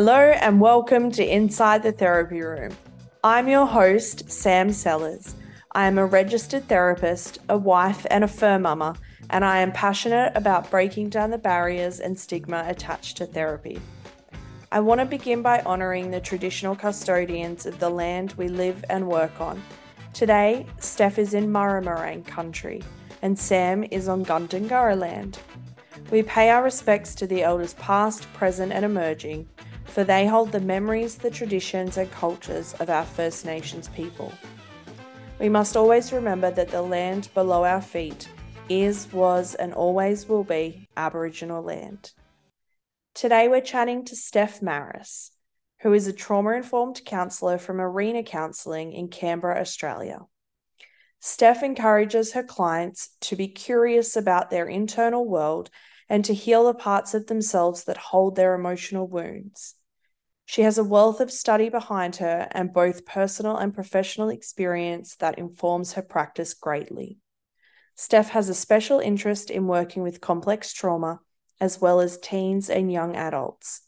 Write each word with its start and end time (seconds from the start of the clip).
Hello 0.00 0.30
and 0.30 0.60
welcome 0.60 1.10
to 1.10 1.26
Inside 1.26 1.82
the 1.82 1.90
Therapy 1.90 2.40
Room. 2.40 2.70
I'm 3.24 3.48
your 3.48 3.66
host, 3.66 4.30
Sam 4.30 4.72
Sellers. 4.72 5.34
I 5.72 5.88
am 5.88 5.98
a 5.98 6.06
registered 6.06 6.68
therapist, 6.68 7.38
a 7.48 7.58
wife, 7.58 8.06
and 8.08 8.22
a 8.22 8.28
fur 8.28 8.60
mama, 8.60 8.94
and 9.30 9.44
I 9.44 9.58
am 9.58 9.72
passionate 9.72 10.30
about 10.36 10.70
breaking 10.70 11.08
down 11.08 11.30
the 11.30 11.36
barriers 11.36 11.98
and 11.98 12.16
stigma 12.16 12.64
attached 12.68 13.16
to 13.16 13.26
therapy. 13.26 13.80
I 14.70 14.78
want 14.78 15.00
to 15.00 15.04
begin 15.04 15.42
by 15.42 15.62
honouring 15.62 16.12
the 16.12 16.20
traditional 16.20 16.76
custodians 16.76 17.66
of 17.66 17.80
the 17.80 17.90
land 17.90 18.34
we 18.34 18.46
live 18.46 18.84
and 18.88 19.08
work 19.08 19.40
on. 19.40 19.60
Today, 20.12 20.64
Stef 20.78 21.18
is 21.18 21.34
in 21.34 21.48
Murramarang 21.48 22.24
country, 22.24 22.84
and 23.22 23.36
Sam 23.36 23.84
is 23.90 24.06
on 24.06 24.24
Gundungurra 24.24 24.96
land. 24.96 25.40
We 26.12 26.22
pay 26.22 26.50
our 26.50 26.62
respects 26.62 27.16
to 27.16 27.26
the 27.26 27.42
elders 27.42 27.74
past, 27.74 28.32
present, 28.32 28.72
and 28.72 28.84
emerging 28.84 29.48
for 29.88 30.04
they 30.04 30.26
hold 30.26 30.52
the 30.52 30.60
memories, 30.60 31.16
the 31.16 31.30
traditions, 31.30 31.96
and 31.96 32.10
cultures 32.10 32.74
of 32.74 32.90
our 32.90 33.04
First 33.04 33.44
Nations 33.44 33.88
people. 33.88 34.32
We 35.38 35.48
must 35.48 35.76
always 35.76 36.12
remember 36.12 36.50
that 36.50 36.68
the 36.68 36.82
land 36.82 37.28
below 37.34 37.64
our 37.64 37.80
feet 37.80 38.28
is, 38.68 39.12
was, 39.12 39.54
and 39.54 39.72
always 39.72 40.28
will 40.28 40.44
be 40.44 40.88
Aboriginal 40.96 41.62
land. 41.62 42.12
Today 43.14 43.48
we're 43.48 43.60
chatting 43.60 44.04
to 44.04 44.14
Stef 44.14 44.60
Marris, 44.62 45.30
who 45.80 45.92
is 45.92 46.06
a 46.06 46.12
trauma 46.12 46.52
informed 46.52 47.00
counsellor 47.04 47.58
from 47.58 47.80
Arena 47.80 48.22
Counselling 48.22 48.92
in 48.92 49.08
Canberra, 49.08 49.60
Australia. 49.60 50.20
Stef 51.20 51.62
encourages 51.62 52.32
her 52.32 52.44
clients 52.44 53.10
to 53.22 53.34
be 53.34 53.48
curious 53.48 54.16
about 54.16 54.50
their 54.50 54.66
internal 54.66 55.24
world 55.24 55.70
and 56.08 56.24
to 56.24 56.34
heal 56.34 56.64
the 56.66 56.74
parts 56.74 57.14
of 57.14 57.26
themselves 57.26 57.84
that 57.84 57.96
hold 57.96 58.36
their 58.36 58.54
emotional 58.54 59.06
wounds. 59.06 59.74
She 60.50 60.62
has 60.62 60.78
a 60.78 60.82
wealth 60.82 61.20
of 61.20 61.30
study 61.30 61.68
behind 61.68 62.16
her 62.16 62.48
and 62.52 62.72
both 62.72 63.04
personal 63.04 63.58
and 63.58 63.74
professional 63.74 64.30
experience 64.30 65.14
that 65.16 65.38
informs 65.38 65.92
her 65.92 66.00
practice 66.00 66.54
greatly. 66.54 67.18
Stef 67.98 68.30
has 68.30 68.48
a 68.48 68.54
special 68.54 68.98
interest 68.98 69.50
in 69.50 69.66
working 69.66 70.02
with 70.02 70.22
complex 70.22 70.72
trauma 70.72 71.20
as 71.60 71.82
well 71.82 72.00
as 72.00 72.16
teens 72.16 72.70
and 72.70 72.90
young 72.90 73.14
adults. 73.14 73.82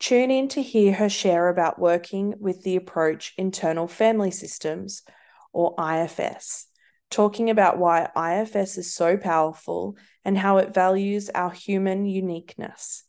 Tune 0.00 0.32
in 0.32 0.48
to 0.48 0.62
hear 0.62 0.94
her 0.94 1.08
share 1.08 1.48
about 1.48 1.78
working 1.78 2.34
with 2.40 2.64
the 2.64 2.74
approach 2.74 3.32
Internal 3.38 3.86
Family 3.86 4.32
Systems, 4.32 5.04
or 5.52 5.76
IFS, 5.78 6.66
talking 7.08 7.50
about 7.50 7.78
why 7.78 8.10
IFS 8.16 8.78
is 8.78 8.92
so 8.92 9.16
powerful 9.16 9.96
and 10.24 10.36
how 10.36 10.56
it 10.56 10.74
values 10.74 11.30
our 11.30 11.52
human 11.52 12.04
uniqueness 12.04 13.04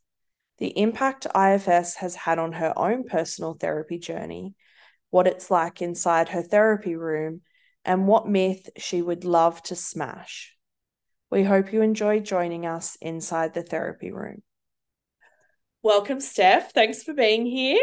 the 0.60 0.78
impact 0.78 1.26
IFS 1.36 1.96
has 1.96 2.16
had 2.16 2.38
on 2.38 2.54
her 2.54 2.74
own 2.78 3.06
personal 3.06 3.54
therapy 3.54 3.98
journey, 3.98 4.56
what 5.10 5.28
it's 5.28 5.50
like 5.50 5.82
inside 5.82 6.30
her 6.30 6.42
therapy 6.42 6.96
room, 6.96 7.42
and 7.86 8.08
what 8.08 8.28
myth 8.28 8.70
she 8.78 9.02
would 9.02 9.24
love 9.24 9.64
to 9.64 9.76
smash. 9.76 10.56
We 11.32 11.44
hope 11.44 11.72
you 11.72 11.82
enjoy 11.82 12.20
joining 12.20 12.66
us 12.66 12.98
inside 13.02 13.54
the 13.54 13.64
therapy 13.64 14.12
room. 14.12 14.42
Welcome, 15.82 16.18
Stef. 16.18 16.72
Thanks 16.72 17.04
for 17.04 17.14
being 17.14 17.46
here. 17.46 17.80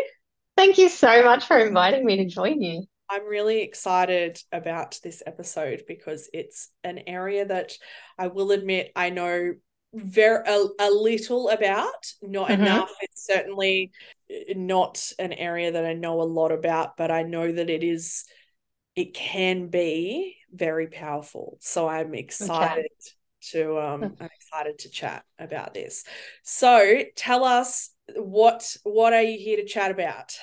Thank 0.57 0.79
you 0.79 0.89
so 0.89 1.25
much 1.25 1.47
for 1.47 1.59
inviting 1.59 2.05
me 2.05 2.17
to 2.17 2.27
join 2.27 2.61
you. 2.61 2.85
I'm 3.09 3.25
really 3.25 3.63
excited 3.63 4.39
about 4.53 4.99
this 5.03 5.23
episode 5.25 5.85
because 5.87 6.29
it's 6.33 6.71
an 6.83 7.01
area 7.07 7.47
that 7.47 7.73
I 8.19 8.27
will 8.27 8.51
admit 8.51 8.91
I 8.97 9.11
know 9.11 9.55
very 9.97 10.43
a, 10.47 10.67
a 10.81 10.91
little 10.91 11.49
about 11.49 12.13
not 12.23 12.49
mm-hmm. 12.49 12.63
enough 12.63 12.91
it's 13.01 13.27
certainly 13.27 13.91
uh, 14.31 14.55
not 14.55 15.11
an 15.19 15.33
area 15.33 15.73
that 15.73 15.85
i 15.85 15.95
know 15.95 16.21
a 16.21 16.25
lot 16.25 16.53
about 16.53 16.97
but 16.97 17.11
i 17.11 17.23
know 17.23 17.51
that 17.51 17.71
it 17.71 17.83
is 17.83 18.25
it 18.95 19.15
can 19.15 19.69
be 19.69 20.37
very 20.53 20.87
powerful 20.87 21.57
so 21.61 21.89
i'm 21.89 22.15
excited 22.15 22.85
okay. 22.85 22.89
to 23.41 23.79
um 23.79 24.03
i'm 24.05 24.31
excited 24.37 24.79
to 24.79 24.91
chat 24.91 25.25
about 25.39 25.73
this 25.73 26.05
so 26.43 27.03
tell 27.17 27.45
us 27.45 27.91
what 28.17 28.77
what 28.85 29.15
are 29.15 29.23
you 29.23 29.39
here 29.39 29.57
to 29.57 29.65
chat 29.65 29.91
about 29.91 30.37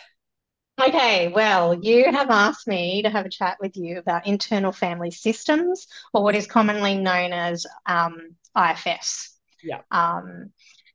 Okay, 0.82 1.28
well, 1.28 1.76
you 1.76 2.12
have 2.12 2.32
asked 2.32 2.68
me 2.68 3.04
to 3.04 3.10
have 3.12 3.28
a 3.28 3.30
chat 3.30 3.58
with 3.62 3.78
you 3.78 4.00
about 4.00 4.26
internal 4.26 4.72
family 4.72 5.12
systems, 5.12 5.86
or 6.14 6.24
what 6.24 6.34
is 6.34 6.48
commonly 6.48 6.98
known 6.98 7.32
as 7.32 7.68
um, 7.86 8.36
IFS. 8.58 9.33
Yeah. 9.64 9.82
Um, 9.92 10.52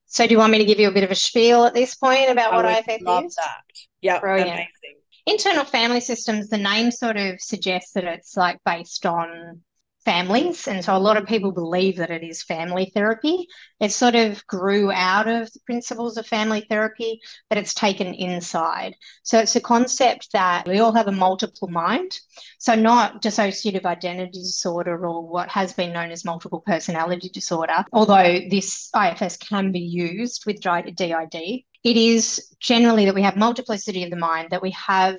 so 0.06 0.26
do 0.26 0.32
you 0.32 0.38
want 0.38 0.52
me 0.52 0.58
to 0.58 0.64
give 0.64 0.80
you 0.80 0.88
a 0.88 0.92
bit 0.92 1.04
of 1.04 1.10
a 1.10 1.14
spiel 1.14 1.64
at 1.64 1.74
this 1.74 1.94
point 1.94 2.30
about 2.30 2.54
I 2.54 2.56
what 2.56 2.88
IFS 2.88 3.02
love 3.02 3.24
is? 3.24 3.34
That. 3.34 3.62
Yeah, 4.00 4.20
brilliant. 4.20 4.50
Amazing. 4.50 4.98
Internal 5.26 5.64
family 5.64 6.00
systems, 6.00 6.48
the 6.48 6.56
name 6.56 6.90
sort 6.90 7.18
of 7.18 7.40
suggests 7.40 7.92
that 7.92 8.04
it's 8.04 8.36
like 8.36 8.58
based 8.64 9.04
on 9.04 9.60
families. 10.08 10.66
And 10.66 10.82
so 10.82 10.96
a 10.96 11.06
lot 11.06 11.18
of 11.18 11.26
people 11.26 11.52
believe 11.52 11.98
that 11.98 12.10
it 12.10 12.22
is 12.22 12.42
family 12.42 12.90
therapy. 12.94 13.46
It 13.78 13.92
sort 13.92 14.14
of 14.14 14.46
grew 14.46 14.90
out 14.90 15.28
of 15.28 15.52
the 15.52 15.60
principles 15.66 16.16
of 16.16 16.26
family 16.26 16.64
therapy, 16.70 17.20
but 17.50 17.58
it's 17.58 17.74
taken 17.74 18.14
inside. 18.14 18.94
So 19.22 19.38
it's 19.38 19.54
a 19.54 19.60
concept 19.60 20.32
that 20.32 20.66
we 20.66 20.78
all 20.78 20.94
have 20.94 21.08
a 21.08 21.12
multiple 21.12 21.68
mind. 21.68 22.18
So 22.58 22.74
not 22.74 23.20
dissociative 23.20 23.84
identity 23.84 24.38
disorder 24.38 24.94
or 25.06 25.28
what 25.28 25.50
has 25.50 25.74
been 25.74 25.92
known 25.92 26.10
as 26.10 26.24
multiple 26.24 26.62
personality 26.64 27.28
disorder, 27.28 27.84
although 27.92 28.40
this 28.48 28.88
IFS 28.96 29.36
can 29.36 29.72
be 29.72 29.80
used 29.80 30.46
with 30.46 30.62
DID. 30.62 31.64
It 31.84 31.96
is 31.98 32.56
generally 32.60 33.04
that 33.04 33.14
we 33.14 33.22
have 33.22 33.36
multiplicity 33.36 34.04
of 34.04 34.10
the 34.10 34.16
mind, 34.16 34.48
that 34.52 34.62
we 34.62 34.70
have 34.70 35.18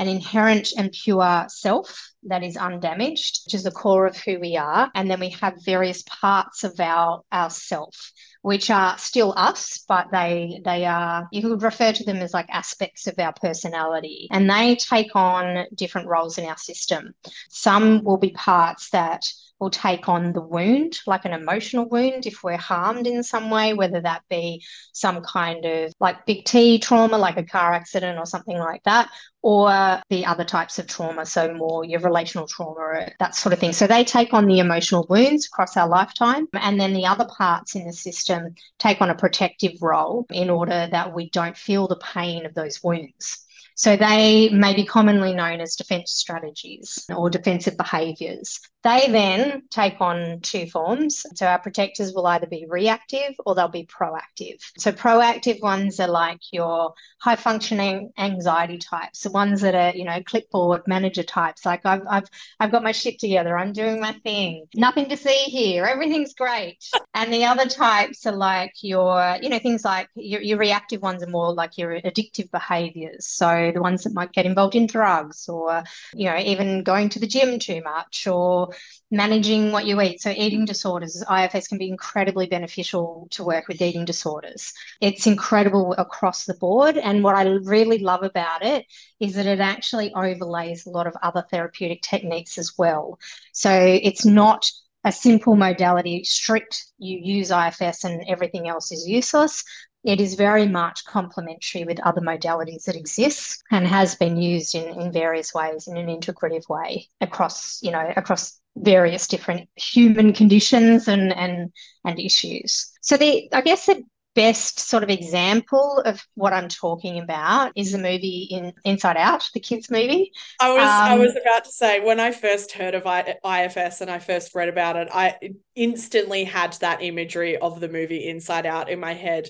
an 0.00 0.08
inherent 0.08 0.72
and 0.78 0.90
pure 0.90 1.44
self 1.48 2.12
that 2.22 2.42
is 2.42 2.56
undamaged, 2.56 3.42
which 3.44 3.54
is 3.54 3.64
the 3.64 3.70
core 3.70 4.06
of 4.06 4.16
who 4.16 4.40
we 4.40 4.56
are. 4.56 4.90
And 4.94 5.10
then 5.10 5.20
we 5.20 5.28
have 5.28 5.62
various 5.62 6.02
parts 6.04 6.64
of 6.64 6.80
our, 6.80 7.20
our 7.30 7.50
self, 7.50 8.10
which 8.40 8.70
are 8.70 8.96
still 8.96 9.34
us, 9.36 9.84
but 9.86 10.06
they 10.10 10.62
they 10.64 10.86
are 10.86 11.28
you 11.30 11.42
could 11.42 11.62
refer 11.62 11.92
to 11.92 12.04
them 12.04 12.16
as 12.16 12.32
like 12.32 12.48
aspects 12.48 13.06
of 13.06 13.18
our 13.18 13.34
personality. 13.34 14.26
And 14.30 14.48
they 14.48 14.76
take 14.76 15.14
on 15.14 15.66
different 15.74 16.08
roles 16.08 16.38
in 16.38 16.46
our 16.46 16.56
system. 16.56 17.14
Some 17.50 18.02
will 18.02 18.18
be 18.18 18.30
parts 18.30 18.88
that 18.90 19.30
will 19.60 19.70
take 19.70 20.08
on 20.08 20.32
the 20.32 20.40
wound, 20.40 20.98
like 21.06 21.24
an 21.26 21.32
emotional 21.32 21.88
wound, 21.88 22.26
if 22.26 22.42
we're 22.42 22.56
harmed 22.56 23.06
in 23.06 23.22
some 23.22 23.50
way, 23.50 23.74
whether 23.74 24.00
that 24.00 24.22
be 24.30 24.64
some 24.92 25.22
kind 25.22 25.64
of 25.64 25.92
like 26.00 26.24
big 26.26 26.44
T 26.44 26.78
trauma, 26.78 27.18
like 27.18 27.36
a 27.36 27.44
car 27.44 27.74
accident 27.74 28.18
or 28.18 28.26
something 28.26 28.58
like 28.58 28.82
that, 28.84 29.10
or 29.42 29.68
the 30.08 30.26
other 30.26 30.44
types 30.44 30.78
of 30.78 30.86
trauma, 30.86 31.24
so 31.24 31.54
more 31.54 31.84
your 31.84 32.00
relational 32.00 32.46
trauma, 32.46 33.10
that 33.18 33.34
sort 33.34 33.52
of 33.52 33.58
thing. 33.58 33.72
So 33.72 33.86
they 33.86 34.04
take 34.04 34.34
on 34.34 34.46
the 34.46 34.58
emotional 34.58 35.06
wounds 35.08 35.46
across 35.46 35.76
our 35.76 35.88
lifetime. 35.88 36.48
And 36.54 36.80
then 36.80 36.92
the 36.92 37.06
other 37.06 37.26
parts 37.26 37.74
in 37.74 37.86
the 37.86 37.92
system 37.92 38.54
take 38.78 39.00
on 39.00 39.10
a 39.10 39.14
protective 39.14 39.80
role 39.82 40.26
in 40.30 40.50
order 40.50 40.88
that 40.90 41.14
we 41.14 41.30
don't 41.30 41.56
feel 41.56 41.86
the 41.86 41.96
pain 41.96 42.46
of 42.46 42.54
those 42.54 42.82
wounds. 42.82 43.46
So 43.80 43.96
they 43.96 44.50
may 44.50 44.74
be 44.74 44.84
commonly 44.84 45.32
known 45.32 45.62
as 45.62 45.74
defense 45.74 46.12
strategies 46.12 47.06
or 47.16 47.30
defensive 47.30 47.78
behaviors. 47.78 48.60
They 48.82 49.08
then 49.08 49.62
take 49.70 50.00
on 50.02 50.40
two 50.42 50.66
forms. 50.66 51.24
So 51.34 51.46
our 51.46 51.58
protectors 51.58 52.12
will 52.12 52.26
either 52.26 52.46
be 52.46 52.66
reactive 52.68 53.34
or 53.46 53.54
they'll 53.54 53.68
be 53.68 53.86
proactive. 53.86 54.58
So 54.76 54.92
proactive 54.92 55.62
ones 55.62 55.98
are 55.98 56.08
like 56.08 56.40
your 56.52 56.92
high 57.22 57.36
functioning 57.36 58.10
anxiety 58.18 58.76
types, 58.76 59.20
the 59.20 59.30
ones 59.30 59.62
that 59.62 59.74
are, 59.74 59.96
you 59.96 60.04
know, 60.04 60.22
clipboard 60.24 60.82
manager 60.86 61.22
types. 61.22 61.64
Like 61.64 61.86
I've 61.86 62.02
I've 62.08 62.28
I've 62.58 62.72
got 62.72 62.82
my 62.82 62.92
shit 62.92 63.18
together, 63.18 63.56
I'm 63.56 63.72
doing 63.72 63.98
my 63.98 64.12
thing. 64.24 64.66
Nothing 64.74 65.08
to 65.08 65.16
see 65.16 65.44
here. 65.44 65.84
Everything's 65.84 66.34
great. 66.34 66.84
And 67.14 67.32
the 67.32 67.46
other 67.46 67.66
types 67.66 68.26
are 68.26 68.36
like 68.36 68.72
your, 68.82 69.38
you 69.40 69.48
know, 69.48 69.58
things 69.58 69.86
like 69.86 70.08
your, 70.14 70.42
your 70.42 70.58
reactive 70.58 71.00
ones 71.00 71.22
are 71.22 71.30
more 71.30 71.54
like 71.54 71.78
your 71.78 72.00
addictive 72.00 72.50
behaviors. 72.50 73.26
So 73.26 73.69
the 73.72 73.82
ones 73.82 74.04
that 74.04 74.14
might 74.14 74.32
get 74.32 74.46
involved 74.46 74.74
in 74.74 74.86
drugs 74.86 75.48
or, 75.48 75.82
you 76.14 76.26
know, 76.26 76.36
even 76.36 76.82
going 76.82 77.08
to 77.10 77.18
the 77.18 77.26
gym 77.26 77.58
too 77.58 77.82
much 77.82 78.26
or 78.26 78.70
managing 79.10 79.72
what 79.72 79.86
you 79.86 80.00
eat. 80.00 80.20
So, 80.20 80.30
eating 80.30 80.64
disorders, 80.64 81.22
IFS 81.30 81.68
can 81.68 81.78
be 81.78 81.88
incredibly 81.88 82.46
beneficial 82.46 83.28
to 83.30 83.44
work 83.44 83.68
with 83.68 83.82
eating 83.82 84.04
disorders. 84.04 84.72
It's 85.00 85.26
incredible 85.26 85.94
across 85.98 86.44
the 86.44 86.54
board. 86.54 86.96
And 86.96 87.24
what 87.24 87.36
I 87.36 87.44
really 87.44 87.98
love 87.98 88.22
about 88.22 88.64
it 88.64 88.86
is 89.18 89.34
that 89.34 89.46
it 89.46 89.60
actually 89.60 90.12
overlays 90.14 90.86
a 90.86 90.90
lot 90.90 91.06
of 91.06 91.16
other 91.22 91.44
therapeutic 91.50 92.02
techniques 92.02 92.58
as 92.58 92.74
well. 92.78 93.18
So, 93.52 93.70
it's 93.72 94.24
not 94.24 94.70
a 95.04 95.12
simple 95.12 95.56
modality, 95.56 96.24
strict, 96.24 96.86
you 96.98 97.18
use 97.22 97.50
IFS 97.50 98.04
and 98.04 98.22
everything 98.28 98.68
else 98.68 98.92
is 98.92 99.08
useless. 99.08 99.64
It 100.02 100.20
is 100.20 100.34
very 100.34 100.66
much 100.66 101.04
complementary 101.04 101.84
with 101.84 102.00
other 102.00 102.22
modalities 102.22 102.84
that 102.84 102.96
exist 102.96 103.62
and 103.70 103.86
has 103.86 104.14
been 104.14 104.36
used 104.36 104.74
in, 104.74 104.98
in 104.98 105.12
various 105.12 105.52
ways 105.52 105.88
in 105.88 105.96
an 105.96 106.06
integrative 106.06 106.68
way 106.68 107.08
across, 107.20 107.82
you 107.82 107.90
know, 107.90 108.12
across 108.16 108.58
various 108.76 109.26
different 109.26 109.68
human 109.76 110.32
conditions 110.32 111.08
and 111.08 111.32
and 111.32 111.72
and 112.04 112.18
issues. 112.18 112.90
So 113.02 113.16
the 113.16 113.48
I 113.52 113.60
guess 113.60 113.86
the 113.86 114.02
best 114.34 114.78
sort 114.78 115.02
of 115.02 115.10
example 115.10 116.02
of 116.04 116.24
what 116.34 116.52
I'm 116.52 116.68
talking 116.68 117.18
about 117.18 117.72
is 117.74 117.92
the 117.92 117.98
movie 117.98 118.48
in 118.50 118.72
Inside 118.84 119.16
Out, 119.16 119.48
the 119.54 119.60
kids 119.60 119.90
movie. 119.90 120.30
I 120.60 120.72
was 120.72 120.82
um, 120.82 120.88
I 120.88 121.18
was 121.18 121.36
about 121.36 121.64
to 121.64 121.72
say 121.72 122.00
when 122.00 122.20
I 122.20 122.30
first 122.30 122.72
heard 122.72 122.94
of 122.94 123.06
I, 123.06 123.36
IFS 123.44 124.00
and 124.00 124.10
I 124.10 124.18
first 124.18 124.54
read 124.54 124.68
about 124.68 124.96
it, 124.96 125.08
I 125.12 125.36
instantly 125.74 126.44
had 126.44 126.74
that 126.74 127.02
imagery 127.02 127.56
of 127.56 127.80
the 127.80 127.88
movie 127.88 128.28
Inside 128.28 128.66
Out 128.66 128.88
in 128.88 129.00
my 129.00 129.14
head. 129.14 129.48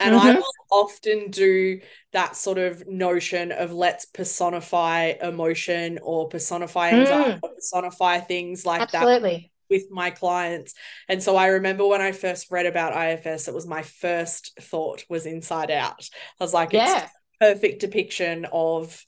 And 0.00 0.14
mm-hmm. 0.14 0.26
I 0.26 0.34
will 0.34 0.44
often 0.70 1.30
do 1.30 1.80
that 2.12 2.34
sort 2.34 2.58
of 2.58 2.88
notion 2.88 3.52
of 3.52 3.72
let's 3.72 4.06
personify 4.06 5.12
emotion 5.22 5.98
or 6.02 6.28
personify 6.28 6.90
anxiety 6.90 7.32
mm. 7.32 7.40
or 7.42 7.50
personify 7.54 8.18
things 8.18 8.64
like 8.64 8.80
Absolutely. 8.80 9.50
that 9.70 9.74
with 9.74 9.90
my 9.90 10.10
clients. 10.10 10.74
And 11.08 11.22
so 11.22 11.36
I 11.36 11.48
remember 11.48 11.86
when 11.86 12.00
I 12.00 12.12
first 12.12 12.50
read 12.50 12.66
about 12.66 12.96
IFS, 12.96 13.46
it 13.46 13.54
was 13.54 13.66
my 13.66 13.82
first 13.82 14.58
thought 14.60 15.04
was 15.08 15.26
inside 15.26 15.70
out. 15.70 16.08
I 16.40 16.44
was 16.44 16.54
like, 16.54 16.72
yeah. 16.72 17.04
it's 17.04 17.12
perfect 17.40 17.80
depiction 17.80 18.46
of 18.50 19.04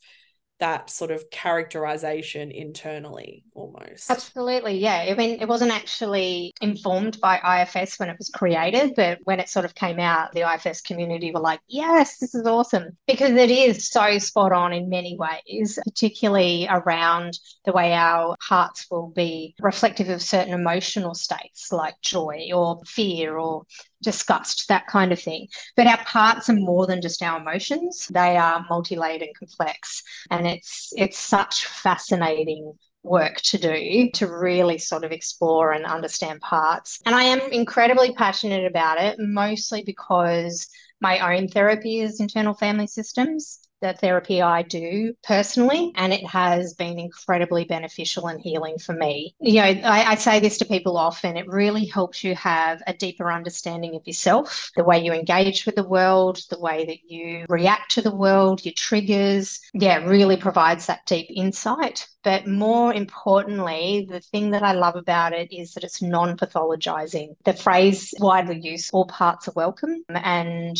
that 0.60 0.90
sort 0.90 1.10
of 1.10 1.28
characterization 1.30 2.52
internally 2.52 3.42
almost. 3.52 4.08
Absolutely. 4.10 4.78
Yeah. 4.78 5.06
I 5.08 5.14
mean, 5.14 5.40
it 5.40 5.48
wasn't 5.48 5.72
actually 5.72 6.54
informed 6.60 7.20
by 7.20 7.38
IFS 7.38 7.98
when 7.98 8.08
it 8.08 8.16
was 8.16 8.30
created, 8.30 8.92
but 8.94 9.18
when 9.24 9.40
it 9.40 9.48
sort 9.48 9.64
of 9.64 9.74
came 9.74 9.98
out, 9.98 10.32
the 10.32 10.48
IFS 10.48 10.80
community 10.82 11.32
were 11.32 11.40
like, 11.40 11.60
yes, 11.66 12.18
this 12.18 12.34
is 12.36 12.46
awesome 12.46 12.96
because 13.08 13.32
it 13.32 13.50
is 13.50 13.88
so 13.88 14.18
spot 14.18 14.52
on 14.52 14.72
in 14.72 14.88
many 14.88 15.18
ways, 15.18 15.78
particularly 15.84 16.68
around 16.70 17.38
the 17.64 17.72
way 17.72 17.92
our 17.92 18.36
hearts 18.40 18.86
will 18.88 19.08
be 19.08 19.56
reflective 19.60 20.08
of 20.10 20.22
certain 20.22 20.54
emotional 20.54 21.14
states 21.14 21.72
like 21.72 21.94
joy 22.02 22.50
or 22.54 22.80
fear 22.86 23.36
or 23.36 23.64
discussed, 24.02 24.68
that 24.68 24.86
kind 24.86 25.12
of 25.12 25.20
thing. 25.20 25.48
But 25.76 25.86
our 25.86 26.04
parts 26.04 26.50
are 26.50 26.54
more 26.54 26.86
than 26.86 27.00
just 27.00 27.22
our 27.22 27.40
emotions. 27.40 28.08
They 28.08 28.36
are 28.36 28.66
multi-layered 28.68 29.22
and 29.22 29.34
complex. 29.36 30.02
And 30.30 30.46
it's 30.46 30.92
it's 30.96 31.18
such 31.18 31.66
fascinating 31.66 32.72
work 33.02 33.36
to 33.36 33.58
do 33.58 34.10
to 34.14 34.26
really 34.26 34.78
sort 34.78 35.04
of 35.04 35.10
explore 35.12 35.72
and 35.72 35.84
understand 35.84 36.40
parts. 36.40 37.00
And 37.04 37.14
I 37.14 37.24
am 37.24 37.40
incredibly 37.50 38.12
passionate 38.12 38.64
about 38.64 38.98
it, 39.00 39.16
mostly 39.18 39.82
because 39.82 40.68
my 41.00 41.36
own 41.36 41.48
therapy 41.48 42.00
is 42.00 42.20
internal 42.20 42.54
family 42.54 42.86
systems 42.86 43.58
the 43.82 43.92
therapy 43.92 44.40
I 44.40 44.62
do 44.62 45.12
personally, 45.24 45.92
and 45.96 46.12
it 46.12 46.24
has 46.24 46.72
been 46.72 46.98
incredibly 46.98 47.64
beneficial 47.64 48.28
and 48.28 48.40
healing 48.40 48.78
for 48.78 48.94
me. 48.94 49.34
You 49.40 49.56
know, 49.56 49.62
I, 49.64 50.12
I, 50.12 50.14
say 50.14 50.38
this 50.38 50.56
to 50.58 50.64
people 50.64 50.96
often 50.96 51.36
it 51.36 51.48
really 51.48 51.84
helps 51.84 52.22
you 52.22 52.34
have 52.36 52.80
a 52.86 52.94
deeper 52.94 53.30
understanding 53.30 53.96
of 53.96 54.06
yourself, 54.06 54.70
the 54.76 54.84
way 54.84 55.04
you 55.04 55.12
engage 55.12 55.66
with 55.66 55.74
the 55.74 55.88
world, 55.88 56.40
the 56.48 56.60
way 56.60 56.86
that 56.86 57.10
you 57.10 57.44
react 57.48 57.90
to 57.92 58.02
the 58.02 58.14
world, 58.14 58.64
your 58.64 58.74
triggers. 58.74 59.60
Yeah, 59.74 60.04
really 60.04 60.36
provides 60.36 60.86
that 60.86 61.04
deep 61.06 61.26
insight. 61.34 62.06
But 62.22 62.46
more 62.46 62.94
importantly, 62.94 64.06
the 64.08 64.20
thing 64.20 64.50
that 64.50 64.62
I 64.62 64.72
love 64.72 64.94
about 64.94 65.32
it 65.32 65.52
is 65.52 65.74
that 65.74 65.82
it's 65.82 66.00
non 66.00 66.36
pathologizing. 66.36 67.34
The 67.44 67.52
phrase 67.52 68.14
widely 68.20 68.60
used, 68.60 68.90
all 68.92 69.06
parts 69.06 69.48
are 69.48 69.52
welcome. 69.56 70.04
And 70.08 70.76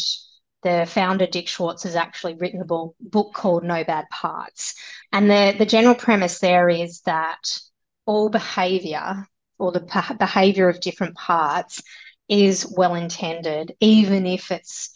the 0.63 0.87
founder 0.89 1.27
Dick 1.27 1.49
Schwartz 1.49 1.83
has 1.83 1.97
actually 1.97 2.35
written 2.35 2.61
a 2.61 2.65
book 2.65 3.35
called 3.35 3.65
No 3.65 3.85
Bad 3.85 4.09
Parts. 4.11 4.75
And 5.13 5.31
the, 5.31 5.55
the 5.59 5.67
general 5.67 5.95
premise 5.95 6.39
there 6.39 6.69
is 6.69 7.01
that 7.03 7.59
all 8.07 8.29
behavior 8.29 9.27
or 9.59 9.73
the 9.73 10.15
behavior 10.19 10.69
of 10.69 10.81
different 10.81 11.17
parts 11.17 11.83
is 12.29 12.67
well 12.77 12.95
intended, 12.95 13.75
even 13.81 14.27
if 14.27 14.51
it's 14.51 14.91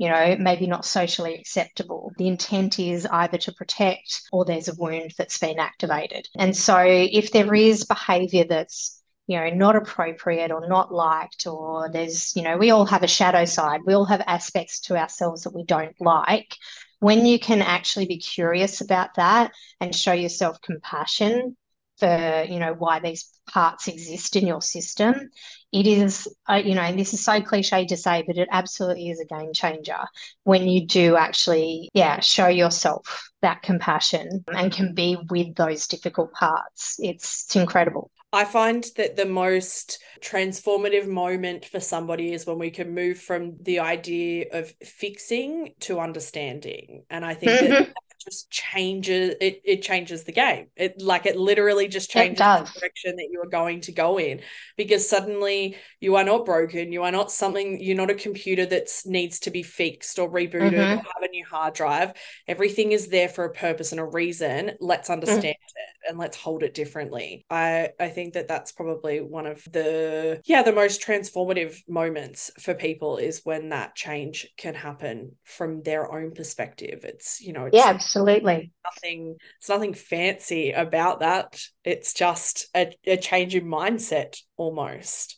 you 0.00 0.08
know, 0.08 0.34
maybe 0.40 0.66
not 0.66 0.86
socially 0.86 1.34
acceptable. 1.34 2.10
The 2.16 2.26
intent 2.26 2.78
is 2.78 3.04
either 3.04 3.36
to 3.36 3.52
protect 3.52 4.22
or 4.32 4.46
there's 4.46 4.68
a 4.68 4.74
wound 4.74 5.12
that's 5.18 5.36
been 5.36 5.58
activated. 5.58 6.26
And 6.38 6.56
so 6.56 6.78
if 6.82 7.32
there 7.32 7.54
is 7.54 7.84
behavior 7.84 8.44
that's 8.48 8.99
you 9.30 9.38
know 9.38 9.48
not 9.50 9.76
appropriate 9.76 10.50
or 10.50 10.66
not 10.66 10.92
liked 10.92 11.46
or 11.46 11.88
there's 11.88 12.34
you 12.34 12.42
know 12.42 12.56
we 12.56 12.72
all 12.72 12.84
have 12.84 13.04
a 13.04 13.08
shadow 13.08 13.44
side. 13.44 13.82
We 13.86 13.94
all 13.94 14.04
have 14.06 14.22
aspects 14.26 14.80
to 14.82 14.96
ourselves 14.96 15.44
that 15.44 15.54
we 15.54 15.62
don't 15.64 15.94
like. 16.00 16.56
When 16.98 17.24
you 17.24 17.38
can 17.38 17.62
actually 17.62 18.06
be 18.06 18.18
curious 18.18 18.80
about 18.80 19.14
that 19.14 19.52
and 19.80 19.94
show 19.94 20.12
yourself 20.12 20.60
compassion 20.60 21.56
for 22.00 22.44
you 22.48 22.58
know 22.58 22.74
why 22.74 22.98
these 22.98 23.30
parts 23.46 23.86
exist 23.86 24.34
in 24.36 24.46
your 24.46 24.62
system 24.62 25.30
it 25.72 25.86
is 25.86 26.26
uh, 26.48 26.54
you 26.54 26.74
know 26.74 26.92
this 26.96 27.12
is 27.12 27.24
so 27.24 27.40
cliche 27.40 27.86
to 27.86 27.96
say 27.96 28.24
but 28.26 28.36
it 28.36 28.48
absolutely 28.50 29.10
is 29.10 29.20
a 29.20 29.26
game 29.26 29.52
changer 29.52 29.98
when 30.44 30.66
you 30.66 30.86
do 30.86 31.16
actually 31.16 31.88
yeah 31.94 32.18
show 32.20 32.48
yourself 32.48 33.30
that 33.42 33.62
compassion 33.62 34.44
and 34.48 34.72
can 34.72 34.94
be 34.94 35.16
with 35.30 35.54
those 35.54 35.86
difficult 35.86 36.32
parts 36.32 36.96
it's, 36.98 37.44
it's 37.44 37.56
incredible 37.56 38.10
I 38.32 38.44
find 38.44 38.86
that 38.96 39.16
the 39.16 39.26
most 39.26 39.98
transformative 40.20 41.08
moment 41.08 41.64
for 41.64 41.80
somebody 41.80 42.32
is 42.32 42.46
when 42.46 42.60
we 42.60 42.70
can 42.70 42.94
move 42.94 43.18
from 43.18 43.56
the 43.60 43.80
idea 43.80 44.46
of 44.52 44.72
fixing 44.84 45.74
to 45.80 45.98
understanding. 45.98 47.02
And 47.10 47.24
I 47.24 47.34
think 47.34 47.50
mm-hmm. 47.50 47.72
that 47.72 47.92
just 48.20 48.50
changes 48.50 49.34
it 49.40 49.60
it 49.64 49.82
changes 49.82 50.24
the 50.24 50.32
game 50.32 50.66
it 50.76 51.00
like 51.00 51.26
it 51.26 51.36
literally 51.36 51.88
just 51.88 52.10
changes 52.10 52.38
the 52.38 52.70
direction 52.78 53.16
that 53.16 53.28
you 53.30 53.40
are 53.40 53.48
going 53.48 53.80
to 53.80 53.92
go 53.92 54.18
in 54.18 54.40
because 54.76 55.08
suddenly 55.08 55.76
you 56.00 56.16
are 56.16 56.24
not 56.24 56.44
broken 56.44 56.92
you 56.92 57.02
are 57.02 57.12
not 57.12 57.30
something 57.30 57.80
you're 57.80 57.96
not 57.96 58.10
a 58.10 58.14
computer 58.14 58.66
that 58.66 58.88
needs 59.06 59.40
to 59.40 59.50
be 59.50 59.62
fixed 59.62 60.18
or 60.18 60.30
rebooted 60.30 60.72
mm-hmm. 60.72 60.76
or 60.78 60.96
have 60.96 61.22
a 61.22 61.28
new 61.28 61.44
hard 61.44 61.74
drive 61.74 62.12
everything 62.46 62.92
is 62.92 63.08
there 63.08 63.28
for 63.28 63.44
a 63.44 63.52
purpose 63.52 63.92
and 63.92 64.00
a 64.00 64.04
reason 64.04 64.72
let's 64.80 65.08
mm. 65.08 65.14
understand 65.14 65.42
mm-hmm. 65.44 65.48
it 65.54 65.99
and 66.10 66.18
let's 66.18 66.36
hold 66.36 66.62
it 66.62 66.74
differently 66.74 67.44
i 67.50 67.88
i 67.98 68.08
think 68.08 68.34
that 68.34 68.48
that's 68.48 68.72
probably 68.72 69.20
one 69.20 69.46
of 69.46 69.62
the 69.72 70.40
yeah 70.44 70.62
the 70.62 70.72
most 70.72 71.02
transformative 71.02 71.76
moments 71.88 72.50
for 72.58 72.74
people 72.74 73.16
is 73.16 73.40
when 73.44 73.70
that 73.70 73.94
change 73.94 74.46
can 74.56 74.74
happen 74.74 75.32
from 75.44 75.82
their 75.82 76.12
own 76.12 76.32
perspective 76.32 77.00
it's 77.04 77.40
you 77.40 77.52
know 77.52 77.66
it's, 77.66 77.76
yeah 77.76 78.00
Absolutely. 78.10 78.72
Nothing 78.84 79.36
it's 79.58 79.68
nothing 79.68 79.94
fancy 79.94 80.72
about 80.72 81.20
that. 81.20 81.60
It's 81.84 82.14
just 82.14 82.68
a, 82.74 82.92
a 83.06 83.16
change 83.16 83.54
in 83.54 83.66
mindset 83.66 84.36
almost. 84.56 85.36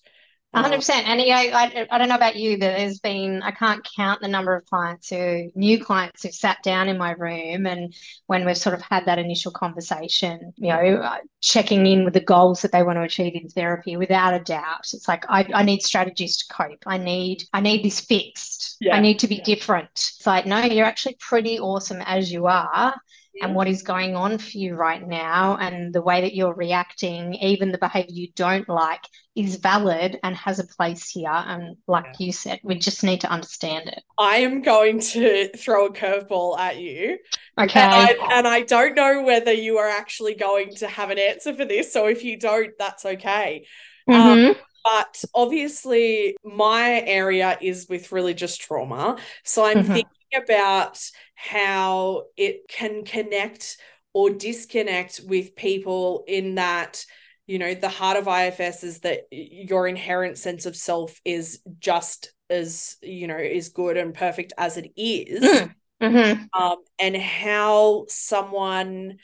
100% 0.54 0.90
and 0.90 1.20
yeah, 1.22 1.36
I, 1.36 1.86
I 1.90 1.98
don't 1.98 2.08
know 2.08 2.14
about 2.14 2.36
you 2.36 2.58
but 2.58 2.76
there's 2.76 3.00
been 3.00 3.42
i 3.42 3.50
can't 3.50 3.86
count 3.96 4.20
the 4.20 4.28
number 4.28 4.54
of 4.54 4.66
clients 4.66 5.08
who 5.08 5.50
new 5.54 5.82
clients 5.82 6.22
who've 6.22 6.34
sat 6.34 6.62
down 6.62 6.88
in 6.88 6.98
my 6.98 7.12
room 7.12 7.66
and 7.66 7.94
when 8.26 8.44
we've 8.44 8.56
sort 8.56 8.74
of 8.74 8.82
had 8.82 9.06
that 9.06 9.18
initial 9.18 9.50
conversation 9.50 10.52
you 10.56 10.68
know 10.68 10.96
uh, 10.96 11.18
checking 11.40 11.86
in 11.86 12.04
with 12.04 12.12
the 12.12 12.20
goals 12.20 12.60
that 12.60 12.70
they 12.70 12.82
want 12.82 12.96
to 12.96 13.02
achieve 13.02 13.34
in 13.34 13.48
therapy 13.48 13.96
without 13.96 14.34
a 14.34 14.40
doubt. 14.40 14.80
It's 14.92 15.08
like 15.08 15.24
i, 15.28 15.46
I 15.54 15.62
need 15.62 15.82
strategies 15.82 16.36
to 16.38 16.52
cope. 16.52 16.82
I 16.86 16.98
need 16.98 17.44
i 17.54 17.60
need 17.60 17.82
this 17.82 18.00
fixed. 18.00 18.76
Yeah. 18.80 18.96
i 18.96 19.00
need 19.00 19.18
to 19.20 19.28
be 19.28 19.40
different. 19.40 19.88
It's 19.92 20.26
like 20.26 20.44
no 20.44 20.60
you're 20.60 20.86
actually 20.86 21.16
pretty 21.18 21.58
awesome 21.58 22.02
as 22.02 22.30
you 22.30 22.46
are 22.46 22.94
and 23.40 23.54
what 23.54 23.66
is 23.66 23.82
going 23.82 24.14
on 24.14 24.38
for 24.38 24.58
you 24.58 24.74
right 24.74 25.06
now 25.06 25.56
and 25.56 25.92
the 25.92 26.02
way 26.02 26.20
that 26.20 26.34
you're 26.34 26.54
reacting, 26.54 27.34
even 27.34 27.72
the 27.72 27.78
behavior 27.78 28.12
you 28.12 28.28
don't 28.34 28.68
like, 28.68 29.00
is 29.34 29.56
valid 29.56 30.18
and 30.22 30.36
has 30.36 30.58
a 30.58 30.66
place 30.66 31.08
here. 31.10 31.30
And 31.30 31.76
like 31.86 32.04
yeah. 32.18 32.26
you 32.26 32.32
said, 32.32 32.60
we 32.62 32.74
just 32.74 33.02
need 33.02 33.22
to 33.22 33.30
understand 33.30 33.88
it. 33.88 34.02
I 34.18 34.38
am 34.38 34.62
going 34.62 35.00
to 35.00 35.48
throw 35.56 35.86
a 35.86 35.92
curveball 35.92 36.58
at 36.58 36.78
you. 36.78 37.18
Okay. 37.58 37.80
And 37.80 37.92
I, 37.92 38.38
and 38.38 38.48
I 38.48 38.62
don't 38.62 38.94
know 38.94 39.22
whether 39.22 39.52
you 39.52 39.78
are 39.78 39.88
actually 39.88 40.34
going 40.34 40.74
to 40.76 40.88
have 40.88 41.10
an 41.10 41.18
answer 41.18 41.54
for 41.54 41.64
this. 41.64 41.92
So 41.92 42.06
if 42.06 42.24
you 42.24 42.38
don't, 42.38 42.72
that's 42.78 43.04
okay. 43.04 43.66
Um, 44.06 44.14
mm-hmm. 44.14 44.50
Um, 44.50 44.56
but 44.84 45.24
obviously, 45.34 46.36
my 46.44 47.02
area 47.06 47.56
is 47.60 47.86
with 47.88 48.10
religious 48.12 48.56
trauma. 48.56 49.16
So 49.44 49.64
I'm 49.64 49.78
mm-hmm. 49.78 49.92
thinking 49.92 50.42
about 50.42 50.98
how 51.34 52.24
it 52.36 52.68
can 52.68 53.04
connect 53.04 53.76
or 54.12 54.30
disconnect 54.30 55.20
with 55.24 55.54
people 55.56 56.24
in 56.26 56.56
that 56.56 57.04
you 57.52 57.58
know 57.58 57.74
the 57.74 57.90
heart 57.90 58.16
of 58.16 58.26
ifs 58.26 58.82
is 58.82 59.00
that 59.00 59.24
your 59.30 59.86
inherent 59.86 60.38
sense 60.38 60.64
of 60.64 60.74
self 60.74 61.20
is 61.22 61.60
just 61.80 62.32
as 62.48 62.96
you 63.02 63.26
know 63.26 63.36
is 63.36 63.68
good 63.68 63.98
and 63.98 64.14
perfect 64.14 64.54
as 64.56 64.78
it 64.78 64.90
is 64.96 65.42
mm. 65.44 65.74
mm-hmm. 66.02 66.62
um, 66.62 66.78
and 66.98 67.14
how 67.14 68.06
someone 68.08 69.18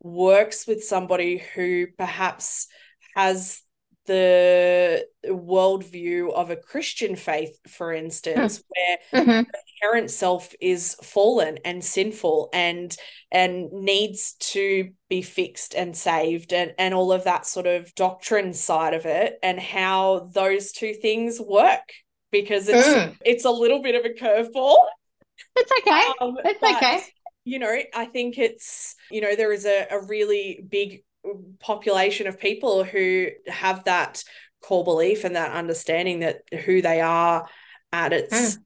works 0.00 0.64
with 0.64 0.84
somebody 0.84 1.42
who 1.56 1.88
perhaps 1.98 2.68
has 3.16 3.62
the 4.06 5.04
worldview 5.26 6.32
of 6.32 6.50
a 6.50 6.56
Christian 6.56 7.14
faith, 7.14 7.56
for 7.68 7.92
instance, 7.92 8.58
mm. 8.58 8.62
where 8.68 9.24
mm-hmm. 9.24 9.50
The 9.82 9.88
inherent 9.88 10.10
self 10.10 10.54
is 10.60 10.94
fallen 11.02 11.58
and 11.64 11.84
sinful 11.84 12.50
and 12.52 12.96
and 13.30 13.72
needs 13.72 14.34
to 14.34 14.90
be 15.08 15.22
fixed 15.22 15.74
and 15.74 15.96
saved 15.96 16.52
and, 16.52 16.74
and 16.78 16.94
all 16.94 17.12
of 17.12 17.24
that 17.24 17.46
sort 17.46 17.66
of 17.66 17.94
doctrine 17.94 18.52
side 18.52 18.94
of 18.94 19.06
it 19.06 19.38
and 19.42 19.58
how 19.58 20.28
those 20.34 20.72
two 20.72 20.92
things 20.94 21.40
work 21.40 21.92
because 22.30 22.68
it's 22.68 22.88
mm. 22.88 23.16
it's 23.24 23.44
a 23.44 23.50
little 23.50 23.82
bit 23.82 23.94
of 23.94 24.04
a 24.04 24.14
curveball. 24.14 24.76
It's 25.56 25.72
okay. 25.80 26.02
Um, 26.20 26.36
it's 26.44 26.60
but, 26.60 26.76
okay. 26.76 27.00
You 27.44 27.58
know, 27.58 27.76
I 27.94 28.06
think 28.06 28.38
it's 28.38 28.94
you 29.10 29.20
know 29.20 29.34
there 29.36 29.52
is 29.52 29.66
a, 29.66 29.86
a 29.90 30.04
really 30.06 30.64
big 30.68 31.02
population 31.60 32.26
of 32.26 32.40
people 32.40 32.84
who 32.84 33.28
have 33.46 33.84
that 33.84 34.22
core 34.62 34.84
belief 34.84 35.24
and 35.24 35.36
that 35.36 35.52
understanding 35.52 36.20
that 36.20 36.42
who 36.64 36.82
they 36.82 37.00
are 37.00 37.48
at 37.92 38.12
its 38.12 38.56
mm. 38.56 38.62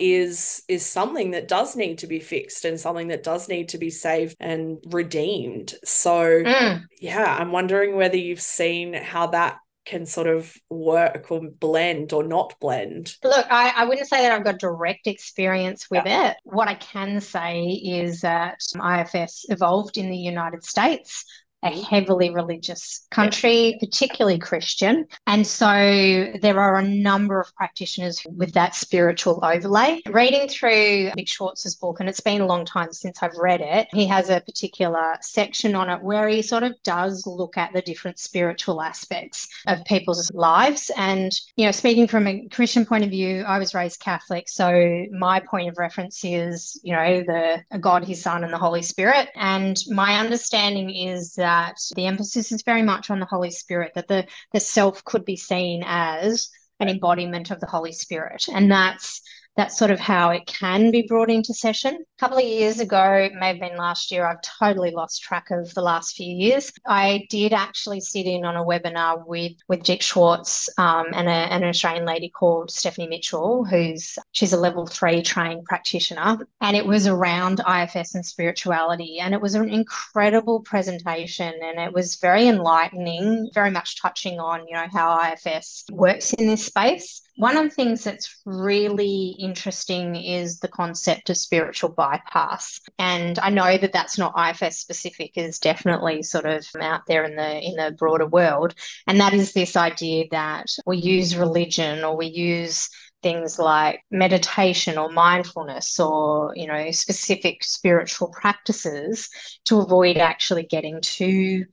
Is 0.00 0.62
is 0.68 0.84
something 0.84 1.30
that 1.32 1.48
does 1.48 1.76
need 1.76 1.98
to 1.98 2.06
be 2.06 2.20
fixed 2.20 2.64
and 2.64 2.78
something 2.78 3.08
that 3.08 3.22
does 3.22 3.48
need 3.48 3.68
to 3.68 3.78
be 3.78 3.90
saved 3.90 4.36
and 4.40 4.78
redeemed 4.88 5.74
so 5.84 6.42
mm. 6.42 6.82
yeah 7.00 7.36
i'm 7.38 7.52
wondering 7.52 7.96
whether 7.96 8.16
you've 8.16 8.40
seen 8.40 8.92
how 8.94 9.26
that 9.26 9.58
can 9.86 10.04
sort 10.04 10.26
of 10.26 10.52
work 10.68 11.30
or 11.30 11.40
blend 11.48 12.12
or 12.12 12.24
not 12.24 12.54
blend? 12.60 13.14
Look, 13.22 13.46
I, 13.48 13.72
I 13.76 13.84
wouldn't 13.84 14.08
say 14.08 14.22
that 14.22 14.32
I've 14.32 14.44
got 14.44 14.58
direct 14.58 15.06
experience 15.06 15.86
with 15.88 16.02
yeah. 16.04 16.30
it. 16.30 16.36
What 16.42 16.68
I 16.68 16.74
can 16.74 17.20
say 17.20 17.62
is 17.68 18.20
that 18.20 18.58
IFS 18.74 19.46
evolved 19.48 19.96
in 19.96 20.10
the 20.10 20.18
United 20.18 20.64
States 20.64 21.24
a 21.62 21.70
mm-hmm. 21.70 21.80
heavily 21.82 22.30
religious 22.30 23.06
country, 23.10 23.70
yeah. 23.70 23.76
particularly 23.80 24.38
Christian. 24.38 25.06
And 25.26 25.46
so 25.46 26.32
there 26.40 26.60
are 26.60 26.76
a 26.76 26.86
number 26.86 27.40
of 27.40 27.54
practitioners 27.56 28.20
with 28.36 28.52
that 28.52 28.74
spiritual 28.74 29.40
overlay. 29.42 30.02
Reading 30.06 30.48
through 30.48 31.12
Dick 31.16 31.28
Schwartz's 31.28 31.76
book, 31.76 32.00
and 32.00 32.08
it's 32.08 32.20
been 32.20 32.42
a 32.42 32.46
long 32.46 32.64
time 32.64 32.92
since 32.92 33.22
I've 33.22 33.36
read 33.36 33.60
it, 33.60 33.88
he 33.92 34.06
has 34.06 34.28
a 34.28 34.40
particular 34.40 35.16
section 35.22 35.74
on 35.74 35.88
it 35.88 36.02
where 36.02 36.28
he 36.28 36.42
sort 36.42 36.62
of 36.62 36.74
does 36.82 37.26
look 37.26 37.56
at 37.56 37.72
the 37.72 37.82
different 37.82 38.18
spiritual 38.18 38.82
aspects 38.82 39.48
of 39.66 39.84
people's 39.84 40.30
lives. 40.32 40.90
And, 40.96 41.32
you 41.56 41.64
know, 41.64 41.72
speaking 41.72 42.06
from 42.06 42.26
a 42.26 42.46
Christian 42.48 42.84
point 42.84 43.04
of 43.04 43.10
view, 43.10 43.42
I 43.42 43.58
was 43.58 43.74
raised 43.74 44.00
Catholic. 44.00 44.48
So 44.48 45.06
my 45.10 45.40
point 45.40 45.68
of 45.68 45.78
reference 45.78 46.24
is, 46.24 46.78
you 46.84 46.92
know, 46.92 47.22
the 47.22 47.78
God, 47.78 48.04
His 48.04 48.22
Son, 48.22 48.44
and 48.44 48.52
the 48.52 48.58
Holy 48.58 48.82
Spirit. 48.82 49.30
And 49.34 49.76
my 49.88 50.18
understanding 50.18 50.94
is 50.94 51.34
that 51.34 51.45
that 51.46 51.78
the 51.94 52.06
emphasis 52.06 52.50
is 52.50 52.62
very 52.62 52.82
much 52.82 53.08
on 53.08 53.20
the 53.20 53.26
Holy 53.26 53.52
Spirit, 53.52 53.92
that 53.94 54.08
the, 54.08 54.26
the 54.52 54.58
self 54.58 55.04
could 55.04 55.24
be 55.24 55.36
seen 55.36 55.84
as 55.86 56.50
an 56.80 56.88
embodiment 56.88 57.52
of 57.52 57.60
the 57.60 57.66
Holy 57.66 57.92
Spirit. 57.92 58.46
And 58.52 58.68
that's 58.70 59.22
that's 59.56 59.78
sort 59.78 59.90
of 59.90 59.98
how 59.98 60.30
it 60.30 60.46
can 60.46 60.90
be 60.90 61.02
brought 61.02 61.30
into 61.30 61.54
session. 61.54 61.94
A 61.94 62.20
couple 62.20 62.38
of 62.38 62.44
years 62.44 62.78
ago, 62.78 63.12
it 63.14 63.32
may 63.34 63.48
have 63.48 63.60
been 63.60 63.76
last 63.76 64.10
year, 64.10 64.26
I've 64.26 64.42
totally 64.42 64.90
lost 64.90 65.22
track 65.22 65.50
of 65.50 65.72
the 65.74 65.80
last 65.80 66.14
few 66.14 66.32
years. 66.32 66.70
I 66.86 67.26
did 67.30 67.52
actually 67.52 68.00
sit 68.00 68.26
in 68.26 68.44
on 68.44 68.56
a 68.56 68.64
webinar 68.64 69.26
with 69.26 69.52
with 69.68 69.82
Dick 69.82 70.02
Schwartz 70.02 70.68
um, 70.78 71.06
and, 71.14 71.28
a, 71.28 71.32
and 71.32 71.64
an 71.64 71.70
Australian 71.70 72.04
lady 72.04 72.28
called 72.28 72.70
Stephanie 72.70 73.08
Mitchell, 73.08 73.64
who's 73.64 74.18
she's 74.32 74.52
a 74.52 74.60
level 74.60 74.86
three 74.86 75.22
trained 75.22 75.64
practitioner, 75.64 76.38
and 76.60 76.76
it 76.76 76.86
was 76.86 77.06
around 77.06 77.60
IFS 77.60 78.14
and 78.14 78.26
spirituality, 78.26 79.18
and 79.20 79.32
it 79.32 79.40
was 79.40 79.54
an 79.54 79.70
incredible 79.70 80.60
presentation, 80.60 81.54
and 81.62 81.78
it 81.78 81.92
was 81.92 82.16
very 82.16 82.46
enlightening, 82.46 83.48
very 83.54 83.70
much 83.70 84.00
touching 84.00 84.38
on 84.38 84.66
you 84.68 84.74
know 84.74 84.86
how 84.92 85.18
IFS 85.32 85.84
works 85.90 86.34
in 86.34 86.46
this 86.46 86.66
space. 86.66 87.22
One 87.36 87.58
of 87.58 87.64
the 87.64 87.70
things 87.70 88.02
that's 88.02 88.34
really 88.46 89.36
interesting 89.38 90.16
is 90.16 90.58
the 90.58 90.68
concept 90.68 91.28
of 91.28 91.36
spiritual 91.36 91.90
bypass. 91.90 92.80
And 92.98 93.38
I 93.38 93.50
know 93.50 93.76
that 93.76 93.92
that's 93.92 94.16
not 94.16 94.34
IFS 94.38 94.78
specific, 94.78 95.36
is 95.36 95.58
definitely 95.58 96.22
sort 96.22 96.46
of 96.46 96.66
out 96.80 97.02
there 97.06 97.24
in 97.24 97.36
the 97.36 97.60
in 97.60 97.76
the 97.76 97.94
broader 97.96 98.26
world. 98.26 98.74
And 99.06 99.20
that 99.20 99.34
is 99.34 99.52
this 99.52 99.76
idea 99.76 100.24
that 100.30 100.70
we 100.86 100.96
use 100.96 101.36
religion 101.36 102.04
or 102.04 102.16
we 102.16 102.26
use 102.26 102.88
things 103.22 103.58
like 103.58 104.00
meditation 104.10 104.96
or 104.96 105.10
mindfulness 105.10 105.98
or 106.00 106.52
you 106.54 106.66
know 106.66 106.90
specific 106.90 107.64
spiritual 107.64 108.28
practices 108.28 109.28
to 109.64 109.78
avoid 109.80 110.16
actually 110.16 110.62
getting 110.62 111.00
to 111.02 111.64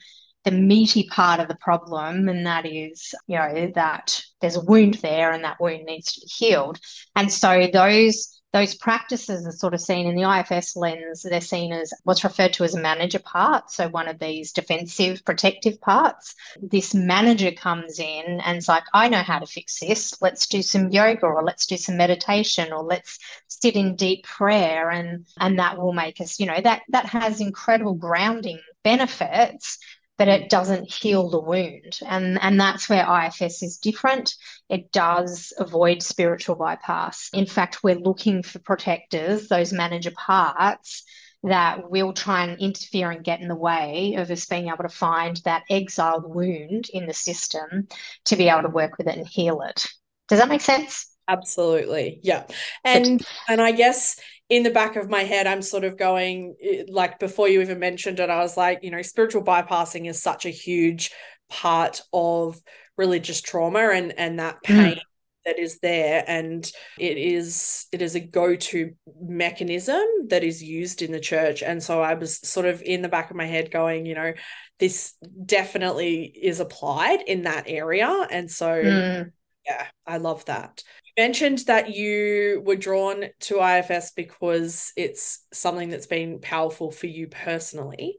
the 0.44 0.52
meaty 0.52 1.08
part 1.10 1.40
of 1.40 1.48
the 1.48 1.56
problem, 1.56 2.28
and 2.28 2.46
that 2.46 2.66
is, 2.66 3.14
you 3.28 3.38
know, 3.38 3.72
that 3.76 4.22
there's 4.42 4.58
a 4.58 4.64
wound 4.66 4.96
there 4.96 5.32
and 5.32 5.44
that 5.44 5.60
wound 5.60 5.86
needs 5.86 6.14
to 6.14 6.22
be 6.22 6.28
healed. 6.28 6.80
And 7.16 7.32
so 7.32 7.68
those 7.72 8.42
those 8.54 8.76
practices 8.76 9.48
are 9.48 9.52
sort 9.52 9.74
of 9.74 9.82
seen 9.82 10.06
in 10.06 10.16
the 10.16 10.30
IFS 10.30 10.76
lens, 10.76 11.24
they're 11.24 11.42
seen 11.42 11.74
as 11.74 11.92
what's 12.04 12.24
referred 12.24 12.54
to 12.54 12.64
as 12.64 12.76
a 12.76 12.80
manager 12.80 13.18
part. 13.18 13.72
So, 13.72 13.90
one 13.90 14.08
of 14.08 14.20
these 14.20 14.52
defensive, 14.52 15.26
protective 15.26 15.82
parts. 15.82 16.36
This 16.62 16.94
manager 16.94 17.52
comes 17.52 17.98
in 17.98 18.40
and 18.46 18.58
it's 18.58 18.68
like, 18.68 18.84
I 18.94 19.10
know 19.10 19.24
how 19.24 19.40
to 19.40 19.48
fix 19.48 19.80
this. 19.80 20.22
Let's 20.22 20.46
do 20.46 20.62
some 20.62 20.90
yoga 20.90 21.26
or 21.26 21.44
let's 21.44 21.66
do 21.66 21.78
some 21.78 21.98
meditation 21.98 22.72
or 22.72 22.84
let's 22.84 23.18
sit 23.48 23.76
in 23.76 23.96
deep 23.96 24.24
prayer. 24.24 24.92
And, 24.92 25.26
and 25.40 25.58
that 25.58 25.80
will 25.80 25.94
make 25.94 26.22
us, 26.22 26.40
you 26.40 26.46
know, 26.46 26.62
that, 26.62 26.84
that 26.90 27.08
has 27.08 27.42
incredible 27.42 27.96
grounding 27.96 28.60
benefits 28.84 29.80
but 30.18 30.28
it 30.28 30.50
doesn't 30.50 30.94
heal 30.94 31.30
the 31.30 31.40
wound. 31.40 32.00
And, 32.06 32.40
and 32.42 32.60
that's 32.60 32.88
where 32.88 33.08
IFS 33.26 33.64
is 33.64 33.78
different. 33.78 34.36
It 34.70 34.92
does 34.92 35.54
avoid 35.58 36.04
spiritual 36.04 36.56
bypass. 36.56 37.30
In 37.34 37.46
fact, 37.46 37.84
we're 37.84 37.96
looking 37.96 38.44
for 38.44 38.60
protectors, 38.60 39.48
those 39.48 39.74
manager 39.74 40.12
parts 40.12 41.04
that 41.44 41.90
will 41.90 42.14
try 42.14 42.46
and 42.46 42.60
interfere 42.60 43.12
and 43.12 43.24
get 43.24 43.42
in 43.42 43.50
the 43.50 43.56
way 43.56 44.16
of 44.18 44.32
us 44.32 44.46
being 44.46 44.68
able 44.68 44.84
to 44.84 44.90
find 44.90 45.38
that 45.44 45.64
exiled 45.70 46.24
wound 46.26 46.90
in 46.94 47.06
the 47.06 47.14
system 47.14 47.88
to 48.26 48.36
be 48.36 48.48
able 48.48 48.62
to 48.62 48.70
work 48.70 48.98
with 48.98 49.08
it 49.08 49.18
and 49.18 49.28
heal 49.28 49.62
it. 49.62 49.86
Does 50.30 50.40
that 50.40 50.48
make 50.48 50.62
sense? 50.62 51.10
Absolutely. 51.28 52.20
Yeah. 52.24 52.46
And 52.84 53.22
and 53.48 53.62
I 53.62 53.72
guess 53.72 54.20
in 54.54 54.62
the 54.62 54.70
back 54.70 54.96
of 54.98 55.10
my 55.10 55.24
head, 55.24 55.48
I'm 55.48 55.64
sort 55.64 55.84
of 55.84 55.98
going, 55.98 56.56
like 56.88 57.18
before 57.18 57.50
you 57.50 57.62
even 57.62 57.80
mentioned 57.80 58.20
it, 58.20 58.30
I 58.30 58.38
was 58.38 58.56
like, 58.56 58.84
you 58.84 58.92
know, 58.92 59.02
spiritual 59.02 59.44
bypassing 59.44 60.08
is 60.08 60.22
such 60.22 60.46
a 60.46 60.52
huge 60.52 61.10
part 61.50 62.02
of 62.14 62.62
religious 62.96 63.42
trauma 63.42 63.90
and 63.90 64.14
and 64.18 64.40
that 64.40 64.60
hmm. 64.66 64.74
pain. 64.74 64.96
Mm. 64.96 65.02
that 65.46 65.60
is 65.60 65.80
there 65.80 66.24
and 66.28 66.72
it 67.00 67.18
is 67.18 67.88
it 67.92 68.04
is 68.04 68.14
a 68.16 68.20
go-to 68.20 68.94
mechanism 69.20 70.06
that 70.28 70.44
is 70.44 70.62
used 70.64 71.02
in 71.02 71.12
the 71.12 71.20
church 71.20 71.64
and 71.64 71.82
so 71.82 72.02
i 72.02 72.14
was 72.14 72.38
sort 72.48 72.68
of 72.68 72.82
in 72.84 73.02
the 73.02 73.10
back 73.10 73.32
of 73.32 73.36
my 73.36 73.46
head 73.46 73.72
going 73.72 74.06
you 74.06 74.14
know 74.14 74.32
this 74.80 75.16
definitely 75.46 76.24
is 76.24 76.60
applied 76.60 77.22
in 77.22 77.44
that 77.44 77.66
area 77.68 78.28
and 78.30 78.50
so 78.50 78.68
mm. 78.68 79.32
yeah 79.66 79.88
i 80.06 80.18
love 80.18 80.46
that 80.46 80.84
mentioned 81.18 81.60
that 81.68 81.96
you 81.96 82.62
were 82.66 82.76
drawn 82.76 83.26
to 83.42 83.62
IFS 83.62 84.12
because 84.12 84.92
it's 84.96 85.46
something 85.54 85.90
that's 85.90 86.08
been 86.08 86.40
powerful 86.40 86.92
for 86.92 87.08
you 87.08 87.28
personally. 87.28 88.18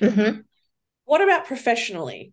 Mm-hmm. 0.00 0.40
What 1.04 1.22
about 1.22 1.46
professionally 1.46 2.32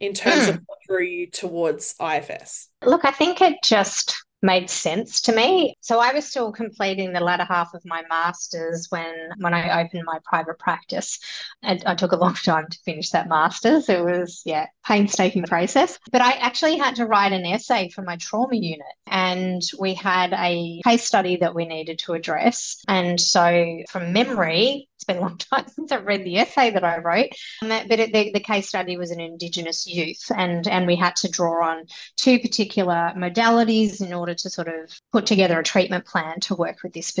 in 0.00 0.12
terms 0.12 0.46
mm. 0.46 0.48
of 0.50 0.60
what 0.66 0.78
drew 0.86 1.02
you 1.02 1.30
towards 1.30 1.94
IFS? 2.00 2.68
Look, 2.84 3.04
I 3.04 3.10
think 3.10 3.40
it 3.40 3.56
just 3.62 4.24
made 4.42 4.70
sense 4.70 5.20
to 5.22 5.34
me. 5.34 5.76
So 5.80 5.98
I 5.98 6.12
was 6.12 6.28
still 6.28 6.52
completing 6.52 7.12
the 7.12 7.20
latter 7.20 7.44
half 7.44 7.74
of 7.74 7.82
my 7.84 8.02
masters 8.08 8.86
when 8.90 9.14
when 9.38 9.54
I 9.54 9.82
opened 9.82 10.04
my 10.04 10.18
private 10.24 10.58
practice. 10.58 11.18
And 11.62 11.82
I 11.84 11.94
took 11.94 12.12
a 12.12 12.16
long 12.16 12.34
time 12.44 12.66
to 12.70 12.78
finish 12.84 13.10
that 13.10 13.28
masters. 13.28 13.88
It 13.88 14.02
was 14.02 14.42
yeah, 14.44 14.66
painstaking 14.86 15.44
process. 15.44 15.98
But 16.12 16.22
I 16.22 16.32
actually 16.32 16.78
had 16.78 16.96
to 16.96 17.06
write 17.06 17.32
an 17.32 17.46
essay 17.46 17.88
for 17.88 18.02
my 18.02 18.16
trauma 18.16 18.56
unit 18.56 18.86
and 19.06 19.62
we 19.78 19.94
had 19.94 20.32
a 20.32 20.80
case 20.84 21.04
study 21.04 21.36
that 21.36 21.54
we 21.54 21.64
needed 21.64 21.98
to 22.00 22.12
address. 22.12 22.82
And 22.86 23.20
so 23.20 23.82
from 23.90 24.12
memory, 24.12 24.88
it's 24.98 25.04
been 25.04 25.18
a 25.18 25.20
long 25.20 25.38
time 25.38 25.66
since 25.68 25.92
I've 25.92 26.06
read 26.06 26.24
the 26.24 26.38
essay 26.38 26.70
that 26.70 26.84
I 26.84 26.98
wrote, 26.98 27.30
um, 27.62 27.68
but 27.68 28.00
it, 28.00 28.12
the, 28.12 28.32
the 28.32 28.40
case 28.40 28.68
study 28.68 28.96
was 28.96 29.12
an 29.12 29.20
Indigenous 29.20 29.86
youth, 29.86 30.30
and 30.34 30.66
and 30.66 30.86
we 30.86 30.96
had 30.96 31.14
to 31.16 31.28
draw 31.28 31.68
on 31.70 31.86
two 32.16 32.40
particular 32.40 33.12
modalities 33.16 34.04
in 34.04 34.12
order 34.12 34.27
to 34.34 34.50
sort 34.50 34.68
of 34.68 34.92
put 35.12 35.26
together 35.26 35.58
a 35.58 35.64
treatment 35.64 36.04
plan 36.04 36.40
to 36.40 36.54
work 36.54 36.82
with 36.82 36.92
this 36.92 37.12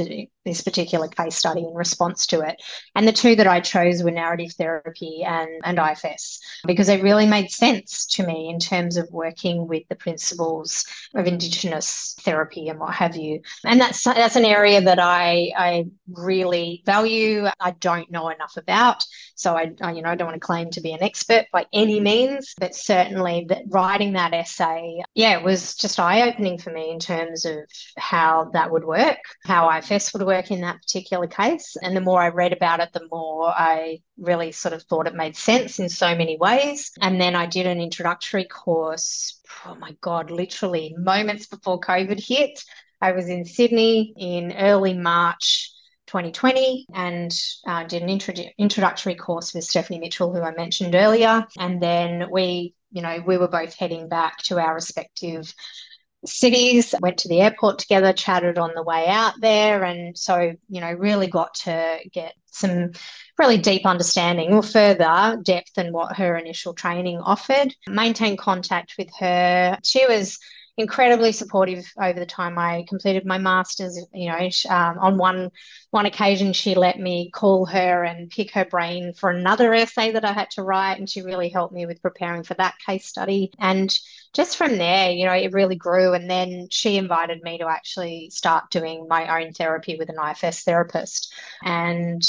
this 0.44 0.62
particular 0.62 1.08
case 1.08 1.36
study 1.36 1.60
in 1.60 1.74
response 1.74 2.26
to 2.26 2.40
it. 2.40 2.56
And 2.94 3.06
the 3.06 3.12
two 3.12 3.36
that 3.36 3.46
I 3.46 3.60
chose 3.60 4.02
were 4.02 4.10
narrative 4.10 4.52
therapy 4.52 5.22
and 5.26 5.48
and 5.64 5.78
IFS 5.78 6.40
because 6.66 6.86
they 6.86 7.00
really 7.00 7.26
made 7.26 7.50
sense 7.50 8.06
to 8.06 8.26
me 8.26 8.48
in 8.48 8.58
terms 8.58 8.96
of 8.96 9.08
working 9.10 9.66
with 9.66 9.82
the 9.88 9.96
principles 9.96 10.84
of 11.14 11.26
Indigenous 11.26 12.16
therapy 12.20 12.68
and 12.68 12.78
what 12.78 12.94
have 12.94 13.16
you. 13.16 13.40
And 13.64 13.80
that's 13.80 14.02
that's 14.04 14.36
an 14.36 14.44
area 14.44 14.80
that 14.80 14.98
I 14.98 15.52
I 15.56 15.86
really 16.12 16.82
value. 16.86 17.46
I 17.60 17.72
don't 17.72 18.10
know 18.10 18.28
enough 18.28 18.56
about. 18.56 19.04
So 19.34 19.56
I, 19.56 19.72
I, 19.80 19.92
you 19.92 20.02
know, 20.02 20.10
I 20.10 20.14
don't 20.14 20.26
want 20.26 20.40
to 20.40 20.46
claim 20.46 20.70
to 20.70 20.80
be 20.80 20.92
an 20.92 21.02
expert 21.02 21.46
by 21.52 21.66
any 21.72 22.00
means, 22.00 22.54
but 22.58 22.74
certainly 22.74 23.46
that 23.48 23.62
writing 23.68 24.14
that 24.14 24.34
essay, 24.34 25.00
yeah, 25.14 25.42
was 25.42 25.76
just 25.76 26.00
eye 26.00 26.28
opening 26.28 26.58
for 26.58 26.70
me 26.70 26.90
in 26.98 27.16
terms 27.16 27.44
of 27.44 27.58
how 27.96 28.50
that 28.52 28.72
would 28.72 28.84
work, 28.84 29.18
how 29.44 29.70
IFS 29.70 30.12
would 30.12 30.26
work 30.26 30.50
in 30.50 30.62
that 30.62 30.82
particular 30.82 31.28
case. 31.28 31.76
And 31.80 31.96
the 31.96 32.00
more 32.00 32.20
I 32.20 32.28
read 32.28 32.52
about 32.52 32.80
it, 32.80 32.92
the 32.92 33.06
more 33.10 33.48
I 33.48 34.00
really 34.18 34.50
sort 34.50 34.74
of 34.74 34.82
thought 34.82 35.06
it 35.06 35.14
made 35.14 35.36
sense 35.36 35.78
in 35.78 35.88
so 35.88 36.16
many 36.16 36.36
ways. 36.36 36.90
And 37.00 37.20
then 37.20 37.36
I 37.36 37.46
did 37.46 37.66
an 37.66 37.80
introductory 37.80 38.44
course, 38.44 39.40
oh 39.64 39.76
my 39.76 39.96
God, 40.00 40.32
literally 40.32 40.94
moments 40.98 41.46
before 41.46 41.80
COVID 41.80 42.20
hit. 42.20 42.64
I 43.00 43.12
was 43.12 43.28
in 43.28 43.44
Sydney 43.44 44.12
in 44.16 44.52
early 44.56 44.94
March 44.94 45.70
2020 46.08 46.86
and 46.94 47.32
uh, 47.66 47.84
did 47.84 48.02
an 48.02 48.08
intro- 48.08 48.34
introductory 48.58 49.14
course 49.14 49.54
with 49.54 49.62
Stephanie 49.62 50.00
Mitchell, 50.00 50.34
who 50.34 50.42
I 50.42 50.52
mentioned 50.52 50.96
earlier. 50.96 51.46
And 51.58 51.80
then 51.80 52.28
we, 52.32 52.74
you 52.90 53.02
know, 53.02 53.22
we 53.24 53.38
were 53.38 53.48
both 53.48 53.74
heading 53.74 54.08
back 54.08 54.38
to 54.44 54.58
our 54.58 54.74
respective 54.74 55.54
cities, 56.24 56.94
went 57.00 57.18
to 57.18 57.28
the 57.28 57.40
airport 57.40 57.78
together, 57.78 58.12
chatted 58.12 58.58
on 58.58 58.72
the 58.74 58.82
way 58.82 59.06
out 59.06 59.34
there. 59.40 59.84
And 59.84 60.16
so, 60.16 60.52
you 60.68 60.80
know, 60.80 60.92
really 60.92 61.26
got 61.26 61.54
to 61.54 61.98
get 62.12 62.34
some 62.46 62.92
really 63.38 63.58
deep 63.58 63.86
understanding 63.86 64.52
or 64.52 64.62
further 64.62 65.38
depth 65.42 65.74
than 65.74 65.92
what 65.92 66.16
her 66.16 66.36
initial 66.36 66.74
training 66.74 67.18
offered. 67.18 67.74
Maintain 67.86 68.36
contact 68.36 68.94
with 68.98 69.08
her. 69.18 69.78
She 69.84 70.04
was 70.06 70.38
incredibly 70.78 71.32
supportive 71.32 71.84
over 72.00 72.18
the 72.18 72.26
time 72.26 72.56
I 72.56 72.84
completed 72.88 73.26
my 73.26 73.36
masters. 73.36 73.98
You 74.14 74.30
know, 74.30 74.48
um, 74.70 74.98
on 74.98 75.18
one 75.18 75.50
one 75.90 76.06
occasion, 76.06 76.52
she 76.52 76.74
let 76.74 76.98
me 76.98 77.30
call 77.32 77.66
her 77.66 78.04
and 78.04 78.30
pick 78.30 78.52
her 78.52 78.64
brain 78.64 79.12
for 79.12 79.30
another 79.30 79.74
essay 79.74 80.12
that 80.12 80.24
I 80.24 80.32
had 80.32 80.50
to 80.52 80.62
write, 80.62 80.98
and 80.98 81.10
she 81.10 81.22
really 81.22 81.48
helped 81.48 81.74
me 81.74 81.86
with 81.86 82.02
preparing 82.02 82.44
for 82.44 82.54
that 82.54 82.74
case 82.86 83.06
study. 83.06 83.52
And 83.58 83.96
just 84.34 84.56
from 84.56 84.78
there, 84.78 85.10
you 85.10 85.26
know, 85.26 85.32
it 85.32 85.52
really 85.52 85.76
grew. 85.76 86.14
And 86.14 86.30
then 86.30 86.68
she 86.70 86.96
invited 86.96 87.42
me 87.42 87.58
to 87.58 87.68
actually 87.68 88.30
start 88.30 88.70
doing 88.70 89.06
my 89.08 89.42
own 89.42 89.52
therapy 89.52 89.96
with 89.98 90.08
an 90.10 90.16
IFS 90.18 90.64
therapist, 90.64 91.32
and 91.62 92.22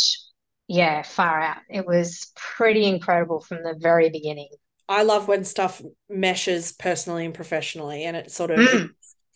yeah, 0.68 1.02
far 1.02 1.42
out. 1.42 1.62
It 1.68 1.86
was 1.86 2.32
pretty 2.36 2.86
incredible 2.86 3.42
from 3.42 3.64
the 3.64 3.76
very 3.78 4.10
beginning. 4.10 4.50
I 4.88 5.04
love 5.04 5.28
when 5.28 5.44
stuff 5.44 5.82
meshes 6.10 6.72
personally 6.72 7.26
and 7.26 7.34
professionally 7.34 8.06
and 8.06 8.18
it 8.18 8.32
sort 8.32 8.52
of 8.52 8.60
mm. 8.60 8.90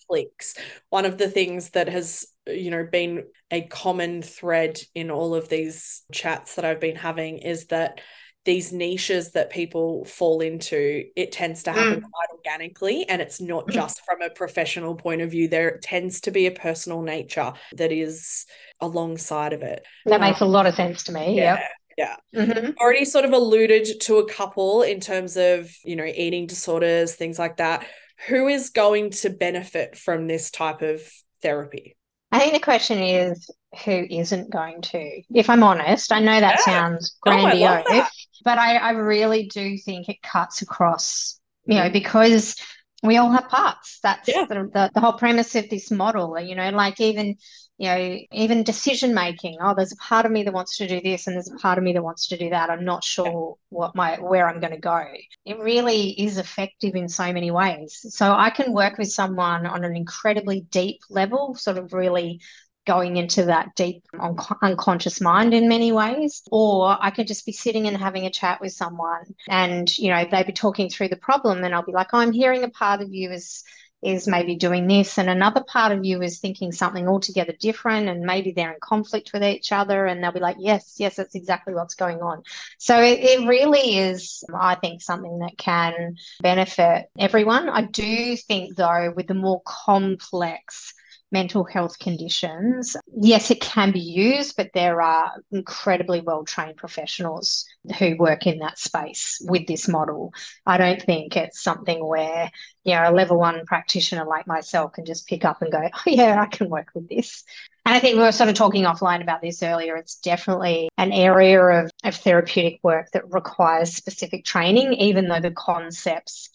clicks. 0.07 0.55
One 0.89 1.05
of 1.05 1.17
the 1.17 1.29
things 1.29 1.71
that 1.71 1.89
has, 1.89 2.25
you 2.47 2.71
know, 2.71 2.87
been 2.91 3.25
a 3.51 3.61
common 3.61 4.21
thread 4.23 4.79
in 4.95 5.11
all 5.11 5.35
of 5.35 5.49
these 5.49 6.03
chats 6.11 6.55
that 6.55 6.65
I've 6.65 6.79
been 6.79 6.95
having 6.95 7.37
is 7.37 7.67
that 7.67 8.01
these 8.45 8.73
niches 8.73 9.31
that 9.31 9.49
people 9.49 10.03
fall 10.05 10.41
into, 10.41 11.05
it 11.15 11.31
tends 11.31 11.63
to 11.63 11.71
happen 11.71 12.01
mm. 12.01 12.11
quite 12.11 12.29
organically. 12.35 13.07
And 13.07 13.21
it's 13.21 13.39
not 13.39 13.67
mm. 13.67 13.71
just 13.71 14.01
from 14.03 14.21
a 14.21 14.29
professional 14.29 14.95
point 14.95 15.21
of 15.21 15.31
view. 15.31 15.47
There 15.47 15.79
tends 15.81 16.21
to 16.21 16.31
be 16.31 16.47
a 16.47 16.51
personal 16.51 17.01
nature 17.01 17.53
that 17.75 17.91
is 17.91 18.45
alongside 18.81 19.53
of 19.53 19.61
it. 19.61 19.85
That 20.05 20.21
makes 20.21 20.41
um, 20.41 20.49
a 20.49 20.51
lot 20.51 20.65
of 20.65 20.75
sense 20.75 21.03
to 21.03 21.13
me. 21.13 21.37
Yeah. 21.37 21.55
Yep. 21.55 21.69
Yeah. 21.95 22.15
Mm-hmm. 22.35 22.71
Already 22.81 23.05
sort 23.05 23.25
of 23.25 23.33
alluded 23.33 24.01
to 24.01 24.17
a 24.17 24.29
couple 24.29 24.81
in 24.81 24.99
terms 24.99 25.37
of, 25.37 25.71
you 25.85 25.95
know, 25.95 26.05
eating 26.05 26.47
disorders, 26.47 27.15
things 27.15 27.37
like 27.37 27.57
that. 27.57 27.85
Who 28.27 28.47
is 28.47 28.71
going 28.71 29.11
to 29.11 29.29
benefit 29.29 29.97
from 29.97 30.27
this 30.27 30.49
type 30.49 30.81
of 30.81 31.01
therapy? 31.41 31.95
I 32.31 32.39
think 32.39 32.53
the 32.53 32.59
question 32.59 32.97
is 32.97 33.47
who 33.85 34.07
isn't 34.09 34.51
going 34.51 34.81
to? 34.81 35.21
If 35.33 35.51
I'm 35.51 35.61
honest, 35.61 36.11
I 36.11 36.19
know 36.19 36.39
that 36.39 36.59
yeah. 36.59 36.65
sounds 36.65 37.15
grandiose, 37.21 37.83
oh, 37.87 38.01
I 38.01 38.07
but 38.43 38.57
I, 38.57 38.77
I 38.77 38.91
really 38.91 39.47
do 39.47 39.77
think 39.77 40.09
it 40.09 40.21
cuts 40.21 40.61
across, 40.61 41.39
you 41.65 41.75
know, 41.75 41.89
because 41.89 42.55
we 43.01 43.17
all 43.17 43.31
have 43.31 43.49
parts. 43.49 43.99
That's 44.01 44.27
yeah. 44.27 44.45
the, 44.45 44.69
the, 44.73 44.91
the 44.93 44.99
whole 45.01 45.13
premise 45.13 45.55
of 45.55 45.69
this 45.69 45.91
model. 45.91 46.39
You 46.39 46.55
know, 46.55 46.69
like 46.69 46.99
even 47.01 47.35
you 47.77 47.87
know, 47.87 48.17
even 48.31 48.63
decision 48.63 49.13
making. 49.13 49.57
Oh, 49.59 49.73
there's 49.75 49.91
a 49.91 49.97
part 49.97 50.25
of 50.25 50.31
me 50.31 50.43
that 50.43 50.53
wants 50.53 50.77
to 50.77 50.87
do 50.87 51.01
this, 51.01 51.25
and 51.25 51.35
there's 51.35 51.51
a 51.51 51.57
part 51.57 51.77
of 51.77 51.83
me 51.83 51.93
that 51.93 52.03
wants 52.03 52.27
to 52.27 52.37
do 52.37 52.49
that. 52.51 52.69
I'm 52.69 52.85
not 52.85 53.03
sure 53.03 53.57
what 53.69 53.95
my 53.95 54.19
where 54.19 54.47
I'm 54.47 54.59
going 54.59 54.73
to 54.73 54.79
go. 54.79 55.03
It 55.45 55.59
really 55.59 56.11
is 56.11 56.37
effective 56.37 56.95
in 56.95 57.09
so 57.09 57.33
many 57.33 57.51
ways. 57.51 58.05
So 58.09 58.31
I 58.31 58.51
can 58.51 58.73
work 58.73 58.97
with 58.97 59.11
someone 59.11 59.65
on 59.65 59.83
an 59.83 59.95
incredibly 59.95 60.61
deep 60.61 61.01
level, 61.09 61.55
sort 61.55 61.77
of 61.77 61.93
really 61.93 62.41
going 62.85 63.17
into 63.17 63.45
that 63.45 63.75
deep 63.75 64.03
un- 64.19 64.37
unconscious 64.61 65.21
mind 65.21 65.53
in 65.53 65.67
many 65.67 65.91
ways 65.91 66.43
or 66.51 66.97
i 66.99 67.09
could 67.09 67.27
just 67.27 67.45
be 67.45 67.51
sitting 67.51 67.87
and 67.87 67.97
having 67.97 68.25
a 68.25 68.31
chat 68.31 68.59
with 68.61 68.71
someone 68.73 69.23
and 69.49 69.97
you 69.97 70.09
know 70.09 70.25
they'd 70.29 70.47
be 70.47 70.53
talking 70.53 70.89
through 70.89 71.07
the 71.07 71.15
problem 71.15 71.63
and 71.63 71.73
i'll 71.73 71.85
be 71.85 71.91
like 71.91 72.09
oh, 72.13 72.19
i'm 72.19 72.31
hearing 72.31 72.63
a 72.63 72.69
part 72.69 73.01
of 73.01 73.13
you 73.13 73.31
is 73.31 73.63
is 74.03 74.27
maybe 74.27 74.55
doing 74.55 74.87
this 74.87 75.17
and 75.17 75.29
another 75.29 75.63
part 75.63 75.91
of 75.91 76.03
you 76.03 76.21
is 76.21 76.39
thinking 76.39 76.71
something 76.71 77.07
altogether 77.07 77.53
different 77.59 78.09
and 78.09 78.21
maybe 78.21 78.51
they're 78.51 78.73
in 78.73 78.79
conflict 78.81 79.31
with 79.33 79.43
each 79.43 79.71
other 79.71 80.05
and 80.05 80.21
they'll 80.21 80.33
be 80.33 80.39
like 80.39 80.57
yes 80.59 80.95
yes 80.99 81.15
that's 81.15 81.35
exactly 81.35 81.73
what's 81.73 81.95
going 81.95 82.19
on. 82.19 82.43
So 82.77 83.01
it, 83.01 83.19
it 83.19 83.47
really 83.47 83.97
is 83.97 84.43
i 84.53 84.75
think 84.75 85.01
something 85.01 85.39
that 85.39 85.57
can 85.57 86.17
benefit 86.41 87.09
everyone. 87.17 87.69
I 87.69 87.83
do 87.83 88.35
think 88.35 88.75
though 88.75 89.13
with 89.15 89.27
the 89.27 89.33
more 89.33 89.61
complex 89.65 90.93
mental 91.33 91.63
health 91.65 91.99
conditions, 91.99 92.95
yes, 93.19 93.51
it 93.51 93.59
can 93.59 93.91
be 93.91 93.99
used, 93.99 94.55
but 94.55 94.69
there 94.73 95.01
are 95.01 95.31
incredibly 95.51 96.21
well 96.21 96.45
trained 96.45 96.77
professionals 96.77 97.65
who 97.97 98.15
work 98.17 98.47
in 98.47 98.59
that 98.59 98.77
space 98.77 99.41
with 99.49 99.67
this 99.67 99.89
model. 99.89 100.31
I 100.65 100.77
don't 100.77 101.01
think 101.01 101.35
it's 101.35 101.61
something 101.61 102.05
where, 102.05 102.49
you 102.83 102.93
know, 102.93 103.09
a 103.09 103.11
level 103.11 103.39
one 103.39 103.65
practitioner 103.65 104.25
like 104.25 104.47
myself 104.47 104.93
can 104.93 105.05
just 105.05 105.27
pick 105.27 105.43
up 105.43 105.61
and 105.61 105.71
go, 105.71 105.81
oh, 105.91 106.01
yeah, 106.05 106.39
I 106.39 106.45
can 106.45 106.69
work 106.69 106.89
with 106.93 107.09
this. 107.09 107.43
And 107.85 107.95
I 107.95 107.99
think 107.99 108.15
we 108.15 108.21
were 108.21 108.31
sort 108.31 108.49
of 108.49 108.55
talking 108.55 108.83
offline 108.83 109.21
about 109.21 109.41
this 109.41 109.61
earlier. 109.61 109.97
It's 109.97 110.15
definitely 110.15 110.89
an 110.97 111.11
area 111.11 111.61
of, 111.61 111.91
of 112.03 112.15
therapeutic 112.15 112.79
work 112.83 113.09
that 113.11 113.33
requires 113.33 113.93
specific 113.93 114.45
training, 114.45 114.93
even 114.93 115.27
though 115.27 115.41
the 115.41 115.51
concepts 115.51 116.49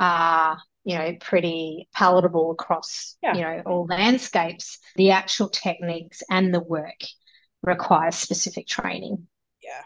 are 0.00 0.58
you 0.84 0.96
know 0.96 1.14
pretty 1.20 1.88
palatable 1.94 2.50
across 2.50 3.16
yeah. 3.22 3.34
you 3.34 3.40
know 3.42 3.62
all 3.66 3.86
landscapes 3.86 4.78
the 4.96 5.10
actual 5.10 5.48
techniques 5.48 6.22
and 6.30 6.52
the 6.52 6.60
work 6.60 7.00
require 7.62 8.10
specific 8.10 8.66
training 8.66 9.26
yeah 9.62 9.82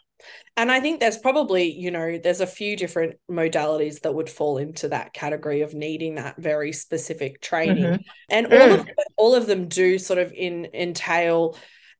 and 0.56 0.72
i 0.72 0.80
think 0.80 0.98
there's 0.98 1.18
probably 1.18 1.70
you 1.70 1.90
know 1.90 2.18
there's 2.18 2.40
a 2.40 2.46
few 2.46 2.76
different 2.76 3.16
modalities 3.30 4.00
that 4.00 4.14
would 4.14 4.30
fall 4.30 4.56
into 4.58 4.88
that 4.88 5.12
category 5.12 5.60
of 5.60 5.74
needing 5.74 6.14
that 6.14 6.36
very 6.38 6.72
specific 6.72 7.40
training 7.40 7.84
mm-hmm. 7.84 8.02
and 8.30 8.46
all 8.46 8.58
mm. 8.58 8.80
of 8.80 8.86
them, 8.86 8.94
all 9.16 9.34
of 9.34 9.46
them 9.46 9.68
do 9.68 9.98
sort 9.98 10.18
of 10.18 10.32
in 10.32 10.68
entail 10.72 11.56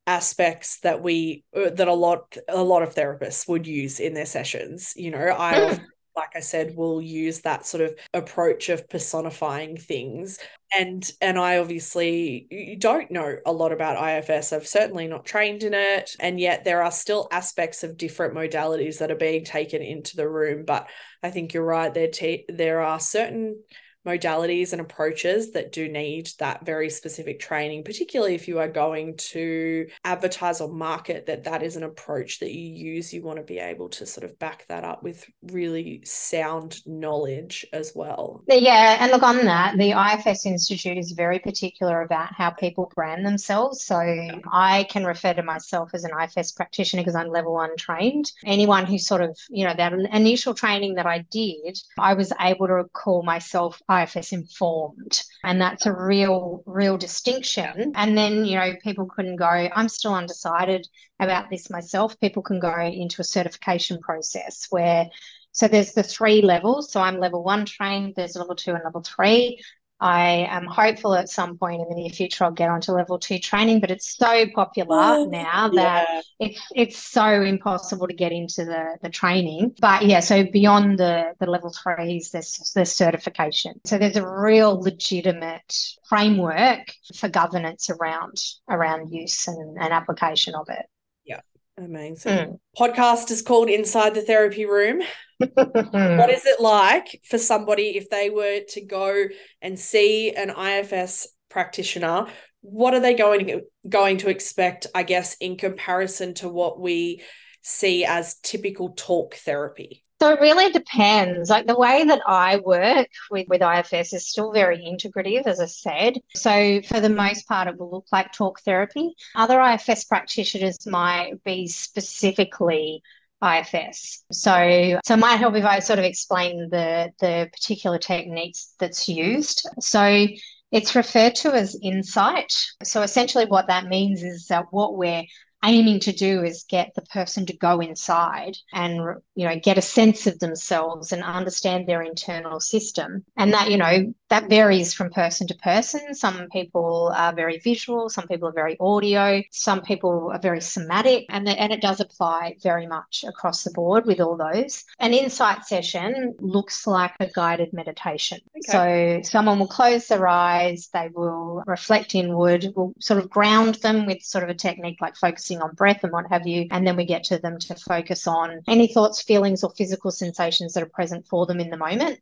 aspects 0.07 0.79
that 0.81 1.03
we 1.03 1.45
uh, 1.55 1.69
that 1.71 1.89
a 1.89 1.93
lot 1.93 2.37
a 2.49 2.63
lot 2.63 2.83
of 2.83 2.95
therapists 2.95 3.49
would 3.49 3.67
use 3.67 4.01
in 4.01 4.15
their 4.15 4.25
sessions 4.25 4.95
you 4.97 5.11
know 5.11 5.35
i 5.39 5.55
mm 5.55 5.81
like 6.17 6.35
I 6.35 6.41
said, 6.41 6.77
will 6.77 7.01
use 7.03 7.41
that 7.41 7.67
sort 7.67 7.83
of 7.83 7.95
approach 8.15 8.69
of 8.69 8.89
personifying 8.89 9.77
things. 9.77 10.39
And 10.75 11.09
and 11.21 11.39
I 11.39 11.59
obviously 11.59 12.77
don't 12.81 13.11
know 13.11 13.37
a 13.45 13.53
lot 13.53 13.73
about 13.73 14.03
IFS. 14.03 14.53
I've 14.53 14.67
certainly 14.67 15.07
not 15.07 15.25
trained 15.25 15.63
in 15.63 15.75
it. 15.75 16.17
And 16.19 16.41
yet 16.41 16.65
there 16.65 16.83
are 16.83 16.91
still 16.91 17.29
aspects 17.31 17.85
of 17.85 17.97
different 17.97 18.35
modalities 18.35 18.99
that 18.99 19.11
are 19.11 19.17
being 19.17 19.45
taken 19.45 19.83
into 19.83 20.17
the 20.17 20.29
room. 20.29 20.65
But 20.65 20.89
I 21.23 21.31
think 21.31 21.55
you're 21.55 21.65
right. 21.65 21.93
There, 21.93 22.11
te- 22.11 22.47
there 22.49 22.81
are 22.81 22.99
certain 22.99 23.63
modalities 24.07 24.73
and 24.73 24.81
approaches 24.81 25.53
that 25.53 25.73
do 25.73 25.89
need 25.89 26.31
that 26.39 26.65
very 26.65 26.89
specific 26.89 27.41
training 27.41 27.83
particularly 27.83 28.35
if 28.35 28.47
you 28.47 28.59
are 28.59 28.69
going 28.69 29.17
to 29.17 29.87
advertise 30.05 30.61
or 30.61 30.69
market 30.69 31.27
that 31.27 31.45
that 31.45 31.63
is 31.63 31.77
an 31.77 31.83
approach 31.83 32.39
that 32.39 32.53
you 32.53 32.95
use 32.95 33.13
you 33.13 33.23
want 33.23 33.39
to 33.39 33.43
be 33.43 33.59
able 33.59 33.89
to 33.89 34.07
sort 34.07 34.25
of 34.25 34.39
back 34.39 34.65
that 34.69 34.85
up 34.85 35.03
with 35.03 35.27
really 35.51 36.03
sound 36.05 36.81
knowledge 36.87 37.67
as 37.73 37.93
well. 37.95 38.43
Yeah 38.49 38.97
and 39.01 39.11
look 39.11 39.23
on 39.23 39.45
that 39.45 39.77
the 39.77 39.91
ifs 39.91 40.47
institute 40.47 40.99
is 40.99 41.13
very 41.13 41.39
particular 41.39 42.03
about 42.03 42.33
how 42.33 42.51
people 42.51 42.93
brand 42.95 43.27
themselves. 43.27 43.85
So 43.85 44.01
yeah. 44.01 44.39
i 44.53 44.85
can 44.85 45.05
refer 45.05 45.35
to 45.35 45.43
myself 45.43 45.91
as 45.95 46.05
an 46.05 46.13
ifs 46.23 46.53
practitioner 46.53 47.03
because 47.03 47.17
i'm 47.17 47.29
level 47.29 47.55
one 47.55 47.77
trained. 47.77 48.31
Anyone 48.45 48.87
who 48.87 48.99
sort 48.99 49.23
of 49.23 49.37
you 49.51 49.67
know 49.67 49.75
that 49.77 49.93
initial 49.93 50.55
training 50.55 50.95
that 50.95 51.07
i 51.07 51.19
did 51.31 51.79
i 51.99 52.15
was 52.15 52.33
able 52.41 52.69
to 52.69 52.85
call 52.93 53.23
myself 53.23 53.81
IFS 54.03 54.33
informed. 54.33 55.23
And 55.45 55.61
that's 55.61 55.87
a 55.87 55.93
real, 55.93 56.63
real 56.67 56.97
distinction. 56.97 57.93
And 57.95 58.17
then, 58.17 58.45
you 58.45 58.57
know, 58.57 58.75
people 58.83 59.07
can 59.07 59.37
go, 59.37 59.47
I'm 59.47 59.89
still 59.89 60.15
undecided 60.15 60.87
about 61.21 61.51
this 61.51 61.71
myself. 61.71 62.19
People 62.21 62.43
can 62.43 62.61
go 62.61 62.79
into 62.81 63.21
a 63.21 63.25
certification 63.25 63.99
process 64.01 64.67
where 64.71 65.09
so 65.53 65.69
there's 65.69 65.93
the 65.93 66.03
three 66.03 66.43
levels. 66.43 66.93
So 66.93 67.01
I'm 67.01 67.19
level 67.19 67.43
one 67.43 67.65
trained, 67.65 68.13
there's 68.15 68.37
level 68.37 68.55
two 68.55 68.75
and 68.75 68.85
level 68.85 69.03
three. 69.03 69.59
I 69.99 70.47
am 70.51 70.67
hopeful 70.67 71.15
at 71.15 71.31
some 71.31 71.57
point 71.57 71.81
in 71.81 71.89
the 71.89 71.95
near 71.95 72.11
future 72.11 72.45
I'll 72.45 72.51
get 72.51 72.69
onto 72.69 72.93
level 72.93 73.19
two 73.19 73.39
training, 73.39 73.81
but 73.81 73.91
it's 73.91 74.17
so 74.17 74.47
popular 74.55 74.99
oh, 74.99 75.25
now 75.25 75.69
that 75.71 76.07
yeah. 76.09 76.21
it's 76.39 76.61
it's 76.75 76.99
so 76.99 77.41
impossible 77.43 78.07
to 78.07 78.13
get 78.13 78.31
into 78.31 78.67
the 78.67 78.99
the 79.01 79.09
training. 79.09 79.75
But 79.81 80.05
yeah, 80.05 80.21
so 80.21 80.45
beyond 80.45 80.99
the 80.99 81.33
the 81.41 81.47
level 81.47 81.73
threes, 81.73 82.31
there's 82.31 82.73
there's 82.75 82.93
certification. 82.93 83.81
So 83.87 83.97
there's 83.97 84.17
a 84.17 84.29
real 84.29 84.79
legitimate 84.79 85.75
framework 86.07 86.93
for 87.15 87.31
governance 87.31 87.89
around 87.89 88.37
around 88.69 89.11
use 89.11 89.49
and, 89.49 89.79
and 89.79 89.93
application 89.95 90.55
of 90.55 90.69
it. 90.69 90.85
Yeah, 91.25 91.41
amazing. 91.79 92.33
Mm. 92.33 92.59
Podcast 92.79 93.31
is 93.31 93.41
called 93.41 93.71
Inside 93.71 94.15
the 94.15 94.23
Therapy 94.23 94.67
Room 94.67 95.03
what 95.39 96.31
is 96.31 96.47
it 96.47 96.61
like 96.61 97.21
for 97.25 97.39
somebody 97.39 97.97
if 97.97 98.11
they 98.11 98.31
were 98.31 98.61
to 98.71 98.81
go 98.85 99.27
and 99.63 99.79
see 99.79 100.33
an 100.33 100.51
IFS 100.51 101.29
practitioner? 101.49 102.27
What 102.63 102.95
are 102.95 103.01
they 103.01 103.15
going 103.15 103.47
to, 103.47 103.63
going 103.89 104.19
to 104.19 104.29
expect, 104.29 104.87
I 104.95 105.03
guess, 105.03 105.37
in 105.37 105.57
comparison 105.57 106.35
to 106.35 106.49
what 106.49 106.81
we 106.81 107.23
see 107.63 108.05
as 108.05 108.37
typical 108.43 108.91
talk 108.91 109.35
therapy? 109.37 110.05
So 110.21 110.33
it 110.33 110.41
really 110.41 110.73
depends. 110.73 111.51
Like 111.51 111.67
the 111.67 111.79
way 111.79 112.05
that 112.05 112.23
I 112.27 112.57
work 112.65 113.09
with, 113.31 113.49
with 113.49 113.61
IFS 113.61 114.15
is 114.15 114.27
still 114.27 114.51
very 114.51 114.79
integrative, 114.79 115.47
as 115.47 115.61
I 115.61 115.67
said. 115.67 116.15
So 116.35 116.81
for 116.83 117.01
the 117.01 117.11
most 117.11 117.47
part, 117.47 117.69
it 117.69 117.79
will 117.79 117.91
look 117.91 118.07
like 118.11 118.33
talk 118.33 118.61
therapy. 118.61 119.15
Other 119.35 119.61
IFS 119.61 120.05
practitioners 120.05 120.87
might 120.87 121.45
be 121.45 121.67
specifically 121.69 123.03
IFS. 123.43 124.25
So, 124.33 124.99
so 125.05 125.15
it 125.15 125.19
might 125.19 125.37
help 125.37 125.55
if 125.55 125.65
I 125.65 125.79
sort 125.81 125.99
of 125.99 126.05
explain 126.05 126.69
the 126.71 127.13
the 127.21 127.49
particular 127.53 127.99
techniques 127.99 128.75
that's 128.79 129.09
used. 129.09 129.69
So 129.81 130.27
it's 130.73 130.97
referred 130.97 131.35
to 131.37 131.53
as 131.53 131.79
insight. 131.83 132.53
So 132.83 133.03
essentially 133.03 133.47
what 133.47 133.69
that 133.69 133.87
means 133.87 134.23
is 134.23 134.47
that 134.49 134.67
what 134.71 134.97
we're 134.97 135.25
aiming 135.67 136.01
to 136.01 136.13
do 136.13 136.43
is 136.43 136.65
get 136.69 136.95
the 136.95 137.03
person 137.03 137.47
to 137.47 137.57
go 137.57 137.81
inside 137.81 138.57
and 138.73 138.95
you 139.35 139.47
know 139.49 139.59
get 139.59 139.79
a 139.79 139.83
sense 139.83 140.27
of 140.27 140.39
themselves 140.39 141.13
and 141.13 141.23
understand 141.23 141.87
their 141.87 142.03
internal 142.03 142.61
system. 142.61 143.25
And 143.37 143.53
that 143.53 143.71
you 143.71 143.77
know 143.77 144.15
that 144.29 144.49
varies 144.49 144.95
from 144.95 145.11
person 145.11 145.47
to 145.49 145.55
person. 145.57 146.15
Some 146.15 146.49
people 146.51 147.13
are 147.15 147.33
very 147.33 147.59
visual 147.59 148.09
some 148.09 148.27
people 148.27 148.49
are 148.49 148.53
very 148.53 148.77
audio 148.81 149.43
some 149.51 149.83
people 149.83 150.31
are 150.33 150.41
very 150.41 150.61
somatic 150.61 151.27
and, 151.29 151.47
the, 151.47 151.59
and 151.61 151.73
it 151.73 151.81
does 151.81 152.01
apply 152.01 152.57
very 152.63 152.87
much 152.87 153.25
across 153.27 153.65
the 153.65 153.71
board 153.73 154.07
with 154.07 154.21
all 154.21 154.37
those. 154.37 154.85
An 154.99 155.13
insight 155.13 155.65
session 155.65 156.35
looks 156.41 156.87
like 156.87 157.13
a 157.21 157.29
guided 157.35 157.73
meditation. 157.73 158.39
Okay. 158.57 159.23
so 159.23 159.29
someone 159.29 159.59
will 159.59 159.67
close 159.67 160.07
their 160.09 160.27
eyes 160.29 160.89
they 160.93 161.09
will 161.15 161.63
reflect 161.67 162.15
inward 162.15 162.67
will 162.75 162.93
sort 163.01 163.21
of 163.23 163.31
ground 163.31 163.77
them 163.77 164.07
with 164.07 164.23
sort 164.23 164.45
of 164.45 164.51
a 164.51 164.55
technique 164.55 164.99
like 165.01 165.17
focus 165.17 165.51
focusing 165.57 165.69
on 165.69 165.75
breath 165.75 166.03
and 166.05 166.13
what 166.13 166.27
have 166.31 166.47
you. 166.47 166.67
And 166.71 166.87
then 166.87 166.97
we 166.97 167.05
get 167.05 167.25
to 167.25 167.39
them 167.39 167.59
to 167.59 167.75
focus 167.75 168.27
on 168.27 168.63
any 168.69 168.89
thoughts, 168.89 169.23
feelings, 169.23 169.63
or 169.65 169.73
physical 169.77 170.11
sensations 170.11 170.75
that 170.75 170.83
are 170.83 170.89
present 170.89 171.27
for 171.27 171.47
them 171.47 171.61
in 171.61 171.71
the 171.71 171.77
moment. 171.77 172.21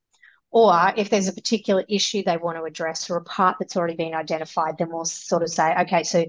Or 0.51 0.93
if 0.97 1.11
there's 1.11 1.29
a 1.29 1.33
particular 1.33 1.85
issue 1.89 2.23
they 2.23 2.37
want 2.37 2.59
to 2.59 2.65
address 2.65 3.11
or 3.11 3.17
a 3.17 3.25
part 3.25 3.57
that's 3.59 3.77
already 3.77 3.97
been 3.97 4.15
identified, 4.15 4.79
then 4.79 4.89
we'll 4.91 5.05
sort 5.05 5.43
of 5.43 5.51
say, 5.51 5.75
okay, 5.81 6.05
so 6.05 6.25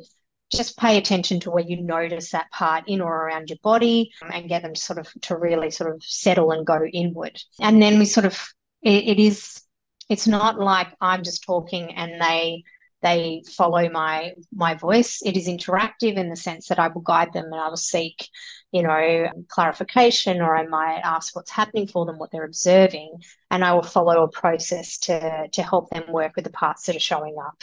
just 0.51 0.77
pay 0.77 0.97
attention 0.97 1.39
to 1.41 1.51
where 1.51 1.63
you 1.63 1.81
notice 1.81 2.31
that 2.31 2.49
part 2.51 2.85
in 2.87 3.01
or 3.01 3.13
around 3.13 3.49
your 3.49 3.59
body 3.61 4.11
and 4.31 4.49
get 4.49 4.61
them 4.61 4.73
to 4.73 4.81
sort 4.81 4.99
of 4.99 5.07
to 5.21 5.35
really 5.35 5.69
sort 5.71 5.93
of 5.93 6.03
settle 6.03 6.51
and 6.51 6.65
go 6.65 6.83
inward. 6.91 7.39
And 7.59 7.81
then 7.81 7.99
we 7.99 8.05
sort 8.05 8.25
of 8.25 8.39
it, 8.81 9.07
it 9.07 9.19
is 9.19 9.61
it's 10.07 10.27
not 10.27 10.59
like 10.59 10.87
I'm 11.01 11.23
just 11.23 11.43
talking 11.43 11.93
and 11.95 12.21
they 12.21 12.63
they 13.05 13.43
follow 13.55 13.87
my 13.89 14.33
my 14.53 14.73
voice. 14.73 15.21
It 15.23 15.37
is 15.37 15.47
interactive 15.47 16.15
in 16.15 16.29
the 16.29 16.35
sense 16.35 16.67
that 16.67 16.79
I 16.79 16.87
will 16.87 17.01
guide 17.01 17.33
them 17.33 17.45
and 17.45 17.61
I 17.61 17.69
will 17.69 17.77
seek, 17.77 18.27
you 18.71 18.81
know, 18.81 19.29
clarification 19.47 20.41
or 20.41 20.57
I 20.57 20.65
might 20.65 21.01
ask 21.03 21.35
what's 21.35 21.51
happening 21.51 21.87
for 21.87 22.05
them, 22.05 22.17
what 22.17 22.31
they're 22.31 22.45
observing, 22.45 23.11
and 23.51 23.63
I 23.63 23.73
will 23.73 23.83
follow 23.83 24.23
a 24.23 24.27
process 24.27 24.97
to 24.99 25.47
to 25.51 25.63
help 25.63 25.91
them 25.91 26.11
work 26.11 26.35
with 26.35 26.45
the 26.45 26.51
parts 26.51 26.87
that 26.87 26.95
are 26.95 26.99
showing 27.11 27.35
up. 27.39 27.61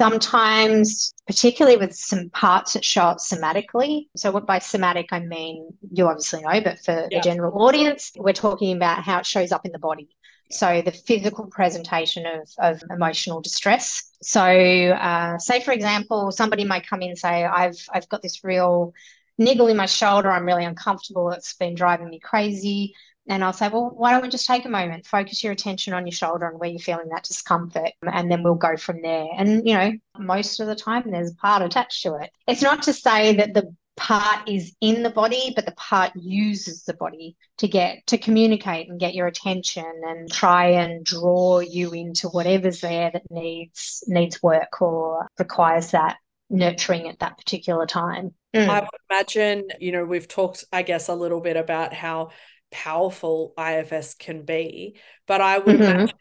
Sometimes, 0.00 1.12
particularly 1.26 1.76
with 1.76 1.94
some 1.94 2.30
parts 2.30 2.72
that 2.72 2.84
show 2.84 3.02
up 3.02 3.18
somatically. 3.18 4.06
So, 4.16 4.30
what 4.30 4.46
by 4.46 4.60
somatic 4.60 5.08
I 5.12 5.18
mean, 5.20 5.68
you 5.92 6.06
obviously 6.06 6.42
know, 6.42 6.60
but 6.60 6.78
for 6.78 7.08
yeah. 7.10 7.18
the 7.18 7.20
general 7.22 7.60
audience, 7.60 8.12
we're 8.16 8.32
talking 8.32 8.76
about 8.76 9.02
how 9.02 9.18
it 9.18 9.26
shows 9.26 9.50
up 9.50 9.66
in 9.66 9.72
the 9.72 9.80
body. 9.80 10.08
So 10.50 10.82
the 10.82 10.92
physical 10.92 11.46
presentation 11.46 12.24
of, 12.26 12.48
of 12.58 12.82
emotional 12.90 13.40
distress. 13.40 14.10
So 14.22 14.42
uh, 14.42 15.38
say 15.38 15.60
for 15.60 15.72
example, 15.72 16.30
somebody 16.30 16.64
might 16.64 16.86
come 16.86 17.02
in 17.02 17.10
and 17.10 17.18
say, 17.18 17.44
I've 17.44 17.84
I've 17.92 18.08
got 18.08 18.22
this 18.22 18.44
real 18.44 18.92
niggle 19.38 19.66
in 19.68 19.76
my 19.76 19.86
shoulder, 19.86 20.30
I'm 20.30 20.46
really 20.46 20.64
uncomfortable, 20.64 21.30
it's 21.30 21.54
been 21.54 21.74
driving 21.74 22.08
me 22.08 22.20
crazy. 22.20 22.94
And 23.28 23.42
I'll 23.42 23.52
say, 23.52 23.68
well, 23.68 23.90
why 23.92 24.12
don't 24.12 24.22
we 24.22 24.28
just 24.28 24.46
take 24.46 24.64
a 24.66 24.68
moment, 24.68 25.04
focus 25.04 25.42
your 25.42 25.52
attention 25.52 25.92
on 25.92 26.06
your 26.06 26.12
shoulder 26.12 26.46
and 26.46 26.60
where 26.60 26.70
you're 26.70 26.78
feeling 26.78 27.08
that 27.08 27.24
discomfort, 27.24 27.90
and 28.02 28.30
then 28.30 28.44
we'll 28.44 28.54
go 28.54 28.76
from 28.76 29.02
there. 29.02 29.26
And, 29.36 29.66
you 29.66 29.74
know, 29.74 29.92
most 30.16 30.60
of 30.60 30.68
the 30.68 30.76
time 30.76 31.10
there's 31.10 31.32
a 31.32 31.34
part 31.34 31.60
attached 31.62 32.04
to 32.04 32.14
it. 32.14 32.30
It's 32.46 32.62
not 32.62 32.82
to 32.82 32.92
say 32.92 33.34
that 33.34 33.52
the 33.52 33.74
part 33.96 34.48
is 34.48 34.74
in 34.80 35.02
the 35.02 35.10
body, 35.10 35.52
but 35.54 35.64
the 35.64 35.72
part 35.72 36.12
uses 36.14 36.84
the 36.84 36.94
body 36.94 37.36
to 37.58 37.66
get 37.66 38.06
to 38.06 38.18
communicate 38.18 38.88
and 38.88 39.00
get 39.00 39.14
your 39.14 39.26
attention 39.26 39.84
and 40.06 40.30
try 40.30 40.66
and 40.68 41.04
draw 41.04 41.60
you 41.60 41.92
into 41.92 42.28
whatever's 42.28 42.80
there 42.80 43.10
that 43.10 43.22
needs 43.30 44.04
needs 44.06 44.42
work 44.42 44.80
or 44.80 45.26
requires 45.38 45.92
that 45.92 46.18
nurturing 46.50 47.08
at 47.08 47.18
that 47.20 47.38
particular 47.38 47.86
time. 47.86 48.34
Mm. 48.54 48.68
I 48.68 48.80
would 48.80 49.00
imagine, 49.10 49.68
you 49.80 49.92
know, 49.92 50.04
we've 50.04 50.28
talked, 50.28 50.64
I 50.72 50.82
guess, 50.82 51.08
a 51.08 51.14
little 51.14 51.40
bit 51.40 51.56
about 51.56 51.92
how 51.92 52.30
powerful 52.70 53.54
IFS 53.58 54.14
can 54.14 54.44
be, 54.44 54.96
but 55.26 55.40
I 55.40 55.58
would 55.58 55.76
mm-hmm. 55.76 55.82
imagine 55.82 56.18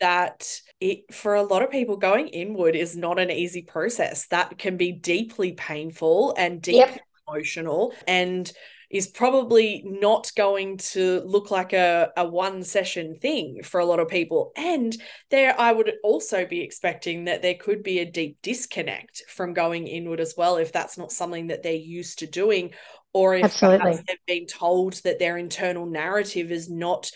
that 0.00 0.60
it 0.80 1.12
for 1.12 1.34
a 1.34 1.42
lot 1.42 1.62
of 1.62 1.70
people 1.70 1.98
going 1.98 2.28
inward 2.28 2.74
is 2.74 2.96
not 2.96 3.18
an 3.18 3.30
easy 3.30 3.60
process 3.60 4.26
that 4.28 4.56
can 4.56 4.78
be 4.78 4.92
deeply 4.92 5.52
painful 5.52 6.34
and 6.38 6.62
deeply 6.62 6.78
yep 6.78 7.00
emotional 7.30 7.94
and 8.06 8.52
is 8.90 9.06
probably 9.06 9.84
not 9.86 10.32
going 10.36 10.76
to 10.76 11.22
look 11.24 11.52
like 11.52 11.72
a, 11.72 12.10
a 12.16 12.28
one 12.28 12.62
session 12.64 13.14
thing 13.14 13.62
for 13.62 13.78
a 13.78 13.84
lot 13.84 14.00
of 14.00 14.08
people. 14.08 14.50
And 14.56 14.96
there, 15.30 15.58
I 15.58 15.72
would 15.72 15.92
also 16.02 16.44
be 16.44 16.60
expecting 16.60 17.26
that 17.26 17.40
there 17.40 17.54
could 17.54 17.84
be 17.84 18.00
a 18.00 18.10
deep 18.10 18.38
disconnect 18.42 19.22
from 19.28 19.54
going 19.54 19.86
inward 19.86 20.18
as 20.18 20.34
well, 20.36 20.56
if 20.56 20.72
that's 20.72 20.98
not 20.98 21.12
something 21.12 21.46
that 21.48 21.62
they're 21.62 21.72
used 21.72 22.18
to 22.18 22.26
doing, 22.26 22.72
or 23.12 23.36
if 23.36 23.58
perhaps 23.58 24.02
they've 24.08 24.26
been 24.26 24.46
told 24.46 24.94
that 25.04 25.20
their 25.20 25.36
internal 25.36 25.86
narrative 25.86 26.50
is 26.50 26.68
not 26.68 27.10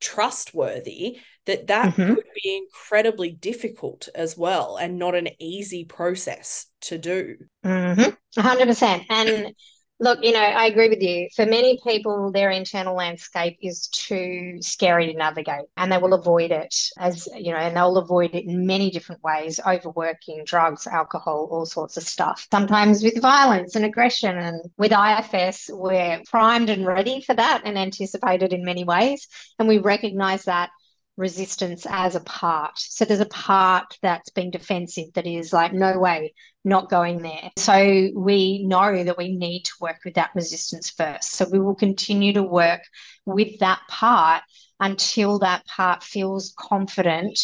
trustworthy 0.00 1.18
that 1.46 1.66
that 1.66 1.94
mm-hmm. 1.94 2.14
could 2.14 2.24
be 2.34 2.56
incredibly 2.56 3.30
difficult 3.30 4.08
as 4.14 4.36
well 4.36 4.76
and 4.76 4.98
not 4.98 5.14
an 5.14 5.28
easy 5.38 5.84
process 5.84 6.66
to 6.80 6.98
do 6.98 7.36
mm-hmm. 7.64 8.40
100% 8.40 9.04
and 9.10 9.54
look 10.00 10.18
you 10.22 10.32
know 10.32 10.40
i 10.40 10.66
agree 10.66 10.88
with 10.88 11.02
you. 11.02 11.28
For 11.34 11.46
many 11.46 11.78
people 11.84 12.30
their 12.32 12.50
internal 12.50 12.94
landscape 12.94 13.58
is 13.62 13.88
too 13.88 14.58
scary 14.60 15.12
to 15.12 15.18
navigate 15.18 15.66
and 15.76 15.90
they 15.90 15.98
will 15.98 16.14
avoid 16.14 16.50
it 16.50 16.74
as 16.98 17.28
you 17.36 17.52
know 17.52 17.58
and 17.58 17.76
they'll 17.76 17.96
avoid 17.96 18.34
it 18.34 18.44
in 18.44 18.66
many 18.66 18.90
different 18.90 19.22
ways 19.22 19.60
overworking 19.66 20.44
drugs 20.44 20.86
alcohol 20.86 21.48
all 21.50 21.66
sorts 21.66 21.96
of 21.96 22.02
stuff. 22.02 22.46
Sometimes 22.50 23.02
with 23.02 23.20
violence 23.20 23.76
and 23.76 23.84
aggression 23.84 24.36
and 24.36 24.60
with 24.76 24.92
ifs 24.92 25.70
we're 25.72 26.22
primed 26.26 26.70
and 26.70 26.86
ready 26.86 27.20
for 27.20 27.34
that 27.34 27.62
and 27.64 27.78
anticipated 27.78 28.52
in 28.52 28.64
many 28.64 28.84
ways 28.84 29.28
and 29.58 29.68
we 29.68 29.78
recognize 29.78 30.44
that 30.44 30.70
resistance 31.18 31.84
as 31.88 32.14
a 32.14 32.20
part. 32.20 32.78
So 32.78 33.04
there's 33.04 33.20
a 33.20 33.26
part 33.26 33.98
that's 34.00 34.30
being 34.30 34.50
defensive 34.50 35.12
that 35.14 35.26
is 35.26 35.52
like, 35.52 35.72
no 35.72 35.98
way, 35.98 36.32
not 36.64 36.88
going 36.88 37.20
there. 37.22 37.50
So 37.56 38.08
we 38.14 38.64
know 38.64 39.04
that 39.04 39.18
we 39.18 39.36
need 39.36 39.64
to 39.64 39.72
work 39.80 39.98
with 40.04 40.14
that 40.14 40.30
resistance 40.34 40.90
first. 40.90 41.32
So 41.32 41.46
we 41.50 41.58
will 41.58 41.74
continue 41.74 42.32
to 42.34 42.42
work 42.42 42.82
with 43.26 43.58
that 43.58 43.80
part 43.88 44.42
until 44.80 45.40
that 45.40 45.66
part 45.66 46.02
feels 46.02 46.54
confident 46.56 47.38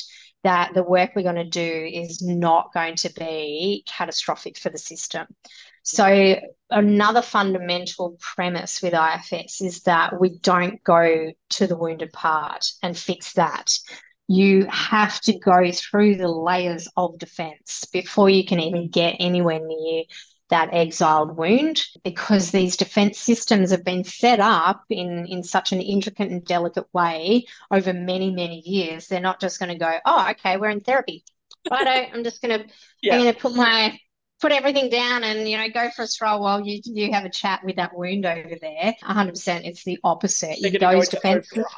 that 0.45 0.73
the 0.75 0.83
work 0.83 1.11
we're 1.17 1.23
going 1.23 1.35
to 1.35 1.45
do 1.45 1.91
is 1.93 2.23
not 2.23 2.73
going 2.73 2.95
to 2.97 3.13
be 3.15 3.83
catastrophic 3.87 4.59
for 4.59 4.71
the 4.71 4.79
system. 4.79 5.27
So, 5.83 6.37
another 6.71 7.21
fundamental 7.21 8.17
premise 8.21 8.81
with 8.81 8.95
IFS 8.95 9.61
is 9.61 9.83
that 9.83 10.19
we 10.19 10.39
don't 10.39 10.83
go 10.85 11.33
to 11.51 11.67
the 11.67 11.77
wounded 11.77 12.13
part 12.13 12.65
and 12.83 12.97
fix 12.97 13.35
that. 13.35 13.71
You 14.27 14.67
have 14.71 15.21
to 15.23 15.39
go 15.39 15.71
through 15.73 16.17
the 16.17 16.29
layers 16.29 16.89
of 16.97 17.19
defense 17.19 17.85
before 17.93 18.31
you 18.31 18.47
can 18.47 18.61
even 18.61 18.89
get 18.89 19.17
anywhere 19.19 19.61
near 19.63 20.05
that 20.51 20.73
exiled 20.73 21.37
wound 21.37 21.83
because 22.05 22.51
these 22.51 22.77
defense 22.77 23.19
systems 23.19 23.71
have 23.71 23.85
been 23.85 24.05
set 24.05 24.41
up 24.41 24.85
in, 24.91 25.27
in 25.27 25.43
such 25.43 25.73
an 25.73 25.81
intricate 25.81 26.31
and 26.31 26.45
delicate 26.45 26.87
way 26.93 27.47
over 27.71 27.93
many, 27.93 28.31
many 28.31 28.61
years. 28.61 29.09
They're 29.09 29.21
not 29.21 29.41
just 29.41 29.59
going 29.59 29.71
to 29.73 29.79
go, 29.79 29.93
oh, 30.05 30.29
okay, 30.31 30.57
we're 30.57 30.69
in 30.69 30.81
therapy. 30.81 31.25
righto, 31.71 32.13
I'm 32.13 32.25
just 32.25 32.43
gonna 32.43 32.65
Yeah. 33.03 33.15
I'm 33.15 33.21
gonna 33.21 33.35
put 33.35 33.55
my 33.55 33.99
put 34.41 34.53
everything 34.53 34.91
down 34.91 35.25
and 35.25 35.49
you 35.49 35.57
know 35.57 35.69
go 35.71 35.89
for 35.91 36.03
a 36.03 36.07
stroll 36.07 36.41
while 36.41 36.61
you 36.61 36.81
you 36.85 37.13
have 37.13 37.25
a 37.25 37.31
chat 37.31 37.65
with 37.65 37.77
that 37.77 37.97
wound 37.97 38.27
over 38.27 38.57
there. 38.61 38.95
100%, 39.03 39.67
it's 39.67 39.85
the 39.85 39.99
opposite. 40.05 40.59
You 40.59 40.79
go 40.79 41.01
defenses. 41.03 41.65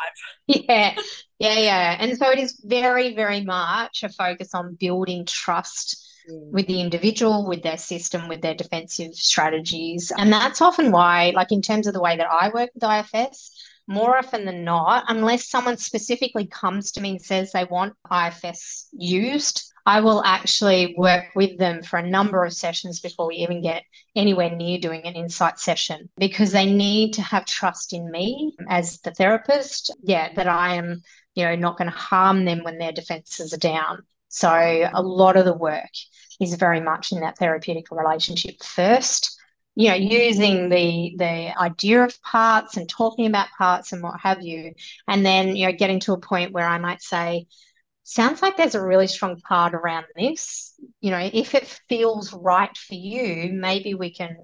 Yeah, 0.48 0.94
yeah, 1.40 1.59
yeah. 1.59 1.96
And 1.98 2.16
so 2.16 2.31
it 2.31 2.38
is 2.38 2.61
very, 2.64 3.14
very 3.14 3.42
much 3.42 4.05
a 4.05 4.09
focus 4.09 4.55
on 4.55 4.76
building 4.79 5.24
trust. 5.26 6.06
With 6.28 6.66
the 6.66 6.80
individual, 6.80 7.46
with 7.46 7.62
their 7.62 7.78
system, 7.78 8.28
with 8.28 8.40
their 8.40 8.54
defensive 8.54 9.14
strategies. 9.14 10.12
And 10.16 10.32
that's 10.32 10.60
often 10.60 10.90
why, 10.90 11.32
like 11.34 11.52
in 11.52 11.62
terms 11.62 11.86
of 11.86 11.94
the 11.94 12.00
way 12.00 12.16
that 12.16 12.30
I 12.30 12.50
work 12.50 12.70
with 12.74 12.84
IFS, 12.84 13.50
more 13.88 14.16
often 14.16 14.44
than 14.44 14.64
not, 14.64 15.04
unless 15.08 15.48
someone 15.48 15.76
specifically 15.76 16.46
comes 16.46 16.92
to 16.92 17.00
me 17.00 17.10
and 17.10 17.22
says 17.22 17.52
they 17.52 17.64
want 17.64 17.94
IFS 18.10 18.88
used, 18.92 19.72
I 19.86 20.00
will 20.00 20.24
actually 20.24 20.96
work 20.98 21.26
with 21.36 21.58
them 21.58 21.82
for 21.82 21.98
a 21.98 22.08
number 22.08 22.44
of 22.44 22.52
sessions 22.52 22.98
before 22.98 23.28
we 23.28 23.36
even 23.36 23.62
get 23.62 23.84
anywhere 24.16 24.50
near 24.50 24.78
doing 24.78 25.02
an 25.04 25.14
insight 25.14 25.60
session 25.60 26.08
because 26.16 26.50
they 26.50 26.66
need 26.66 27.12
to 27.14 27.22
have 27.22 27.46
trust 27.46 27.92
in 27.92 28.10
me 28.10 28.56
as 28.68 28.98
the 29.02 29.12
therapist. 29.12 29.94
Yeah, 30.02 30.32
that 30.34 30.48
I 30.48 30.74
am, 30.74 31.02
you 31.36 31.44
know, 31.44 31.54
not 31.54 31.78
going 31.78 31.90
to 31.90 31.96
harm 31.96 32.44
them 32.44 32.64
when 32.64 32.78
their 32.78 32.92
defenses 32.92 33.54
are 33.54 33.58
down. 33.58 34.02
So 34.28 34.50
a 34.50 35.02
lot 35.02 35.36
of 35.36 35.44
the 35.44 35.54
work 35.54 35.90
is 36.40 36.54
very 36.54 36.80
much 36.80 37.12
in 37.12 37.20
that 37.20 37.38
therapeutic 37.38 37.90
relationship 37.90 38.62
first. 38.62 39.32
You 39.78 39.90
know, 39.90 39.94
using 39.96 40.70
the 40.70 41.14
the 41.18 41.52
idea 41.60 42.02
of 42.02 42.20
parts 42.22 42.76
and 42.78 42.88
talking 42.88 43.26
about 43.26 43.48
parts 43.58 43.92
and 43.92 44.02
what 44.02 44.18
have 44.20 44.40
you, 44.42 44.72
and 45.06 45.24
then 45.24 45.54
you 45.54 45.66
know, 45.66 45.72
getting 45.72 46.00
to 46.00 46.14
a 46.14 46.20
point 46.20 46.52
where 46.52 46.66
I 46.66 46.78
might 46.78 47.02
say, 47.02 47.46
sounds 48.04 48.40
like 48.40 48.56
there's 48.56 48.74
a 48.74 48.82
really 48.82 49.06
strong 49.08 49.38
part 49.40 49.74
around 49.74 50.06
this. 50.14 50.72
You 51.00 51.10
know, 51.10 51.30
if 51.32 51.54
it 51.54 51.66
feels 51.88 52.32
right 52.32 52.74
for 52.76 52.94
you, 52.94 53.52
maybe 53.52 53.94
we 53.94 54.14
can 54.14 54.36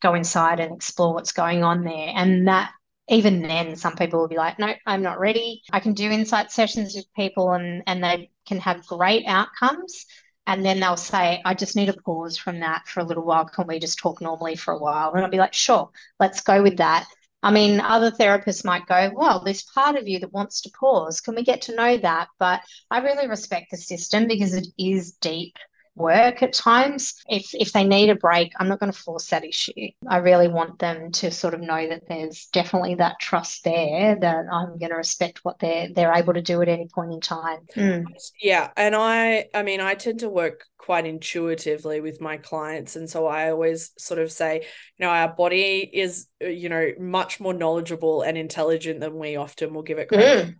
go 0.00 0.14
inside 0.14 0.60
and 0.60 0.74
explore 0.74 1.14
what's 1.14 1.32
going 1.32 1.64
on 1.64 1.82
there. 1.82 2.12
And 2.14 2.46
that 2.46 2.70
even 3.08 3.42
then, 3.42 3.76
some 3.76 3.96
people 3.96 4.20
will 4.20 4.28
be 4.28 4.36
like, 4.36 4.58
no, 4.58 4.74
I'm 4.84 5.02
not 5.02 5.20
ready. 5.20 5.62
I 5.72 5.80
can 5.80 5.94
do 5.94 6.10
insight 6.10 6.50
sessions 6.50 6.94
with 6.94 7.12
people 7.14 7.52
and 7.52 7.82
and 7.86 8.02
they 8.02 8.30
can 8.46 8.58
have 8.60 8.86
great 8.86 9.24
outcomes. 9.26 10.06
And 10.48 10.64
then 10.64 10.78
they'll 10.78 10.96
say, 10.96 11.42
I 11.44 11.54
just 11.54 11.74
need 11.74 11.88
a 11.88 11.92
pause 11.92 12.36
from 12.36 12.60
that 12.60 12.86
for 12.86 13.00
a 13.00 13.04
little 13.04 13.24
while. 13.24 13.46
Can 13.46 13.66
we 13.66 13.80
just 13.80 13.98
talk 13.98 14.20
normally 14.20 14.54
for 14.54 14.72
a 14.72 14.78
while? 14.78 15.12
And 15.12 15.24
I'll 15.24 15.30
be 15.30 15.38
like, 15.38 15.54
sure, 15.54 15.90
let's 16.20 16.40
go 16.40 16.62
with 16.62 16.76
that. 16.76 17.06
I 17.42 17.50
mean, 17.50 17.80
other 17.80 18.10
therapists 18.10 18.64
might 18.64 18.86
go, 18.86 19.10
well, 19.14 19.42
there's 19.44 19.62
part 19.62 19.96
of 19.96 20.08
you 20.08 20.20
that 20.20 20.32
wants 20.32 20.62
to 20.62 20.70
pause. 20.70 21.20
Can 21.20 21.34
we 21.34 21.42
get 21.42 21.62
to 21.62 21.76
know 21.76 21.96
that? 21.98 22.28
But 22.38 22.60
I 22.90 22.98
really 22.98 23.28
respect 23.28 23.70
the 23.70 23.76
system 23.76 24.26
because 24.26 24.54
it 24.54 24.68
is 24.78 25.12
deep 25.12 25.56
work 25.96 26.42
at 26.42 26.52
times. 26.52 27.14
If 27.28 27.54
if 27.54 27.72
they 27.72 27.84
need 27.84 28.10
a 28.10 28.14
break, 28.14 28.52
I'm 28.60 28.68
not 28.68 28.78
going 28.78 28.92
to 28.92 28.98
force 28.98 29.28
that 29.30 29.44
issue. 29.44 29.72
I 30.06 30.18
really 30.18 30.46
want 30.46 30.78
them 30.78 31.10
to 31.12 31.30
sort 31.30 31.54
of 31.54 31.60
know 31.60 31.88
that 31.88 32.02
there's 32.08 32.46
definitely 32.52 32.96
that 32.96 33.18
trust 33.18 33.64
there 33.64 34.16
that 34.20 34.44
I'm 34.52 34.78
going 34.78 34.90
to 34.90 34.96
respect 34.96 35.40
what 35.42 35.58
they're 35.58 35.88
they're 35.92 36.12
able 36.12 36.34
to 36.34 36.42
do 36.42 36.62
at 36.62 36.68
any 36.68 36.86
point 36.86 37.12
in 37.12 37.20
time. 37.20 37.60
Mm. 37.74 38.04
Yeah, 38.40 38.70
and 38.76 38.94
I 38.94 39.46
I 39.54 39.62
mean 39.62 39.80
I 39.80 39.94
tend 39.94 40.20
to 40.20 40.28
work 40.28 40.64
quite 40.78 41.06
intuitively 41.06 42.00
with 42.00 42.20
my 42.20 42.36
clients 42.36 42.94
and 42.94 43.10
so 43.10 43.26
I 43.26 43.50
always 43.50 43.90
sort 43.98 44.20
of 44.20 44.30
say, 44.30 44.60
you 44.60 45.06
know, 45.06 45.10
our 45.10 45.28
body 45.34 45.88
is 45.92 46.28
you 46.40 46.68
know 46.68 46.92
much 47.00 47.40
more 47.40 47.54
knowledgeable 47.54 48.22
and 48.22 48.36
intelligent 48.36 49.00
than 49.00 49.18
we 49.18 49.36
often 49.36 49.72
will 49.72 49.82
give 49.82 49.98
it 49.98 50.08
credit. 50.08 50.48
Mm. 50.48 50.56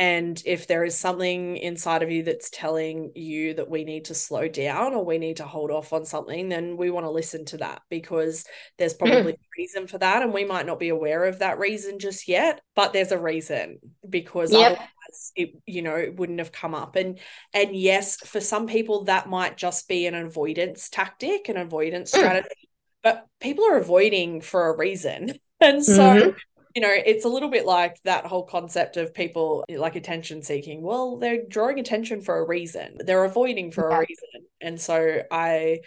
And 0.00 0.40
if 0.46 0.68
there 0.68 0.84
is 0.84 0.96
something 0.96 1.56
inside 1.56 2.04
of 2.04 2.10
you 2.10 2.22
that's 2.22 2.50
telling 2.50 3.10
you 3.16 3.54
that 3.54 3.68
we 3.68 3.82
need 3.82 4.04
to 4.06 4.14
slow 4.14 4.46
down 4.46 4.94
or 4.94 5.04
we 5.04 5.18
need 5.18 5.38
to 5.38 5.44
hold 5.44 5.72
off 5.72 5.92
on 5.92 6.04
something, 6.04 6.48
then 6.48 6.76
we 6.76 6.88
want 6.90 7.04
to 7.04 7.10
listen 7.10 7.44
to 7.46 7.56
that 7.58 7.82
because 7.90 8.44
there's 8.78 8.94
probably 8.94 9.32
a 9.32 9.36
reason 9.58 9.88
for 9.88 9.98
that. 9.98 10.22
And 10.22 10.32
we 10.32 10.44
might 10.44 10.66
not 10.66 10.78
be 10.78 10.90
aware 10.90 11.24
of 11.24 11.40
that 11.40 11.58
reason 11.58 11.98
just 11.98 12.28
yet, 12.28 12.60
but 12.76 12.92
there's 12.92 13.10
a 13.10 13.18
reason 13.18 13.80
because 14.08 14.54
Yep. 14.54 14.54
otherwise 14.54 15.32
it, 15.34 15.50
you 15.66 15.82
know, 15.82 15.96
it 15.96 16.14
wouldn't 16.16 16.38
have 16.38 16.52
come 16.52 16.76
up. 16.76 16.94
And 16.94 17.18
and 17.52 17.74
yes, 17.74 18.18
for 18.24 18.40
some 18.40 18.68
people 18.68 19.04
that 19.04 19.28
might 19.28 19.56
just 19.56 19.88
be 19.88 20.06
an 20.06 20.14
avoidance 20.14 20.88
tactic, 20.90 21.48
an 21.48 21.56
avoidance 21.56 22.12
Mm. 22.14 22.14
strategy. 22.14 22.68
But 23.02 23.26
people 23.40 23.64
are 23.64 23.78
avoiding 23.78 24.40
for 24.42 24.68
a 24.68 24.76
reason. 24.76 25.34
And 25.60 25.84
so 25.84 26.14
Mhm. 26.16 26.36
You 26.78 26.82
know, 26.82 26.92
it's 26.94 27.24
a 27.24 27.28
little 27.28 27.48
bit 27.50 27.66
like 27.66 27.96
that 28.04 28.24
whole 28.24 28.44
concept 28.46 28.96
of 28.96 29.12
people 29.12 29.64
like 29.68 29.96
attention 29.96 30.42
seeking. 30.44 30.80
Well, 30.80 31.16
they're 31.18 31.42
drawing 31.48 31.80
attention 31.80 32.20
for 32.20 32.38
a 32.38 32.46
reason. 32.46 32.98
They're 33.04 33.24
avoiding 33.24 33.72
for 33.72 33.90
Yeah. 33.90 33.96
a 33.96 34.00
reason. 34.00 34.46
And 34.60 34.80
so 34.80 35.22
I 35.28 35.80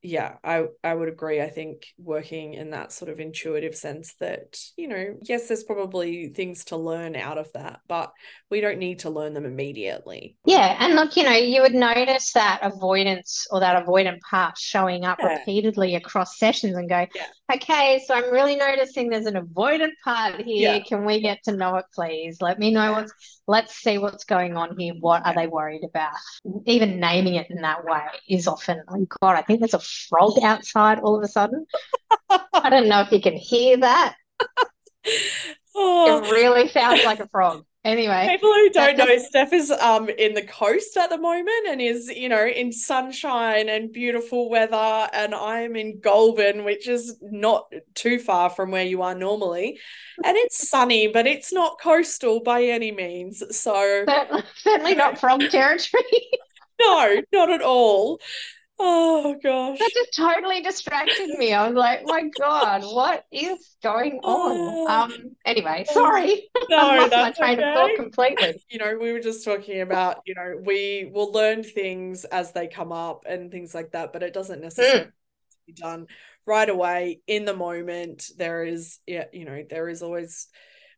yeah, 0.00 0.36
I 0.44 0.66
I 0.84 0.94
would 0.94 1.08
agree. 1.08 1.40
I 1.42 1.50
think 1.50 1.86
working 1.98 2.54
in 2.54 2.70
that 2.70 2.92
sort 2.92 3.10
of 3.10 3.18
intuitive 3.18 3.74
sense 3.74 4.14
that, 4.20 4.56
you 4.76 4.86
know, 4.86 5.16
yes, 5.22 5.48
there's 5.48 5.64
probably 5.64 6.28
things 6.28 6.66
to 6.66 6.76
learn 6.76 7.16
out 7.16 7.36
of 7.36 7.52
that, 7.54 7.80
but 7.88 8.12
we 8.48 8.60
don't 8.60 8.78
need 8.78 9.00
to 9.00 9.10
learn 9.10 9.34
them 9.34 9.44
immediately. 9.44 10.36
Yeah, 10.46 10.76
and 10.78 10.94
look, 10.94 11.16
you 11.16 11.24
know, 11.24 11.32
you 11.32 11.62
would 11.62 11.74
notice 11.74 12.32
that 12.34 12.60
avoidance 12.62 13.48
or 13.50 13.58
that 13.58 13.84
avoidant 13.84 14.20
part 14.20 14.56
showing 14.56 15.04
up 15.04 15.18
Yeah. 15.20 15.38
repeatedly 15.40 15.96
across 15.96 16.38
sessions 16.38 16.76
and 16.76 16.88
go, 16.88 17.06
Yeah. 17.12 17.26
Okay, 17.52 18.02
so 18.06 18.14
I'm 18.14 18.30
really 18.30 18.56
noticing 18.56 19.08
there's 19.08 19.26
an 19.26 19.34
avoidant 19.34 19.92
part 20.04 20.40
here. 20.42 20.74
Yeah. 20.74 20.84
Can 20.86 21.04
we 21.04 21.20
get 21.20 21.38
to 21.44 21.52
know 21.52 21.76
it, 21.76 21.86
please? 21.94 22.40
Let 22.40 22.58
me 22.58 22.72
know 22.72 22.92
what's, 22.92 23.12
let's 23.46 23.74
see 23.74 23.98
what's 23.98 24.24
going 24.24 24.56
on 24.56 24.78
here. 24.78 24.94
What 25.00 25.24
are 25.26 25.34
they 25.34 25.46
worried 25.46 25.84
about? 25.84 26.12
Even 26.66 27.00
naming 27.00 27.34
it 27.34 27.50
in 27.50 27.62
that 27.62 27.84
way 27.84 28.02
is 28.28 28.46
often, 28.46 28.82
oh 28.88 29.06
God, 29.20 29.36
I 29.36 29.42
think 29.42 29.60
there's 29.60 29.74
a 29.74 29.78
frog 29.80 30.38
outside 30.42 30.98
all 31.00 31.16
of 31.16 31.22
a 31.24 31.28
sudden. 31.28 31.66
I 32.30 32.70
don't 32.70 32.88
know 32.88 33.00
if 33.00 33.12
you 33.12 33.20
can 33.20 33.34
hear 33.36 33.78
that. 33.78 34.16
Oh, 35.80 36.24
It 36.24 36.32
really 36.32 36.68
sounds 36.68 37.04
like 37.04 37.20
a 37.20 37.28
frog. 37.28 37.64
Anyway, 37.84 38.26
People 38.28 38.52
who 38.52 38.70
don't 38.70 38.98
know, 38.98 39.06
Stef 39.06 39.52
is 39.52 39.70
um 39.70 40.08
in 40.08 40.34
the 40.34 40.42
coast 40.42 40.96
at 40.96 41.10
the 41.10 41.18
moment 41.18 41.68
and 41.68 41.80
is, 41.80 42.08
you 42.08 42.28
know, 42.28 42.44
in 42.44 42.72
sunshine 42.72 43.68
and 43.68 43.92
beautiful 43.92 44.50
weather. 44.50 45.08
And 45.12 45.34
I'm 45.34 45.76
in 45.76 46.00
Goulburn, 46.00 46.64
which 46.64 46.88
is 46.88 47.16
not 47.22 47.72
too 47.94 48.18
far 48.18 48.50
from 48.50 48.72
where 48.72 48.84
you 48.84 49.02
are 49.02 49.14
normally. 49.14 49.78
And 50.24 50.36
it's 50.36 50.68
sunny, 50.68 51.06
but 51.06 51.26
it's 51.26 51.52
not 51.52 51.80
coastal 51.80 52.40
by 52.42 52.64
any 52.64 52.90
means. 52.90 53.42
So 53.56 54.04
certainly, 54.06 54.42
certainly 54.56 54.94
not 54.94 55.18
from 55.18 55.40
territory. 55.40 56.02
no, 56.80 57.22
not 57.32 57.50
at 57.50 57.62
all. 57.62 58.20
Oh 58.80 59.36
gosh. 59.42 59.78
That 59.78 59.90
just 59.94 60.14
totally 60.16 60.60
distracted 60.60 61.30
me. 61.38 61.52
I 61.52 61.66
was 61.68 61.76
like, 61.76 62.04
my 62.04 62.28
God, 62.38 62.82
what 62.84 63.24
is 63.30 63.76
going 63.82 64.20
on? 64.24 64.72
Um, 64.86 65.36
anyway, 65.44 65.84
sorry. 65.88 66.50
I 66.56 66.68
No, 66.70 66.96
lost 67.02 67.16
my 67.16 67.30
that's 67.30 67.38
train 67.38 67.58
of 67.60 67.70
thought 67.72 67.90
okay. 67.90 67.94
completely. 67.94 68.54
you 68.70 68.78
know, 68.78 68.96
we 69.00 69.12
were 69.12 69.20
just 69.20 69.44
talking 69.44 69.80
about, 69.80 70.18
you 70.26 70.34
know, 70.34 70.56
we 70.64 71.10
will 71.12 71.32
learn 71.32 71.62
things 71.62 72.24
as 72.26 72.52
they 72.52 72.66
come 72.66 72.92
up 72.92 73.24
and 73.28 73.50
things 73.50 73.74
like 73.74 73.92
that, 73.92 74.12
but 74.12 74.22
it 74.22 74.34
doesn't 74.34 74.60
necessarily 74.60 75.04
have 75.06 75.52
to 75.52 75.58
be 75.66 75.72
done 75.74 76.06
right 76.46 76.68
away 76.68 77.20
in 77.26 77.44
the 77.44 77.54
moment. 77.56 78.26
There 78.36 78.64
is, 78.64 78.98
yeah, 79.06 79.24
you 79.32 79.44
know, 79.44 79.64
there 79.68 79.88
is 79.88 80.02
always, 80.02 80.48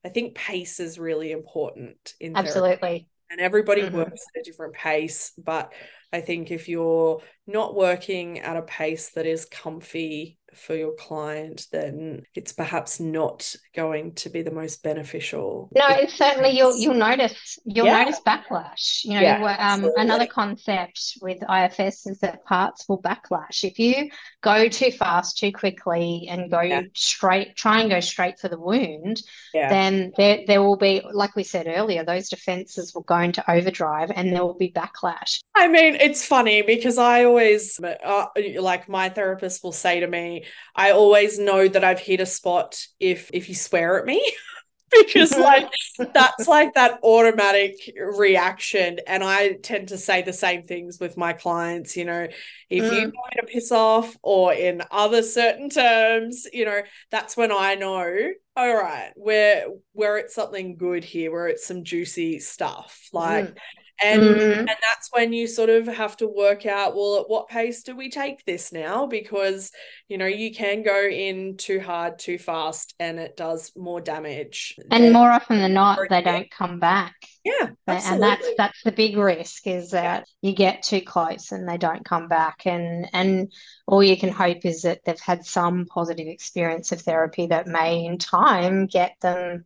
I 0.04 0.08
think 0.08 0.34
pace 0.34 0.80
is 0.80 0.98
really 0.98 1.32
important 1.32 2.14
in 2.18 2.38
therapy 2.38 2.70
Absolutely. 2.78 3.08
And 3.30 3.40
everybody 3.40 3.82
Mhm. 3.82 3.92
works 3.92 4.24
at 4.34 4.40
a 4.40 4.44
different 4.44 4.74
pace. 4.74 5.32
But 5.38 5.72
I 6.12 6.20
think 6.20 6.50
if 6.50 6.68
you're 6.68 7.22
not 7.46 7.74
working 7.76 8.40
at 8.40 8.56
a 8.56 8.62
pace 8.62 9.10
that 9.10 9.26
is 9.26 9.44
comfy 9.44 10.38
for 10.54 10.74
your 10.74 10.92
client, 10.94 11.66
then 11.72 12.22
it's 12.34 12.52
perhaps 12.52 13.00
not 13.00 13.54
going 13.74 14.14
to 14.14 14.30
be 14.30 14.42
the 14.42 14.50
most 14.50 14.82
beneficial. 14.82 15.68
No, 15.74 15.86
it's 15.88 16.14
certainly 16.14 16.50
you'll 16.50 16.76
you'll 16.76 16.94
notice 16.94 17.58
you'll 17.64 17.86
Yeah. 17.86 18.02
notice 18.04 18.20
backlash. 18.26 19.04
You 19.04 19.14
know, 19.14 19.20
Yeah, 19.20 19.72
um, 19.74 19.90
another 19.96 20.26
concept 20.26 21.18
with 21.22 21.38
IFS 21.48 22.06
is 22.06 22.18
that 22.20 22.44
parts 22.44 22.88
will 22.88 23.00
backlash. 23.02 23.64
If 23.64 23.78
you 23.78 24.10
go 24.42 24.68
too 24.68 24.90
fast, 24.90 25.38
too 25.38 25.52
quickly, 25.52 26.26
and 26.28 26.50
go 26.50 26.60
Yeah. 26.60 26.82
straight, 26.94 27.56
try 27.56 27.80
and 27.80 27.90
go 27.90 28.00
straight 28.00 28.38
for 28.38 28.48
the 28.48 28.58
wound, 28.58 29.22
then 29.52 30.12
there 30.16 30.40
there 30.46 30.62
will 30.62 30.76
be, 30.76 31.02
like 31.12 31.36
we 31.36 31.42
said 31.44 31.66
earlier, 31.68 32.04
those 32.04 32.28
defenses 32.28 32.94
will 32.94 33.02
go 33.02 33.18
into 33.18 33.48
overdrive, 33.50 34.10
and 34.14 34.32
there 34.32 34.44
will 34.44 34.54
be 34.58 34.72
backlash. 34.72 35.40
I 35.54 35.68
mean, 35.68 35.94
it's 35.96 36.24
funny 36.24 36.62
because 36.62 36.98
I 36.98 37.24
always, 37.24 37.78
uh, 37.82 38.26
like, 38.58 38.88
my 38.88 39.08
therapist 39.10 39.62
will 39.62 39.72
say 39.72 40.00
to 40.00 40.06
me, 40.06 40.39
I 40.74 40.92
always 40.92 41.38
know 41.38 41.68
that 41.68 41.84
I've 41.84 42.00
hit 42.00 42.20
a 42.20 42.26
spot 42.26 42.80
if 42.98 43.30
if 43.32 43.48
you 43.48 43.54
swear 43.54 43.98
at 43.98 44.06
me. 44.06 44.20
because 44.90 45.38
like 45.38 45.68
that's 46.14 46.48
like 46.48 46.74
that 46.74 46.98
automatic 47.04 47.76
reaction 48.16 48.98
and 49.06 49.22
i 49.22 49.52
tend 49.62 49.88
to 49.88 49.96
say 49.98 50.22
the 50.22 50.32
same 50.32 50.64
things 50.64 50.98
with 50.98 51.16
my 51.16 51.32
clients 51.32 51.96
you 51.96 52.04
know 52.04 52.26
if 52.68 52.90
you 52.90 53.02
Mm. 53.02 53.12
tell 53.12 53.24
me 53.34 53.40
to 53.40 53.46
piss 53.46 53.70
off 53.70 54.16
or 54.22 54.52
in 54.52 54.82
other 54.90 55.22
certain 55.22 55.68
terms 55.70 56.46
you 56.52 56.64
know 56.64 56.80
that's 57.10 57.36
when 57.36 57.52
i 57.52 57.74
know 57.76 58.30
all 58.56 58.74
right 58.74 59.12
we're 59.16 59.66
we're 59.94 60.18
at 60.18 60.30
something 60.30 60.76
good 60.76 61.04
here 61.04 61.30
we're 61.30 61.48
at 61.48 61.60
some 61.60 61.84
juicy 61.84 62.38
stuff 62.38 63.08
like 63.12 63.54
Mm. 64.02 64.12
and 64.12 64.22
mm-hmm. 64.22 64.58
and 64.60 64.68
that's 64.68 65.10
when 65.10 65.32
you 65.32 65.46
sort 65.46 65.68
of 65.68 65.86
have 65.86 66.16
to 66.16 66.26
work 66.26 66.64
out 66.64 66.94
well 66.94 67.20
at 67.20 67.28
what 67.28 67.48
pace 67.48 67.82
do 67.82 67.94
we 67.94 68.08
take 68.08 68.44
this 68.46 68.72
now 68.72 69.06
because 69.06 69.70
you 70.08 70.16
know 70.16 70.26
you 70.26 70.54
can 70.54 70.82
go 70.82 71.06
in 71.06 71.56
too 71.58 71.80
hard 71.80 72.18
too 72.18 72.38
fast 72.38 72.94
and 72.98 73.18
it 73.18 73.36
does 73.36 73.72
more 73.76 74.00
damage 74.00 74.74
and 74.90 75.12
more 75.12 75.30
often 75.30 75.58
than 75.58 75.74
not 75.74 75.98
they 76.08 76.22
don't 76.22 76.50
come 76.50 76.78
back 76.78 77.14
yeah 77.44 77.68
absolutely. 77.86 78.14
and 78.14 78.22
that's 78.22 78.48
that's 78.56 78.82
the 78.84 78.92
big 78.92 79.16
risk 79.18 79.66
is 79.66 79.90
that 79.90 80.26
you 80.40 80.54
get 80.54 80.82
too 80.82 81.02
close 81.02 81.52
and 81.52 81.68
they 81.68 81.76
don't 81.76 82.04
come 82.04 82.26
back 82.26 82.62
and 82.64 83.06
and 83.12 83.52
all 83.90 84.02
you 84.02 84.16
can 84.16 84.30
hope 84.30 84.64
is 84.64 84.82
that 84.82 85.00
they've 85.04 85.20
had 85.20 85.44
some 85.44 85.86
positive 85.86 86.26
experience 86.26 86.92
of 86.92 87.00
therapy 87.02 87.46
that 87.48 87.66
may 87.66 88.04
in 88.04 88.18
time 88.18 88.86
get 88.86 89.16
them 89.20 89.64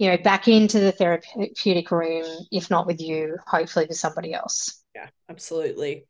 you 0.00 0.08
know, 0.08 0.16
back 0.16 0.48
into 0.48 0.80
the 0.80 0.92
therapeutic 0.92 1.90
room, 1.90 2.24
if 2.50 2.70
not 2.70 2.86
with 2.86 3.02
you, 3.02 3.36
hopefully 3.46 3.84
with 3.86 3.98
somebody 3.98 4.32
else. 4.32 4.82
Yeah, 4.94 5.08
absolutely. 5.28 6.06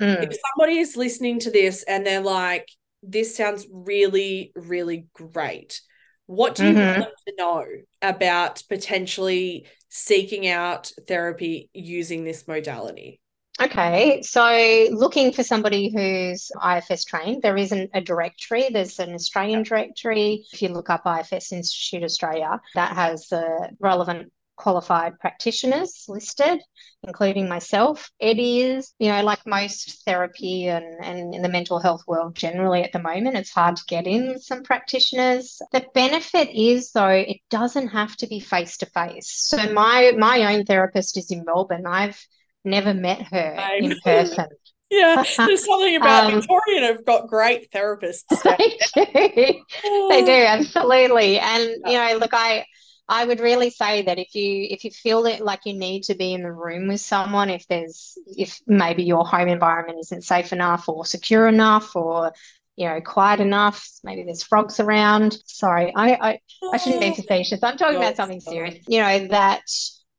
Mm. 0.00 0.22
If 0.22 0.38
somebody 0.56 0.78
is 0.78 0.96
listening 0.96 1.38
to 1.40 1.50
this 1.50 1.82
and 1.82 2.06
they're 2.06 2.22
like, 2.22 2.66
this 3.02 3.36
sounds 3.36 3.66
really, 3.70 4.52
really 4.56 5.08
great. 5.12 5.82
What 6.24 6.54
do 6.54 6.68
you 6.68 6.72
mm-hmm. 6.72 7.00
want 7.00 7.12
to 7.26 7.34
know 7.36 7.66
about 8.00 8.62
potentially 8.66 9.66
seeking 9.90 10.48
out 10.48 10.90
therapy 11.06 11.68
using 11.74 12.24
this 12.24 12.48
modality? 12.48 13.20
Okay, 13.60 14.22
so 14.22 14.88
looking 14.92 15.32
for 15.32 15.42
somebody 15.42 15.90
who's 15.92 16.52
IFS 16.64 17.04
trained, 17.04 17.42
there 17.42 17.56
isn't 17.56 17.90
a 17.92 18.00
directory. 18.00 18.68
There's 18.70 19.00
an 19.00 19.14
Australian 19.14 19.64
directory. 19.64 20.44
If 20.52 20.62
you 20.62 20.68
look 20.68 20.90
up 20.90 21.02
IFS 21.04 21.50
Institute 21.50 22.04
Australia, 22.04 22.60
that 22.74 22.94
has 22.94 23.26
the 23.28 23.70
relevant 23.80 24.32
qualified 24.58 25.18
practitioners 25.18 26.04
listed, 26.08 26.60
including 27.02 27.48
myself. 27.48 28.10
It 28.20 28.38
is, 28.38 28.92
you 28.98 29.08
know, 29.08 29.22
like 29.22 29.46
most 29.46 30.04
therapy 30.04 30.68
and, 30.68 30.84
and 31.02 31.34
in 31.34 31.42
the 31.42 31.48
mental 31.48 31.80
health 31.80 32.02
world 32.06 32.36
generally 32.36 32.82
at 32.82 32.92
the 32.92 32.98
moment, 32.98 33.36
it's 33.36 33.50
hard 33.50 33.76
to 33.76 33.84
get 33.88 34.06
in 34.06 34.38
some 34.40 34.62
practitioners. 34.62 35.60
The 35.72 35.86
benefit 35.94 36.50
is 36.54 36.92
though, 36.92 37.08
it 37.08 37.38
doesn't 37.50 37.88
have 37.88 38.16
to 38.18 38.26
be 38.26 38.40
face 38.40 38.76
to 38.78 38.86
face. 38.86 39.30
So 39.30 39.72
my 39.72 40.12
my 40.16 40.54
own 40.54 40.64
therapist 40.64 41.16
is 41.16 41.30
in 41.30 41.44
Melbourne. 41.44 41.86
I've 41.86 42.20
never 42.68 42.94
met 42.94 43.22
her 43.22 43.56
I'm... 43.58 43.84
in 43.84 44.00
person. 44.00 44.46
Yeah, 44.90 45.22
there's 45.36 45.64
something 45.64 45.96
about 46.00 46.32
um, 46.32 46.40
Victorian 46.40 46.82
have 46.84 47.04
got 47.04 47.28
great 47.28 47.70
therapists. 47.70 48.24
They 48.94 49.60
do. 49.82 50.08
they 50.10 50.24
do, 50.24 50.44
absolutely. 50.46 51.38
And 51.38 51.62
you 51.86 51.98
know, 51.98 52.16
look, 52.18 52.30
I 52.32 52.64
I 53.08 53.24
would 53.24 53.40
really 53.40 53.70
say 53.70 54.02
that 54.02 54.18
if 54.18 54.34
you 54.34 54.66
if 54.70 54.84
you 54.84 54.90
feel 54.90 55.26
it 55.26 55.40
like 55.40 55.60
you 55.64 55.74
need 55.74 56.04
to 56.04 56.14
be 56.14 56.32
in 56.32 56.42
the 56.42 56.52
room 56.52 56.88
with 56.88 57.00
someone, 57.00 57.50
if 57.50 57.66
there's 57.66 58.16
if 58.26 58.60
maybe 58.66 59.04
your 59.04 59.26
home 59.26 59.48
environment 59.48 59.98
isn't 60.00 60.24
safe 60.24 60.52
enough 60.52 60.88
or 60.88 61.04
secure 61.04 61.48
enough 61.48 61.94
or 61.94 62.32
you 62.76 62.88
know 62.88 63.00
quiet 63.00 63.40
enough, 63.40 63.86
maybe 64.04 64.24
there's 64.24 64.42
frogs 64.42 64.80
around. 64.80 65.38
Sorry, 65.44 65.92
I 65.94 66.12
I, 66.14 66.40
I 66.72 66.76
shouldn't 66.78 67.02
be 67.02 67.14
facetious. 67.14 67.62
I'm 67.62 67.76
talking 67.76 67.96
about 67.96 68.16
something 68.16 68.40
serious. 68.40 68.84
You 68.86 69.00
know 69.00 69.26
that 69.28 69.62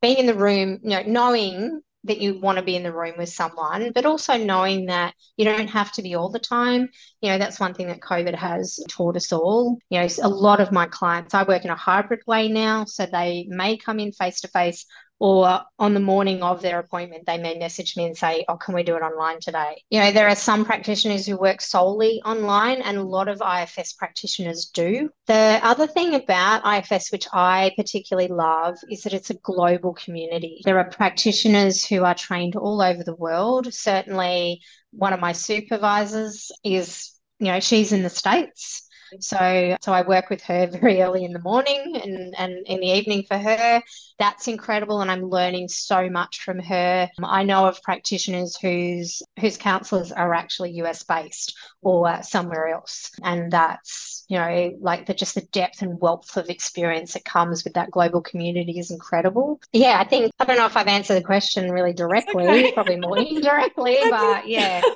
being 0.01 0.17
in 0.17 0.25
the 0.25 0.35
room, 0.35 0.79
you 0.83 0.89
know, 0.91 1.03
knowing 1.05 1.81
that 2.05 2.21
you 2.21 2.39
want 2.39 2.57
to 2.57 2.63
be 2.63 2.75
in 2.75 2.83
the 2.83 2.93
room 2.93 3.13
with 3.17 3.29
someone, 3.29 3.91
but 3.93 4.05
also 4.05 4.38
knowing 4.38 4.85
that 4.85 5.13
you 5.38 5.45
don't 5.45 5.69
have 5.69 5.91
to 5.93 6.01
be 6.01 6.15
all 6.15 6.29
the 6.29 6.39
time. 6.39 6.89
You 7.21 7.31
know, 7.31 7.38
that's 7.38 7.59
one 7.59 7.73
thing 7.73 7.88
that 7.88 7.99
COVID 7.99 8.35
has 8.35 8.79
taught 8.89 9.17
us 9.17 9.33
all. 9.33 9.77
You 9.89 9.99
know, 9.99 10.07
a 10.21 10.29
lot 10.29 10.62
of 10.62 10.71
my 10.71 10.85
clients, 10.85 11.33
I 11.33 11.43
work 11.43 11.65
in 11.65 11.71
a 11.71 11.75
hybrid 11.75 12.21
way 12.25 12.47
now, 12.47 12.85
so 12.85 13.05
they 13.05 13.45
may 13.49 13.77
come 13.77 13.99
in 13.99 14.12
face 14.12 14.41
to 14.41 14.47
face 14.47 14.85
or 15.19 15.62
on 15.77 15.93
the 15.93 15.99
morning 15.99 16.41
of 16.41 16.62
their 16.62 16.79
appointment, 16.79 17.25
they 17.25 17.38
may 17.38 17.58
message 17.58 17.97
me 17.97 18.05
and 18.05 18.17
say, 18.17 18.45
Oh, 18.47 18.55
can 18.55 18.73
we 18.73 18.84
do 18.84 18.95
it 18.95 19.01
online 19.01 19.39
today? 19.41 19.84
You 19.89 19.99
know, 19.99 20.12
there 20.12 20.29
are 20.29 20.36
some 20.36 20.63
practitioners 20.63 21.25
who 21.25 21.38
work 21.38 21.60
solely 21.62 22.21
online, 22.23 22.82
and 22.82 22.97
a 22.97 23.03
lot 23.03 23.27
of 23.27 23.41
IFS 23.41 23.93
practitioners 23.93 24.71
do. 24.73 25.10
The 25.27 25.60
other 25.62 25.88
thing 25.88 26.15
about 26.15 26.65
IFS, 26.65 27.12
which 27.12 27.27
I 27.34 27.71
particularly 27.75 28.29
love, 28.29 28.77
is 28.89 29.03
that 29.03 29.13
it's 29.13 29.29
a 29.29 29.36
global 29.36 29.93
community. 29.93 30.62
There 30.63 30.79
are 30.79 30.89
practitioners 30.89 31.86
who 31.86 32.05
are 32.05 32.15
trained 32.15 32.55
all 32.55 32.82
over 32.82 33.03
the 33.03 33.15
world. 33.15 33.73
Certainly, 33.73 34.62
one 34.91 35.13
of 35.13 35.19
my 35.19 35.34
supervisors 35.34 36.51
is, 36.63 37.12
you 37.39 37.47
know, 37.47 37.60
she's 37.60 37.91
in 37.91 38.03
the 38.03 38.10
States. 38.10 38.88
So, 39.19 39.78
so 39.82 39.93
I 39.93 40.02
work 40.02 40.30
with 40.30 40.41
her 40.43 40.67
very 40.72 41.02
early 41.02 41.26
in 41.26 41.34
the 41.34 41.39
morning 41.39 42.00
and, 42.04 42.36
and 42.38 42.67
in 42.67 42.80
the 42.80 42.88
evening 42.88 43.24
for 43.28 43.38
her. 43.38 43.82
That's 44.17 44.48
incredible. 44.48 45.02
And 45.02 45.10
I'm 45.10 45.30
learning 45.30 45.69
so 45.69 46.10
much 46.10 46.41
from 46.41 46.60
her. 46.60 47.10
Um, 47.17 47.26
I 47.26 47.43
know 47.43 47.65
of 47.65 47.82
practitioners 47.82 48.58
whose, 48.58 49.22
whose 49.39 49.58
counselors 49.58 50.12
are 50.12 50.34
actually 50.34 50.72
US 50.72 51.04
based 51.04 51.58
or 51.82 52.22
somewhere 52.24 52.69
else. 52.69 53.12
And 53.24 53.52
that's, 53.52 54.26
you 54.28 54.38
know, 54.38 54.74
like 54.82 55.06
the, 55.06 55.13
just 55.13 55.36
the 55.36 55.41
depth 55.41 55.82
and 55.82 56.00
wealth 56.00 56.36
of 56.38 56.50
experience 56.50 57.13
that 57.13 57.26
comes 57.26 57.63
with 57.63 57.74
that 57.74 57.91
global 57.91 58.22
community 58.22 58.78
is 58.78 58.91
incredible. 58.91 59.60
Yeah, 59.72 60.00
I 60.00 60.04
think, 60.04 60.32
I 60.39 60.45
don't 60.45 60.58
know 60.58 60.65
if 60.65 60.78
I've 60.78 60.88
answered 60.88 61.15
the 61.15 61.24
question 61.24 61.72
really 61.72 61.93
directly, 61.93 62.48
okay. 62.48 62.72
probably 62.74 62.98
more 62.98 63.17
indirectly, 63.17 63.98
but 64.10 64.48
yeah. 64.48 64.82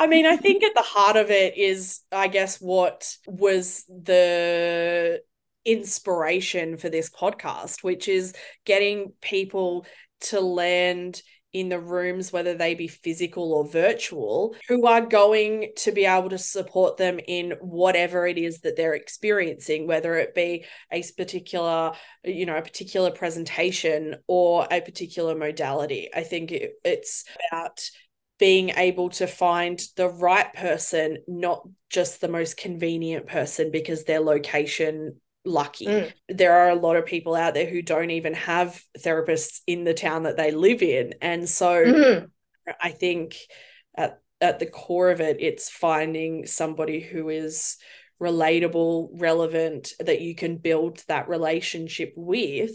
I 0.00 0.06
mean, 0.06 0.24
I 0.24 0.38
think 0.38 0.64
at 0.64 0.72
the 0.74 0.80
heart 0.80 1.16
of 1.16 1.30
it 1.30 1.58
is, 1.58 2.00
I 2.10 2.28
guess, 2.28 2.58
what 2.58 3.14
was 3.26 3.84
the 3.84 5.20
inspiration 5.66 6.78
for 6.78 6.88
this 6.88 7.10
podcast, 7.10 7.84
which 7.84 8.08
is 8.08 8.32
getting 8.64 9.12
people 9.20 9.84
to 10.20 10.40
land 10.40 11.20
in 11.52 11.68
the 11.68 11.78
rooms, 11.78 12.32
whether 12.32 12.54
they 12.54 12.74
be 12.74 12.88
physical 12.88 13.52
or 13.52 13.68
virtual, 13.68 14.56
who 14.68 14.86
are 14.86 15.02
going 15.02 15.72
to 15.76 15.92
be 15.92 16.06
able 16.06 16.30
to 16.30 16.38
support 16.38 16.96
them 16.96 17.20
in 17.28 17.50
whatever 17.60 18.26
it 18.26 18.38
is 18.38 18.60
that 18.60 18.78
they're 18.78 18.94
experiencing, 18.94 19.86
whether 19.86 20.14
it 20.14 20.34
be 20.34 20.64
a 20.90 21.02
particular, 21.18 21.92
you 22.24 22.46
know, 22.46 22.56
a 22.56 22.62
particular 22.62 23.10
presentation 23.10 24.16
or 24.26 24.66
a 24.70 24.80
particular 24.80 25.34
modality. 25.34 26.08
I 26.14 26.22
think 26.22 26.52
it, 26.52 26.72
it's 26.86 27.26
about 27.52 27.82
being 28.40 28.70
able 28.70 29.10
to 29.10 29.26
find 29.26 29.80
the 29.96 30.08
right 30.08 30.52
person, 30.54 31.18
not 31.28 31.62
just 31.90 32.20
the 32.20 32.28
most 32.28 32.56
convenient 32.56 33.26
person 33.26 33.70
because 33.70 34.04
their 34.04 34.20
location 34.20 35.16
lucky. 35.44 35.86
Mm. 35.86 36.12
There 36.28 36.52
are 36.52 36.70
a 36.70 36.74
lot 36.74 36.96
of 36.96 37.04
people 37.04 37.34
out 37.34 37.52
there 37.52 37.68
who 37.68 37.82
don't 37.82 38.10
even 38.10 38.34
have 38.34 38.82
therapists 38.98 39.60
in 39.66 39.84
the 39.84 39.94
town 39.94 40.24
that 40.24 40.38
they 40.38 40.52
live 40.52 40.82
in. 40.82 41.14
And 41.20 41.48
so 41.48 41.84
mm. 41.84 42.30
I 42.80 42.90
think 42.90 43.36
at 43.96 44.18
at 44.40 44.58
the 44.58 44.66
core 44.66 45.10
of 45.10 45.20
it, 45.20 45.36
it's 45.40 45.68
finding 45.68 46.46
somebody 46.46 46.98
who 46.98 47.28
is 47.28 47.76
relatable, 48.22 49.10
relevant, 49.12 49.92
that 50.00 50.22
you 50.22 50.34
can 50.34 50.56
build 50.56 51.02
that 51.08 51.28
relationship 51.28 52.14
with 52.16 52.72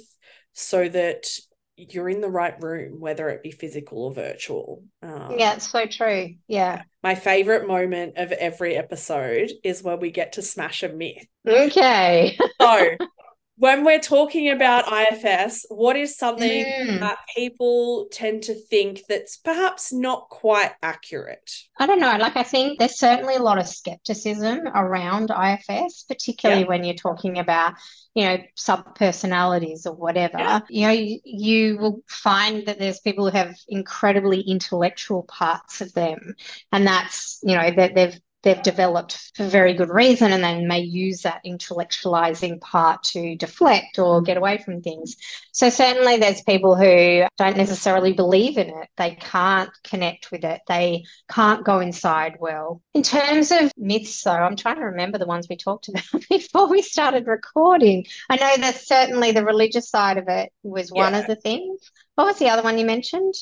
so 0.53 0.87
that 0.87 1.27
you're 1.77 2.09
in 2.09 2.21
the 2.21 2.29
right 2.29 2.61
room, 2.61 2.99
whether 2.99 3.29
it 3.29 3.43
be 3.43 3.51
physical 3.51 4.05
or 4.05 4.13
virtual. 4.13 4.83
Um, 5.01 5.35
yeah, 5.37 5.55
it's 5.55 5.69
so 5.69 5.85
true. 5.85 6.35
Yeah. 6.47 6.83
My 7.03 7.15
favorite 7.15 7.67
moment 7.67 8.17
of 8.17 8.31
every 8.31 8.75
episode 8.75 9.51
is 9.63 9.83
when 9.83 9.99
we 9.99 10.11
get 10.11 10.33
to 10.33 10.41
smash 10.41 10.83
a 10.83 10.89
myth. 10.89 11.25
Okay. 11.47 12.37
so, 12.61 12.97
when 13.57 13.85
we're 13.85 13.99
talking 13.99 14.49
about 14.49 14.91
IFS, 14.91 15.65
what 15.69 15.95
is 15.95 16.17
something 16.17 16.65
mm. 16.65 16.99
that 16.99 17.19
people 17.35 18.07
tend 18.11 18.43
to 18.43 18.53
think 18.53 19.03
that's 19.07 19.37
perhaps 19.37 19.93
not 19.93 20.27
quite 20.29 20.73
accurate? 20.83 21.51
I 21.79 21.85
don't 21.85 21.99
know. 21.99 22.17
Like, 22.17 22.35
I 22.35 22.43
think 22.43 22.79
there's 22.79 22.99
certainly 22.99 23.35
a 23.35 23.41
lot 23.41 23.57
of 23.57 23.67
skepticism 23.67 24.67
around 24.67 25.31
IFS, 25.31 26.03
particularly 26.03 26.63
yeah. 26.63 26.67
when 26.67 26.83
you're 26.83 26.95
talking 26.95 27.39
about 27.39 27.75
you 28.15 28.23
know, 28.23 28.37
sub 28.55 28.95
personalities 28.95 29.85
or 29.85 29.93
whatever, 29.93 30.37
yeah. 30.37 30.59
you 30.69 30.87
know, 30.87 30.93
you, 30.93 31.19
you, 31.25 31.77
will 31.77 32.01
find 32.07 32.65
that 32.65 32.79
there's 32.79 33.01
people 33.01 33.29
who 33.29 33.37
have 33.37 33.53
incredibly 33.67 34.39
intellectual 34.39 35.23
parts 35.23 35.81
of 35.81 35.91
them. 35.93 36.33
And 36.71 36.87
that's, 36.87 37.39
you 37.43 37.57
know, 37.57 37.71
that 37.71 37.93
they've 37.93 38.17
they've 38.45 38.61
developed 38.61 39.31
for 39.35 39.43
very 39.43 39.73
good 39.73 39.89
reason 39.89 40.31
and 40.31 40.43
then 40.43 40.67
may 40.67 40.79
use 40.79 41.23
that 41.23 41.41
intellectualizing 41.45 42.61
part 42.61 43.01
to 43.01 43.35
deflect 43.35 43.97
or 43.97 44.21
get 44.21 44.37
away 44.37 44.59
from 44.59 44.81
things. 44.81 45.17
So 45.51 45.69
certainly 45.69 46.17
there's 46.17 46.43
people 46.43 46.75
who 46.75 47.23
don't 47.37 47.57
necessarily 47.57 48.13
believe 48.13 48.57
in 48.57 48.69
it. 48.69 48.87
They 48.97 49.15
can't 49.15 49.71
connect 49.83 50.31
with 50.31 50.45
it. 50.45 50.61
They 50.67 51.05
can't 51.29 51.65
go 51.65 51.79
inside 51.79 52.37
well. 52.39 52.81
In 52.93 53.01
terms 53.01 53.51
of 53.51 53.71
myths 53.75 54.21
though, 54.23 54.31
I'm 54.31 54.55
trying 54.55 54.77
to 54.77 54.85
remember 54.85 55.17
the 55.17 55.25
ones 55.25 55.47
we 55.49 55.57
talked 55.57 55.89
about 55.89 56.03
before 56.29 56.69
we 56.69 56.83
started 56.83 57.25
recording. 57.25 58.05
I 58.29 58.35
know 58.35 58.57
that 58.61 58.77
certainly 58.77 59.31
the 59.31 59.43
religious 59.43 59.89
side 59.89 60.19
of 60.19 60.29
it 60.29 60.53
was 60.61 60.91
one 60.91 61.15
of 61.15 61.25
the 61.25 61.35
things. 61.35 61.79
What 62.13 62.27
was 62.27 62.37
the 62.37 62.49
other 62.49 62.61
one 62.61 62.77
you 62.77 62.85
mentioned? 62.85 63.33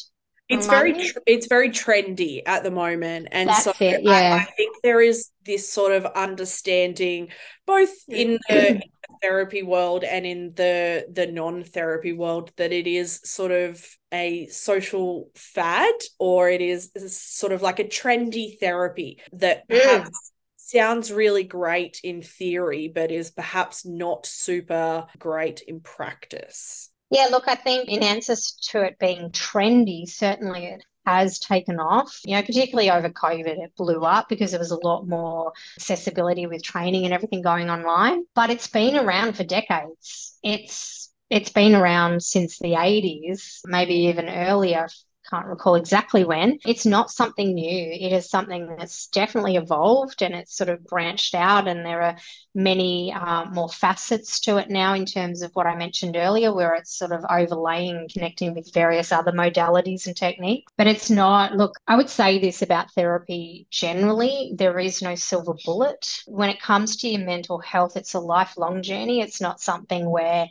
It's 0.53 0.67
very 0.67 0.93
tr- 0.93 1.19
it's 1.25 1.47
very 1.47 1.69
trendy 1.69 2.41
at 2.45 2.63
the 2.63 2.71
moment 2.71 3.27
and 3.31 3.49
That's 3.49 3.63
so 3.63 3.73
it, 3.79 4.03
yeah. 4.03 4.11
I, 4.11 4.35
I, 4.37 4.43
think 4.43 4.77
there 4.83 5.01
is 5.01 5.29
this 5.45 5.71
sort 5.71 5.91
of 5.91 6.05
understanding 6.05 7.29
both 7.65 7.91
in 8.07 8.39
the, 8.47 8.69
in 8.69 8.77
the 8.77 9.15
therapy 9.21 9.63
world 9.63 10.03
and 10.03 10.25
in 10.25 10.53
the 10.55 11.05
the 11.11 11.27
non-therapy 11.27 12.13
world 12.13 12.51
that 12.57 12.71
it 12.71 12.87
is 12.87 13.19
sort 13.23 13.51
of 13.51 13.85
a 14.11 14.47
social 14.47 15.29
fad 15.35 15.95
or 16.19 16.49
it 16.49 16.61
is, 16.61 16.91
sort 17.07 17.51
of 17.51 17.61
like 17.61 17.79
a 17.79 17.85
trendy 17.85 18.59
therapy 18.59 19.19
that 19.33 19.67
perhaps 19.67 20.09
mm. 20.09 20.11
sounds 20.57 21.11
really 21.11 21.43
great 21.43 21.99
in 22.03 22.21
theory 22.21 22.91
but 22.93 23.11
is 23.11 23.31
perhaps 23.31 23.85
not 23.85 24.25
super 24.25 25.05
great 25.17 25.61
in 25.61 25.79
practice 25.79 26.89
yeah, 27.13 27.27
look, 27.29 27.47
I 27.47 27.55
think 27.55 27.89
in 27.89 28.01
answers 28.01 28.57
to 28.71 28.81
it 28.81 28.97
being 28.97 29.29
trendy, 29.29 30.09
certainly 30.09 30.65
it 30.65 30.83
has 31.05 31.37
taken 31.37 31.79
off, 31.79 32.19
you 32.25 32.35
know, 32.35 32.41
particularly 32.41 32.89
over 32.89 33.09
COVID, 33.09 33.63
it 33.63 33.75
blew 33.77 34.01
up 34.03 34.29
because 34.29 34.51
there 34.51 34.59
was 34.59 34.71
a 34.71 34.87
lot 34.87 35.07
more 35.07 35.51
accessibility 35.77 36.47
with 36.47 36.63
training 36.63 37.05
and 37.05 37.13
everything 37.13 37.41
going 37.41 37.69
online. 37.69 38.23
But 38.33 38.49
it's 38.49 38.67
been 38.67 38.95
around 38.95 39.37
for 39.37 39.43
decades. 39.43 40.39
It's 40.41 41.11
it's 41.29 41.51
been 41.51 41.75
around 41.75 42.23
since 42.23 42.59
the 42.59 42.73
80s, 42.73 43.61
maybe 43.65 43.93
even 43.93 44.29
earlier 44.29 44.87
can't 45.33 45.47
recall 45.47 45.75
exactly 45.75 46.23
when. 46.23 46.59
It's 46.65 46.85
not 46.85 47.09
something 47.09 47.55
new. 47.55 47.91
It 47.91 48.13
is 48.13 48.29
something 48.29 48.67
that's 48.77 49.07
definitely 49.07 49.55
evolved 49.55 50.21
and 50.21 50.35
it's 50.35 50.55
sort 50.55 50.69
of 50.69 50.85
branched 50.85 51.33
out, 51.33 51.67
and 51.67 51.85
there 51.85 52.01
are 52.01 52.17
many 52.53 53.11
uh, 53.11 53.45
more 53.45 53.69
facets 53.69 54.39
to 54.41 54.57
it 54.57 54.69
now 54.69 54.93
in 54.93 55.05
terms 55.05 55.41
of 55.41 55.51
what 55.53 55.65
I 55.65 55.75
mentioned 55.75 56.15
earlier, 56.15 56.53
where 56.53 56.75
it's 56.75 56.95
sort 56.95 57.11
of 57.11 57.25
overlaying, 57.29 58.09
connecting 58.13 58.53
with 58.53 58.73
various 58.73 59.11
other 59.11 59.31
modalities 59.31 60.05
and 60.05 60.15
techniques. 60.15 60.71
But 60.77 60.87
it's 60.87 61.09
not, 61.09 61.55
look, 61.55 61.73
I 61.87 61.95
would 61.95 62.09
say 62.09 62.39
this 62.39 62.61
about 62.61 62.91
therapy 62.91 63.67
generally 63.71 64.53
there 64.55 64.77
is 64.79 65.01
no 65.01 65.15
silver 65.15 65.55
bullet. 65.65 66.21
When 66.27 66.49
it 66.49 66.61
comes 66.61 66.97
to 66.97 67.07
your 67.07 67.25
mental 67.25 67.59
health, 67.59 67.97
it's 67.97 68.13
a 68.13 68.19
lifelong 68.19 68.83
journey. 68.83 69.21
It's 69.21 69.41
not 69.41 69.61
something 69.61 70.09
where 70.09 70.47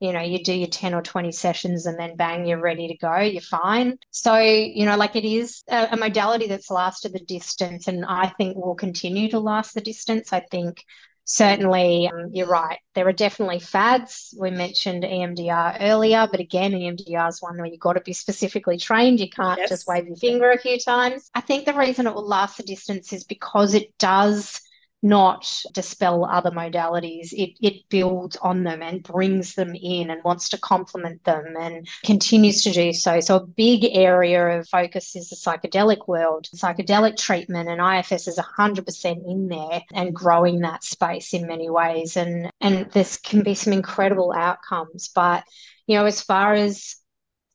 you 0.00 0.12
know 0.12 0.20
you 0.20 0.42
do 0.42 0.52
your 0.52 0.68
10 0.68 0.94
or 0.94 1.02
20 1.02 1.32
sessions 1.32 1.86
and 1.86 1.98
then 1.98 2.16
bang 2.16 2.46
you're 2.46 2.60
ready 2.60 2.88
to 2.88 2.96
go 2.96 3.18
you're 3.18 3.40
fine. 3.40 3.98
So 4.10 4.38
you 4.38 4.86
know 4.86 4.96
like 4.96 5.16
it 5.16 5.24
is 5.24 5.62
a, 5.68 5.88
a, 5.92 5.96
modality 5.96 6.46
that's 6.46 6.70
lasted 6.70 7.12
the 7.12 7.20
distance 7.20 7.88
and 7.88 8.04
i 8.04 8.28
think 8.28 8.56
will 8.56 8.74
continue 8.74 9.30
to 9.30 9.38
last 9.38 9.74
the 9.74 9.80
distance. 9.80 10.32
I 10.32 10.40
think 10.40 10.84
certainly 11.26 12.10
um, 12.12 12.30
you're 12.32 12.46
right. 12.46 12.78
There 12.94 13.08
are 13.08 13.12
definitely 13.12 13.60
fads. 13.60 14.34
We 14.38 14.50
mentioned 14.50 15.04
emdr 15.04 15.76
earlier 15.80 16.28
but 16.30 16.40
again 16.40 16.72
emdr 16.72 17.28
is 17.28 17.40
one 17.40 17.56
where 17.56 17.66
you've 17.66 17.80
got 17.80 17.94
to 17.94 18.00
be 18.00 18.12
specifically 18.12 18.76
trained. 18.76 19.20
You 19.20 19.30
can't 19.30 19.58
yes. 19.58 19.70
just 19.70 19.86
wave 19.86 20.06
your 20.06 20.16
finger 20.16 20.50
a 20.50 20.58
few 20.58 20.78
times. 20.78 21.30
I 21.34 21.40
think 21.40 21.64
the 21.64 21.74
reason 21.74 22.06
it 22.06 22.14
will 22.14 22.26
last 22.26 22.56
the 22.56 22.62
distance 22.62 23.12
is 23.12 23.24
because 23.24 23.74
it 23.74 23.96
does 23.98 24.60
not 25.04 25.46
dispel 25.74 26.24
other 26.24 26.50
modalities. 26.50 27.32
It, 27.32 27.58
it 27.60 27.86
builds 27.90 28.36
on 28.36 28.64
them 28.64 28.80
and 28.80 29.02
brings 29.02 29.54
them 29.54 29.74
in 29.74 30.08
and 30.08 30.24
wants 30.24 30.48
to 30.48 30.58
complement 30.58 31.22
them 31.24 31.44
and 31.60 31.86
continues 32.04 32.62
to 32.62 32.72
do 32.72 32.94
so. 32.94 33.20
So, 33.20 33.36
a 33.36 33.46
big 33.46 33.84
area 33.92 34.58
of 34.58 34.66
focus 34.66 35.14
is 35.14 35.28
the 35.28 35.36
psychedelic 35.36 36.08
world. 36.08 36.48
Psychedelic 36.56 37.18
treatment 37.18 37.68
and 37.68 37.82
IFS 37.82 38.26
is 38.26 38.38
100% 38.38 39.30
in 39.30 39.48
there 39.48 39.82
and 39.92 40.14
growing 40.14 40.60
that 40.60 40.82
space 40.82 41.34
in 41.34 41.46
many 41.46 41.68
ways. 41.68 42.16
And, 42.16 42.50
and 42.62 42.90
this 42.92 43.18
can 43.18 43.42
be 43.42 43.54
some 43.54 43.74
incredible 43.74 44.32
outcomes. 44.32 45.08
But, 45.14 45.44
you 45.86 45.98
know, 45.98 46.06
as 46.06 46.22
far 46.22 46.54
as 46.54 46.96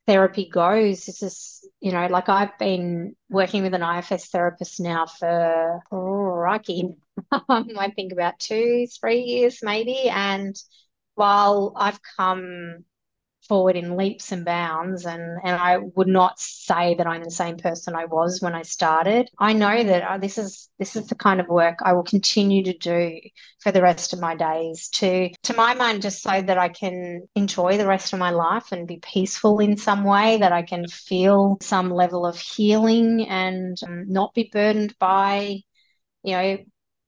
therapy 0.05 0.49
goes, 0.51 1.05
this 1.05 1.23
is, 1.23 1.67
you 1.79 1.91
know, 1.91 2.05
like 2.07 2.29
I've 2.29 2.57
been 2.59 3.15
working 3.29 3.63
with 3.63 3.73
an 3.73 3.83
IFS 3.83 4.27
therapist 4.29 4.79
now 4.79 5.07
for, 5.07 5.81
oh, 5.91 5.97
I 7.49 7.91
think 7.95 8.11
about 8.11 8.39
two, 8.39 8.87
three 8.99 9.21
years 9.21 9.59
maybe. 9.61 10.09
And 10.09 10.55
while 11.15 11.73
I've 11.75 11.99
come 12.17 12.85
forward 13.49 13.75
in 13.75 13.97
leaps 13.97 14.31
and 14.31 14.45
bounds 14.45 15.05
and 15.05 15.39
and 15.43 15.59
I 15.59 15.77
would 15.77 16.07
not 16.07 16.39
say 16.39 16.93
that 16.95 17.07
I'm 17.07 17.23
the 17.23 17.31
same 17.31 17.57
person 17.57 17.95
I 17.95 18.05
was 18.05 18.41
when 18.41 18.53
I 18.53 18.61
started. 18.61 19.27
I 19.39 19.53
know 19.53 19.83
that 19.83 20.03
uh, 20.03 20.17
this 20.19 20.37
is 20.37 20.69
this 20.77 20.95
is 20.95 21.07
the 21.07 21.15
kind 21.15 21.39
of 21.39 21.47
work 21.47 21.79
I 21.83 21.93
will 21.93 22.03
continue 22.03 22.63
to 22.65 22.77
do 22.77 23.19
for 23.59 23.71
the 23.71 23.81
rest 23.81 24.13
of 24.13 24.19
my 24.19 24.35
days 24.35 24.89
to 24.95 25.29
to 25.43 25.53
my 25.55 25.73
mind 25.73 26.03
just 26.03 26.21
so 26.21 26.41
that 26.41 26.57
I 26.59 26.69
can 26.69 27.27
enjoy 27.35 27.77
the 27.77 27.87
rest 27.87 28.13
of 28.13 28.19
my 28.19 28.29
life 28.29 28.71
and 28.71 28.87
be 28.87 28.99
peaceful 29.01 29.59
in 29.59 29.77
some 29.77 30.03
way 30.03 30.37
that 30.37 30.51
I 30.51 30.61
can 30.61 30.87
feel 30.87 31.57
some 31.61 31.89
level 31.89 32.25
of 32.25 32.37
healing 32.37 33.27
and 33.27 33.77
um, 33.83 34.05
not 34.07 34.33
be 34.35 34.49
burdened 34.53 34.95
by 34.99 35.57
you 36.23 36.33
know 36.33 36.57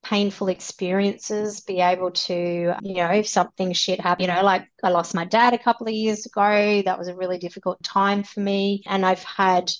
painful 0.03 0.47
experiences, 0.47 1.61
be 1.61 1.79
able 1.79 2.11
to, 2.11 2.73
you 2.81 2.95
know, 2.95 3.11
if 3.11 3.27
something 3.27 3.73
shit 3.73 3.99
happened, 3.99 4.27
you 4.27 4.33
know, 4.33 4.43
like 4.43 4.67
I 4.83 4.89
lost 4.89 5.15
my 5.15 5.25
dad 5.25 5.53
a 5.53 5.59
couple 5.59 5.87
of 5.87 5.93
years 5.93 6.25
ago. 6.25 6.81
That 6.83 6.97
was 6.97 7.07
a 7.07 7.15
really 7.15 7.37
difficult 7.37 7.81
time 7.83 8.23
for 8.23 8.39
me. 8.39 8.83
And 8.87 9.05
I've 9.05 9.23
had, 9.23 9.71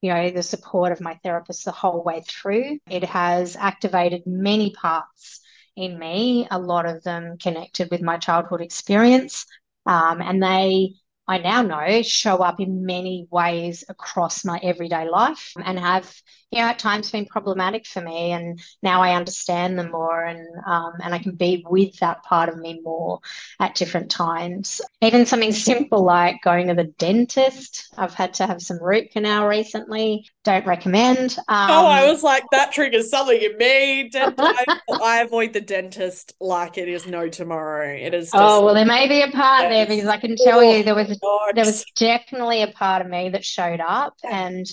you 0.00 0.12
know, 0.12 0.30
the 0.30 0.42
support 0.42 0.92
of 0.92 1.00
my 1.00 1.18
therapist 1.22 1.64
the 1.64 1.72
whole 1.72 2.02
way 2.02 2.22
through. 2.26 2.78
It 2.88 3.04
has 3.04 3.56
activated 3.56 4.22
many 4.26 4.70
parts 4.70 5.40
in 5.76 5.98
me, 5.98 6.48
a 6.50 6.58
lot 6.58 6.86
of 6.86 7.02
them 7.02 7.36
connected 7.38 7.90
with 7.90 8.00
my 8.00 8.16
childhood 8.16 8.62
experience. 8.62 9.44
Um, 9.84 10.22
and 10.22 10.42
they 10.42 10.94
I 11.28 11.38
now 11.38 11.62
know 11.62 12.02
show 12.02 12.36
up 12.36 12.60
in 12.60 12.86
many 12.86 13.26
ways 13.30 13.84
across 13.88 14.44
my 14.44 14.60
everyday 14.62 15.08
life 15.08 15.52
and 15.56 15.78
have, 15.78 16.14
you 16.52 16.60
know, 16.60 16.68
at 16.68 16.78
times 16.78 17.10
been 17.10 17.26
problematic 17.26 17.86
for 17.86 18.00
me. 18.00 18.30
And 18.30 18.60
now 18.82 19.02
I 19.02 19.16
understand 19.16 19.78
them 19.78 19.90
more 19.90 20.24
and 20.24 20.46
um, 20.64 20.92
and 21.02 21.12
I 21.12 21.18
can 21.18 21.34
be 21.34 21.64
with 21.68 21.98
that 21.98 22.22
part 22.22 22.48
of 22.48 22.56
me 22.56 22.80
more 22.82 23.20
at 23.58 23.74
different 23.74 24.10
times. 24.10 24.80
Even 25.00 25.26
something 25.26 25.52
simple 25.52 26.04
like 26.04 26.36
going 26.42 26.68
to 26.68 26.74
the 26.74 26.84
dentist. 26.84 27.92
I've 27.96 28.14
had 28.14 28.34
to 28.34 28.46
have 28.46 28.62
some 28.62 28.82
root 28.82 29.10
canal 29.10 29.46
recently. 29.46 30.28
Don't 30.44 30.66
recommend. 30.66 31.36
Um, 31.48 31.70
oh, 31.70 31.86
I 31.86 32.10
was 32.10 32.22
like, 32.22 32.44
that 32.52 32.72
triggers 32.72 33.10
something 33.10 33.40
in 33.40 33.56
me. 33.58 34.10
I, 34.14 34.80
I, 35.02 35.22
avoid 35.22 35.52
the 35.52 35.60
dentist 35.60 36.34
like 36.40 36.78
it 36.78 36.88
is 36.88 37.06
no 37.06 37.28
tomorrow. 37.28 37.92
It 37.92 38.14
is. 38.14 38.30
oh 38.32 38.64
well, 38.64 38.74
there 38.74 38.86
may 38.86 39.08
be 39.08 39.22
a 39.22 39.30
part 39.32 39.68
there 39.68 39.86
because 39.86 40.06
I 40.06 40.18
can 40.18 40.36
tell 40.36 40.62
you 40.62 40.84
there 40.84 40.94
was 40.94 41.08
there 41.54 41.64
was 41.64 41.84
definitely 41.96 42.62
a 42.62 42.68
part 42.68 43.02
of 43.02 43.10
me 43.10 43.30
that 43.30 43.44
showed 43.44 43.80
up 43.80 44.14
and 44.22 44.66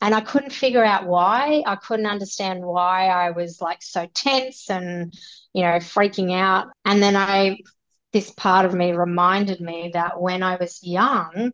and 0.00 0.14
I 0.14 0.20
couldn't 0.20 0.52
figure 0.52 0.84
out 0.84 1.06
why. 1.06 1.62
I 1.66 1.76
couldn't 1.76 2.06
understand 2.06 2.64
why 2.64 3.08
I 3.08 3.30
was 3.30 3.60
like 3.60 3.82
so 3.82 4.06
tense 4.14 4.70
and 4.70 5.12
you 5.52 5.62
know 5.62 5.76
freaking 5.76 6.32
out. 6.32 6.68
And 6.84 7.02
then 7.02 7.16
I 7.16 7.58
this 8.12 8.30
part 8.30 8.64
of 8.66 8.74
me 8.74 8.92
reminded 8.92 9.60
me 9.60 9.90
that 9.94 10.20
when 10.20 10.42
I 10.42 10.56
was 10.56 10.80
young, 10.82 11.52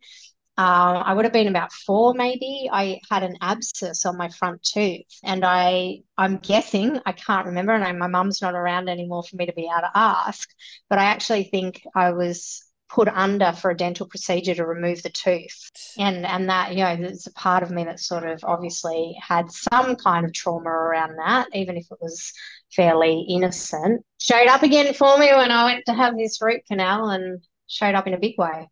uh, 0.58 1.02
I 1.06 1.14
would 1.14 1.24
have 1.24 1.32
been 1.32 1.48
about 1.48 1.72
four, 1.72 2.14
maybe. 2.14 2.68
I 2.70 3.00
had 3.10 3.22
an 3.22 3.36
abscess 3.40 4.04
on 4.04 4.18
my 4.18 4.28
front 4.28 4.62
tooth, 4.62 5.06
and 5.24 5.44
I, 5.44 6.02
I'm 6.18 6.36
guessing, 6.36 7.00
I 7.06 7.12
can't 7.12 7.46
remember, 7.46 7.72
and 7.72 7.82
I, 7.82 7.90
my 7.92 8.06
mum's 8.06 8.42
not 8.42 8.54
around 8.54 8.88
anymore 8.88 9.22
for 9.22 9.36
me 9.36 9.46
to 9.46 9.52
be 9.54 9.62
able 9.62 9.80
to 9.80 9.90
ask. 9.94 10.48
But 10.90 10.98
I 10.98 11.04
actually 11.04 11.44
think 11.44 11.82
I 11.94 12.10
was 12.12 12.62
put 12.92 13.08
under 13.08 13.52
for 13.52 13.70
a 13.70 13.76
dental 13.76 14.06
procedure 14.06 14.54
to 14.54 14.66
remove 14.66 15.02
the 15.02 15.10
tooth. 15.10 15.70
And 15.98 16.26
and 16.26 16.48
that, 16.50 16.72
you 16.72 16.84
know, 16.84 16.96
there's 16.96 17.26
a 17.26 17.32
part 17.32 17.62
of 17.62 17.70
me 17.70 17.84
that 17.84 18.00
sort 18.00 18.24
of 18.24 18.44
obviously 18.44 19.16
had 19.20 19.50
some 19.50 19.96
kind 19.96 20.26
of 20.26 20.32
trauma 20.32 20.68
around 20.68 21.16
that, 21.16 21.48
even 21.54 21.76
if 21.76 21.86
it 21.90 21.98
was 22.00 22.32
fairly 22.70 23.26
innocent. 23.28 24.04
Showed 24.18 24.48
up 24.48 24.62
again 24.62 24.92
for 24.94 25.16
me 25.18 25.32
when 25.32 25.50
I 25.50 25.64
went 25.64 25.86
to 25.86 25.94
have 25.94 26.16
this 26.16 26.40
root 26.42 26.62
canal 26.68 27.10
and 27.10 27.42
showed 27.66 27.94
up 27.94 28.06
in 28.06 28.14
a 28.14 28.20
big 28.20 28.36
way. 28.36 28.68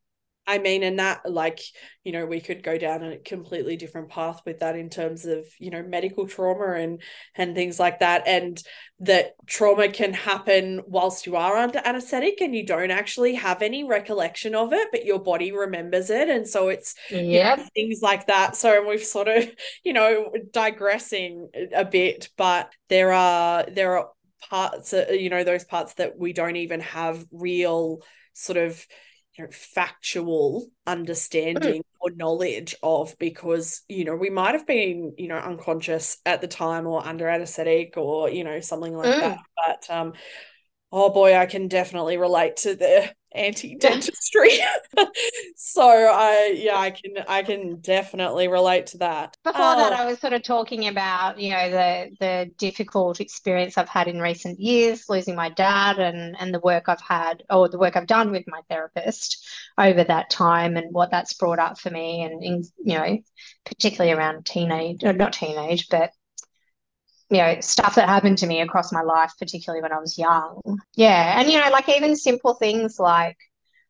I 0.47 0.59
mean, 0.59 0.83
and 0.83 0.99
that, 0.99 1.21
like, 1.31 1.61
you 2.03 2.11
know, 2.13 2.27
we 2.27 2.41
could 2.41 2.63
go 2.63 2.77
down 2.77 3.05
a 3.05 3.19
completely 3.19 3.77
different 3.77 4.09
path 4.09 4.41
with 4.45 4.61
that 4.61 4.75
in 4.75 4.91
terms 4.91 5.25
of, 5.25 5.47
you 5.59 5.71
know, 5.71 5.83
medical 5.83 6.27
trauma 6.27 6.75
and 6.75 7.03
and 7.37 7.55
things 7.55 7.79
like 7.79 8.01
that, 8.01 8.27
and 8.27 8.61
that 9.01 9.33
trauma 9.47 9.89
can 9.89 10.13
happen 10.13 10.83
whilst 10.87 11.27
you 11.27 11.37
are 11.37 11.57
under 11.57 11.81
anesthetic 11.85 12.41
and 12.41 12.55
you 12.55 12.67
don't 12.67 12.91
actually 12.91 13.35
have 13.35 13.63
any 13.63 13.85
recollection 13.85 14.55
of 14.55 14.73
it, 14.73 14.89
but 14.91 15.05
your 15.05 15.21
body 15.21 15.53
remembers 15.53 16.11
it, 16.11 16.29
and 16.29 16.49
so 16.49 16.69
it's 16.69 16.95
yeah 17.09 17.57
you 17.57 17.63
know, 17.63 17.69
things 17.75 18.01
like 18.03 18.27
that. 18.27 18.57
So 18.57 18.89
we've 18.89 19.05
sort 19.05 19.29
of, 19.29 19.49
you 19.85 19.93
know, 19.93 20.33
digressing 20.53 21.49
a 21.75 21.85
bit, 21.85 22.29
but 22.37 22.73
there 22.89 23.13
are 23.13 23.65
there 23.71 23.99
are 23.99 24.11
parts, 24.49 24.93
uh, 24.93 25.07
you 25.11 25.31
know, 25.31 25.45
those 25.45 25.65
parts 25.65 25.95
that 25.95 26.19
we 26.19 26.33
don't 26.33 26.57
even 26.57 26.81
have 26.81 27.25
real 27.31 28.03
sort 28.33 28.57
of 28.59 28.85
you 29.37 29.45
know, 29.45 29.51
factual 29.51 30.71
understanding 30.87 31.83
mm. 31.83 32.01
or 32.01 32.11
knowledge 32.11 32.75
of 32.83 33.17
because 33.19 33.83
you 33.89 34.05
know 34.05 34.17
we 34.17 34.31
might 34.31 34.55
have 34.55 34.67
been 34.67 35.15
you 35.17 35.29
know 35.29 35.37
unconscious 35.37 36.19
at 36.27 36.41
the 36.41 36.49
time 36.49 36.87
or 36.87 37.07
under 37.07 37.29
anesthetic 37.29 37.97
or 37.97 38.29
you 38.29 38.45
know 38.45 38.61
something 38.61 38.95
like 38.95 39.15
mm. 39.15 39.21
that 39.21 39.39
but 39.57 39.95
um 39.95 40.13
oh 40.91 41.11
boy 41.11 41.37
i 41.37 41.47
can 41.47 41.69
definitely 41.69 42.17
relate 42.17 42.57
to 42.57 42.75
the 42.75 43.11
anti-dentistry. 43.33 44.59
so 45.57 45.83
I 45.83 46.55
yeah, 46.57 46.77
I 46.77 46.91
can 46.91 47.13
I 47.29 47.43
can 47.43 47.81
definitely 47.81 48.49
relate 48.49 48.87
to 48.89 48.99
that. 48.99 49.37
Before 49.45 49.63
uh, 49.63 49.77
that 49.77 49.93
I 49.93 50.07
was 50.07 50.19
sort 50.19 50.33
of 50.33 50.43
talking 50.43 50.89
about, 50.89 51.39
you 51.39 51.51
know, 51.51 51.71
the 51.71 52.11
the 52.21 52.51
difficult 52.59 53.21
experience 53.21 53.79
I've 53.79 53.89
had 53.89 54.09
in 54.09 54.21
recent 54.21 54.59
years, 54.61 55.05
losing 55.09 55.35
my 55.35 55.49
dad 55.51 55.99
and 55.99 56.37
and 56.39 56.53
the 56.53 56.61
work 56.61 56.85
I've 56.89 57.01
had 57.01 57.43
or 57.51 57.69
the 57.69 57.79
work 57.79 57.97
I've 57.97 58.07
done 58.07 58.31
with 58.31 58.45
my 58.47 58.61
therapist 58.69 59.47
over 59.79 60.05
that 60.05 60.31
time 60.31 60.77
and 60.77 60.93
what 60.93 61.11
that's 61.11 61.35
brought 61.35 61.59
up 61.59 61.79
for 61.79 61.91
me 61.91 62.23
and 62.23 62.43
in, 62.43 62.65
you 62.85 62.99
know, 62.99 63.19
particularly 63.65 64.13
around 64.13 64.47
teenage 64.47 65.05
or 65.05 65.13
not 65.13 65.33
teenage, 65.33 65.89
but 65.89 66.11
you 67.31 67.39
know, 67.39 67.61
stuff 67.61 67.95
that 67.95 68.09
happened 68.09 68.39
to 68.39 68.47
me 68.47 68.61
across 68.61 68.93
my 68.93 69.03
life, 69.03 69.33
particularly 69.39 69.83
when 69.83 69.93
I 69.93 69.99
was 69.99 70.19
young. 70.19 70.61
Yeah. 70.97 71.39
And, 71.39 71.51
you 71.51 71.61
know, 71.61 71.71
like 71.71 71.89
even 71.89 72.17
simple 72.17 72.55
things 72.55 72.99
like 72.99 73.37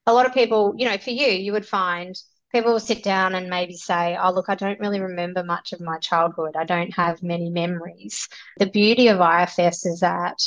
a 0.07 0.13
lot 0.13 0.27
of 0.27 0.35
people, 0.35 0.75
you 0.77 0.89
know, 0.89 0.99
for 0.99 1.11
you, 1.11 1.29
you 1.29 1.53
would 1.53 1.67
find 1.67 2.15
people 2.53 2.73
will 2.73 2.81
sit 2.81 3.03
down 3.03 3.35
and 3.35 3.49
maybe 3.49 3.75
say, 3.75 4.19
Oh, 4.21 4.33
look, 4.33 4.47
I 4.49 4.55
don't 4.55 4.81
really 4.81 5.01
remember 5.01 5.43
much 5.43 5.73
of 5.73 5.81
my 5.81 5.99
childhood. 5.99 6.57
I 6.57 6.65
don't 6.65 6.95
have 6.95 7.23
many 7.23 7.49
memories. 7.49 8.29
The 8.59 8.67
beauty 8.67 9.09
of 9.09 9.21
IFS 9.21 9.87
is 9.87 10.01
that 10.01 10.39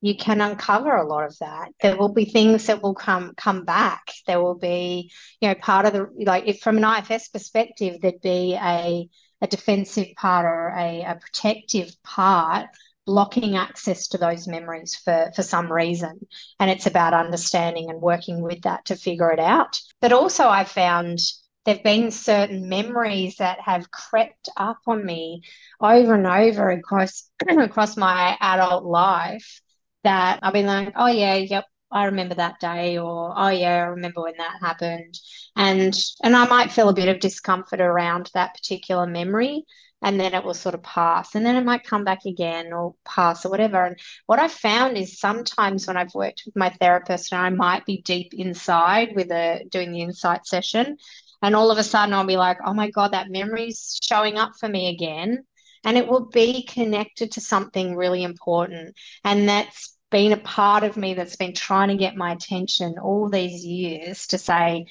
you 0.00 0.16
can 0.16 0.40
uncover 0.40 0.96
a 0.96 1.06
lot 1.06 1.24
of 1.24 1.36
that. 1.40 1.72
There 1.82 1.96
will 1.96 2.12
be 2.12 2.24
things 2.24 2.66
that 2.66 2.82
will 2.82 2.94
come 2.94 3.34
come 3.36 3.64
back. 3.64 4.00
There 4.26 4.40
will 4.40 4.54
be, 4.54 5.12
you 5.40 5.48
know, 5.48 5.54
part 5.54 5.86
of 5.86 5.92
the 5.92 6.08
like 6.24 6.44
if 6.46 6.60
from 6.60 6.78
an 6.78 6.84
IFS 6.84 7.28
perspective, 7.28 8.00
there'd 8.00 8.20
be 8.22 8.54
a 8.54 9.08
a 9.42 9.46
defensive 9.46 10.08
part 10.16 10.44
or 10.44 10.68
a, 10.76 11.02
a 11.02 11.18
protective 11.20 11.90
part 12.02 12.66
blocking 13.06 13.56
access 13.56 14.08
to 14.08 14.18
those 14.18 14.46
memories 14.46 14.94
for, 14.94 15.32
for 15.34 15.42
some 15.42 15.72
reason. 15.72 16.26
And 16.58 16.70
it's 16.70 16.86
about 16.86 17.14
understanding 17.14 17.90
and 17.90 18.00
working 18.00 18.42
with 18.42 18.62
that 18.62 18.84
to 18.86 18.96
figure 18.96 19.30
it 19.32 19.40
out. 19.40 19.80
But 20.00 20.12
also, 20.12 20.48
I 20.48 20.64
found 20.64 21.18
there 21.64 21.74
have 21.74 21.84
been 21.84 22.10
certain 22.10 22.68
memories 22.68 23.36
that 23.36 23.60
have 23.60 23.90
crept 23.90 24.48
up 24.56 24.78
on 24.86 25.04
me 25.04 25.42
over 25.80 26.14
and 26.14 26.26
over 26.26 26.70
across, 26.70 27.30
across 27.48 27.96
my 27.96 28.36
adult 28.40 28.84
life 28.84 29.60
that 30.04 30.38
I've 30.42 30.52
been 30.52 30.66
like, 30.66 30.92
oh, 30.96 31.08
yeah, 31.08 31.34
yep, 31.34 31.64
I 31.92 32.04
remember 32.06 32.34
that 32.36 32.60
day 32.60 32.98
or 32.98 33.34
oh 33.36 33.48
yeah 33.48 33.84
I 33.84 33.86
remember 33.88 34.22
when 34.22 34.34
that 34.38 34.60
happened. 34.60 35.18
And 35.56 35.94
and 36.22 36.36
I 36.36 36.46
might 36.46 36.72
feel 36.72 36.88
a 36.88 36.94
bit 36.94 37.08
of 37.08 37.20
discomfort 37.20 37.80
around 37.80 38.30
that 38.34 38.54
particular 38.54 39.06
memory 39.06 39.64
and 40.02 40.18
then 40.18 40.34
it 40.34 40.44
will 40.44 40.54
sort 40.54 40.74
of 40.74 40.82
pass 40.82 41.34
and 41.34 41.44
then 41.44 41.56
it 41.56 41.64
might 41.64 41.84
come 41.84 42.04
back 42.04 42.24
again 42.24 42.72
or 42.72 42.94
pass 43.04 43.44
or 43.44 43.50
whatever. 43.50 43.84
And 43.84 43.98
what 44.26 44.38
I've 44.38 44.52
found 44.52 44.96
is 44.96 45.18
sometimes 45.18 45.86
when 45.86 45.96
I've 45.96 46.14
worked 46.14 46.42
with 46.46 46.56
my 46.56 46.70
therapist 46.70 47.32
and 47.32 47.40
I 47.42 47.50
might 47.50 47.84
be 47.86 48.02
deep 48.02 48.32
inside 48.34 49.14
with 49.14 49.30
a 49.30 49.64
doing 49.70 49.92
the 49.92 50.02
insight 50.02 50.46
session 50.46 50.96
and 51.42 51.56
all 51.56 51.70
of 51.70 51.78
a 51.78 51.82
sudden 51.82 52.14
I'll 52.14 52.26
be 52.26 52.36
like 52.36 52.58
oh 52.64 52.74
my 52.74 52.90
god 52.90 53.12
that 53.12 53.30
memory's 53.30 53.98
showing 54.02 54.38
up 54.38 54.52
for 54.58 54.68
me 54.68 54.88
again. 54.88 55.44
And 55.82 55.96
it 55.96 56.06
will 56.06 56.26
be 56.26 56.64
connected 56.64 57.32
to 57.32 57.40
something 57.40 57.96
really 57.96 58.22
important 58.22 58.94
and 59.24 59.48
that's 59.48 59.96
been 60.10 60.32
a 60.32 60.36
part 60.36 60.82
of 60.82 60.96
me 60.96 61.14
that's 61.14 61.36
been 61.36 61.54
trying 61.54 61.88
to 61.88 61.96
get 61.96 62.16
my 62.16 62.32
attention 62.32 62.96
all 63.02 63.28
these 63.28 63.64
years 63.64 64.26
to 64.28 64.38
say, 64.38 64.86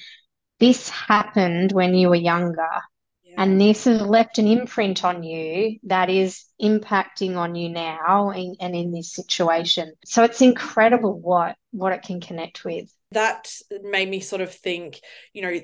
this 0.59 0.89
happened 0.89 1.71
when 1.71 1.93
you 1.93 2.09
were 2.09 2.15
younger. 2.15 2.67
Yeah. 3.23 3.35
And 3.37 3.61
this 3.61 3.85
has 3.85 4.01
left 4.01 4.39
an 4.39 4.47
imprint 4.47 5.05
on 5.05 5.23
you 5.23 5.79
that 5.83 6.09
is 6.09 6.45
impacting 6.61 7.37
on 7.37 7.55
you 7.55 7.69
now 7.69 8.31
and, 8.31 8.57
and 8.59 8.75
in 8.75 8.91
this 8.91 9.13
situation. 9.13 9.93
So 10.05 10.23
it's 10.23 10.41
incredible 10.41 11.19
what 11.19 11.55
what 11.71 11.93
it 11.93 12.01
can 12.01 12.19
connect 12.19 12.65
with. 12.65 12.91
That 13.11 13.51
made 13.83 14.09
me 14.09 14.19
sort 14.19 14.41
of 14.41 14.53
think, 14.53 14.99
you 15.33 15.41
know, 15.41 15.59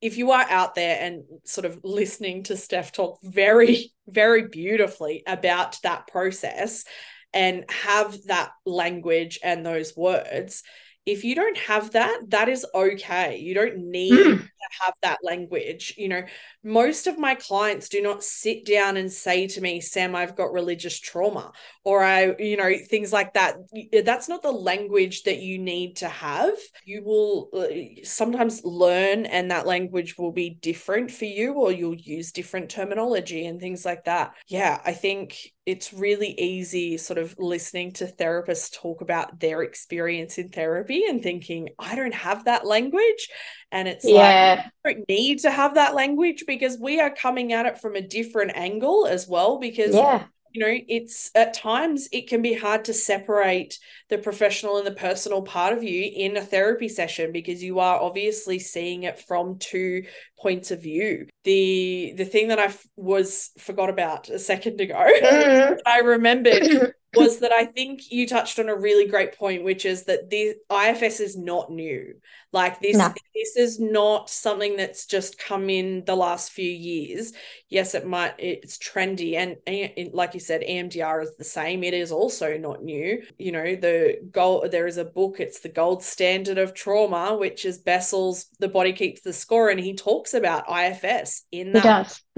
if 0.00 0.16
you 0.16 0.30
are 0.30 0.46
out 0.48 0.74
there 0.74 0.98
and 1.00 1.24
sort 1.44 1.64
of 1.64 1.80
listening 1.82 2.44
to 2.44 2.54
Stef 2.54 2.92
talk 2.92 3.18
very, 3.22 3.92
very 4.06 4.46
beautifully 4.46 5.22
about 5.26 5.78
that 5.82 6.06
process, 6.06 6.84
and 7.32 7.64
have 7.70 8.16
that 8.26 8.50
language 8.64 9.38
and 9.42 9.64
those 9.64 9.96
words 9.96 10.62
if 11.04 11.24
you 11.24 11.34
don't 11.34 11.56
have 11.56 11.92
that 11.92 12.20
that 12.28 12.48
is 12.48 12.66
okay 12.74 13.38
you 13.38 13.54
don't 13.54 13.78
need 13.78 14.12
mm. 14.12 14.38
to 14.38 14.48
have 14.82 14.94
that 15.02 15.18
language 15.22 15.94
you 15.96 16.08
know 16.08 16.22
most 16.68 17.06
of 17.06 17.18
my 17.18 17.34
clients 17.34 17.88
do 17.88 18.02
not 18.02 18.22
sit 18.22 18.64
down 18.64 18.96
and 18.96 19.10
say 19.10 19.46
to 19.46 19.60
me 19.60 19.80
sam 19.80 20.14
i've 20.14 20.36
got 20.36 20.52
religious 20.52 20.98
trauma 21.00 21.50
or 21.84 22.02
i 22.04 22.34
you 22.38 22.56
know 22.56 22.72
things 22.88 23.12
like 23.12 23.34
that. 23.34 23.56
That's 24.04 24.28
not 24.28 24.42
the 24.42 24.52
language 24.52 25.22
that 25.24 25.38
you 25.38 25.58
need 25.58 25.96
to 25.96 26.08
have. 26.08 26.54
You 26.84 27.02
will 27.04 27.48
uh, 27.52 28.04
sometimes 28.04 28.64
learn 28.64 29.26
and 29.26 29.50
that 29.50 29.66
language 29.66 30.16
will 30.18 30.32
be 30.32 30.50
different 30.50 31.10
for 31.10 31.24
you 31.24 31.52
or 31.54 31.72
you'll 31.72 31.94
use 31.94 32.32
different 32.32 32.70
terminology 32.70 33.46
and 33.46 33.60
things 33.60 33.84
like 33.84 34.04
that. 34.04 34.32
Yeah 34.46 34.80
i 34.84 34.92
think 34.92 35.38
it's 35.66 35.92
really 35.92 36.30
easy 36.38 36.96
sort 36.96 37.18
of 37.18 37.34
listening 37.38 37.92
to 37.92 38.06
therapists 38.06 38.72
talk 38.72 39.02
about 39.02 39.38
their 39.38 39.62
experience 39.62 40.38
in 40.38 40.48
therapy 40.48 41.04
and 41.08 41.22
thinking 41.22 41.68
i 41.78 41.94
don't 41.94 42.14
have 42.14 42.44
that 42.44 42.66
language 42.66 43.28
and 43.70 43.86
it's 43.88 44.04
yeah. 44.08 44.70
like, 44.84 44.96
don't 44.96 45.08
need 45.08 45.40
to 45.40 45.50
have 45.50 45.74
that 45.74 45.94
language 45.94 46.44
because 46.46 46.78
we 46.78 47.00
are 47.00 47.10
coming 47.14 47.52
at 47.52 47.66
it 47.66 47.78
from 47.78 47.96
a 47.96 48.00
different 48.00 48.52
angle 48.54 49.06
as 49.06 49.28
well. 49.28 49.58
Because 49.58 49.94
yeah 49.94 50.24
you 50.52 50.60
know 50.60 50.78
it's 50.88 51.30
at 51.34 51.54
times 51.54 52.08
it 52.12 52.28
can 52.28 52.42
be 52.42 52.54
hard 52.54 52.84
to 52.84 52.94
separate 52.94 53.78
the 54.08 54.18
professional 54.18 54.78
and 54.78 54.86
the 54.86 54.92
personal 54.92 55.42
part 55.42 55.72
of 55.72 55.82
you 55.82 56.10
in 56.14 56.36
a 56.36 56.42
therapy 56.42 56.88
session 56.88 57.32
because 57.32 57.62
you 57.62 57.78
are 57.78 58.00
obviously 58.00 58.58
seeing 58.58 59.02
it 59.02 59.18
from 59.18 59.58
two 59.58 60.04
points 60.38 60.70
of 60.70 60.82
view 60.82 61.26
the 61.44 62.12
the 62.16 62.24
thing 62.24 62.48
that 62.48 62.58
I 62.58 62.66
f- 62.66 62.86
was 62.96 63.50
forgot 63.58 63.90
about 63.90 64.28
a 64.28 64.38
second 64.38 64.80
ago 64.80 64.94
mm-hmm. 65.22 65.74
i 65.86 66.00
remembered 66.00 66.94
was 67.18 67.40
that 67.40 67.52
I 67.52 67.64
think 67.64 68.10
you 68.10 68.26
touched 68.26 68.58
on 68.58 68.68
a 68.68 68.76
really 68.76 69.06
great 69.06 69.38
point, 69.38 69.64
which 69.64 69.84
is 69.84 70.04
that 70.04 70.30
the 70.30 70.54
IFS 70.70 71.20
is 71.20 71.36
not 71.36 71.70
new. 71.70 72.14
Like 72.50 72.80
this, 72.80 72.96
no. 72.96 73.12
this 73.34 73.56
is 73.56 73.78
not 73.78 74.30
something 74.30 74.76
that's 74.76 75.04
just 75.04 75.38
come 75.38 75.68
in 75.68 76.02
the 76.06 76.16
last 76.16 76.50
few 76.50 76.70
years. 76.70 77.34
Yes, 77.68 77.94
it 77.94 78.06
might. 78.06 78.36
It's 78.38 78.78
trendy, 78.78 79.34
and, 79.34 79.56
and 79.66 80.14
like 80.14 80.32
you 80.32 80.40
said, 80.40 80.62
EMDR 80.62 81.22
is 81.22 81.36
the 81.36 81.44
same. 81.44 81.84
It 81.84 81.92
is 81.92 82.10
also 82.10 82.56
not 82.56 82.82
new. 82.82 83.22
You 83.36 83.52
know, 83.52 83.76
the 83.76 84.16
gold. 84.30 84.70
There 84.70 84.86
is 84.86 84.96
a 84.96 85.04
book. 85.04 85.40
It's 85.40 85.60
the 85.60 85.68
gold 85.68 86.02
standard 86.02 86.56
of 86.56 86.72
trauma, 86.72 87.36
which 87.36 87.66
is 87.66 87.78
Bessel's 87.78 88.46
"The 88.60 88.68
Body 88.68 88.94
Keeps 88.94 89.20
the 89.20 89.34
Score," 89.34 89.68
and 89.68 89.78
he 89.78 89.94
talks 89.94 90.32
about 90.32 90.70
IFS 90.70 91.42
in 91.52 91.72
that. 91.72 91.82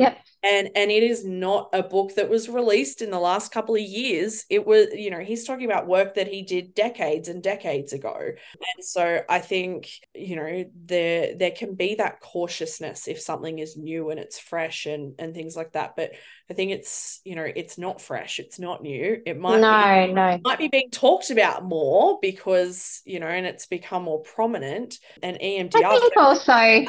Yep. 0.01 0.19
And 0.43 0.71
and 0.75 0.91
it 0.91 1.03
is 1.03 1.25
not 1.25 1.69
a 1.75 1.83
book 1.83 2.15
that 2.15 2.31
was 2.31 2.49
released 2.49 3.03
in 3.03 3.11
the 3.11 3.19
last 3.19 3.53
couple 3.53 3.75
of 3.75 3.81
years. 3.83 4.47
It 4.49 4.67
was 4.67 4.87
you 4.95 5.11
know 5.11 5.19
he's 5.19 5.47
talking 5.47 5.67
about 5.67 5.87
work 5.87 6.15
that 6.15 6.29
he 6.29 6.43
did 6.43 6.75
decades 6.75 7.29
and 7.29 7.43
decades 7.43 7.93
ago. 7.93 8.17
And 8.17 8.85
so 8.85 9.21
i 9.29 9.39
think 9.39 9.91
you 10.15 10.37
know 10.37 10.65
there 10.75 11.35
there 11.35 11.51
can 11.51 11.75
be 11.75 11.97
that 11.97 12.21
cautiousness 12.21 13.07
if 13.07 13.21
something 13.21 13.59
is 13.59 13.77
new 13.77 14.09
and 14.09 14.19
it's 14.19 14.39
fresh 14.39 14.87
and 14.87 15.15
and 15.19 15.35
things 15.35 15.57
like 15.57 15.73
that. 15.73 15.95
But 15.95 16.13
i 16.51 16.55
think 16.55 16.71
it's 16.71 17.21
you 17.25 17.37
know 17.37 17.47
it's 17.55 17.77
not 17.77 18.01
fresh. 18.01 18.39
It's 18.39 18.59
not 18.59 18.83
new. 18.83 19.21
It 19.27 19.39
might 19.39 19.61
no 19.61 20.07
be, 20.07 20.13
no 20.15 20.39
might 20.43 20.59
be 20.59 20.69
being 20.69 20.91
talked 20.91 21.31
about 21.31 21.65
more 21.65 22.19
because 22.23 23.03
you 23.05 23.21
know 23.21 23.27
and 23.27 23.45
it's 23.45 23.67
become 23.67 24.05
more 24.05 24.23
prominent. 24.23 24.99
And 25.23 25.39
emdr 25.39 25.85
I 25.85 25.99
think 25.99 26.17
also 26.17 26.85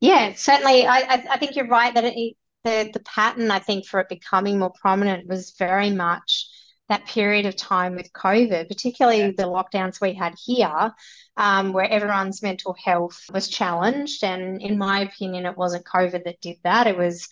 yeah 0.00 0.34
certainly 0.34 0.86
I, 0.86 1.24
I 1.30 1.38
think 1.38 1.56
you're 1.56 1.66
right 1.66 1.92
that 1.94 2.04
it 2.04 2.36
the 2.64 2.90
the 2.92 3.00
pattern 3.00 3.50
I 3.50 3.58
think 3.58 3.86
for 3.86 4.00
it 4.00 4.08
becoming 4.08 4.58
more 4.58 4.72
prominent 4.80 5.28
was 5.28 5.54
very 5.58 5.90
much 5.90 6.48
that 6.88 7.06
period 7.06 7.46
of 7.46 7.56
time 7.56 7.94
with 7.94 8.12
COVID, 8.12 8.68
particularly 8.68 9.20
yeah. 9.20 9.30
the 9.36 9.44
lockdowns 9.44 10.00
we 10.00 10.12
had 10.12 10.34
here, 10.44 10.92
um, 11.36 11.72
where 11.72 11.88
everyone's 11.88 12.42
mental 12.42 12.74
health 12.74 13.18
was 13.32 13.48
challenged. 13.48 14.22
And 14.22 14.60
in 14.60 14.78
my 14.78 15.00
opinion, 15.00 15.46
it 15.46 15.56
wasn't 15.56 15.86
COVID 15.86 16.24
that 16.24 16.40
did 16.40 16.56
that. 16.64 16.86
It 16.86 16.98
was, 16.98 17.28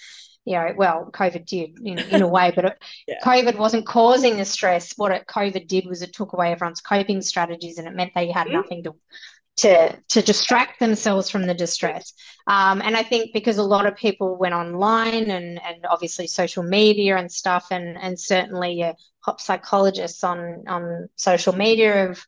you 0.46 0.54
know, 0.54 0.72
well, 0.76 1.10
COVID 1.12 1.44
did 1.44 1.78
in, 1.84 1.98
in 1.98 2.22
a 2.22 2.28
way, 2.28 2.52
but 2.54 2.64
it, 2.64 2.82
yeah. 3.08 3.20
COVID 3.22 3.56
wasn't 3.58 3.86
causing 3.86 4.38
the 4.38 4.44
stress. 4.44 4.94
What 4.96 5.12
it 5.12 5.26
COVID 5.26 5.68
did 5.68 5.86
was 5.86 6.00
it 6.00 6.14
took 6.14 6.32
away 6.32 6.52
everyone's 6.52 6.80
coping 6.80 7.20
strategies, 7.20 7.76
and 7.76 7.86
it 7.86 7.94
meant 7.94 8.12
they 8.14 8.30
had 8.30 8.46
mm-hmm. 8.46 8.56
nothing 8.56 8.84
to 8.84 8.94
to 9.58 9.96
to 10.08 10.22
distract 10.22 10.80
themselves 10.80 11.28
from 11.28 11.46
the 11.46 11.54
distress. 11.54 12.12
Um, 12.46 12.80
and 12.82 12.96
I 12.96 13.02
think 13.02 13.32
because 13.32 13.58
a 13.58 13.62
lot 13.62 13.86
of 13.86 13.96
people 13.96 14.36
went 14.36 14.54
online 14.54 15.30
and 15.30 15.60
and 15.62 15.86
obviously 15.88 16.26
social 16.26 16.62
media 16.62 17.16
and 17.16 17.30
stuff, 17.30 17.66
and 17.70 17.98
and 17.98 18.18
certainly 18.18 18.82
uh, 18.82 18.94
pop 19.24 19.40
psychologists 19.40 20.24
on 20.24 20.64
on 20.66 21.08
social 21.16 21.54
media 21.54 21.92
have 21.92 22.20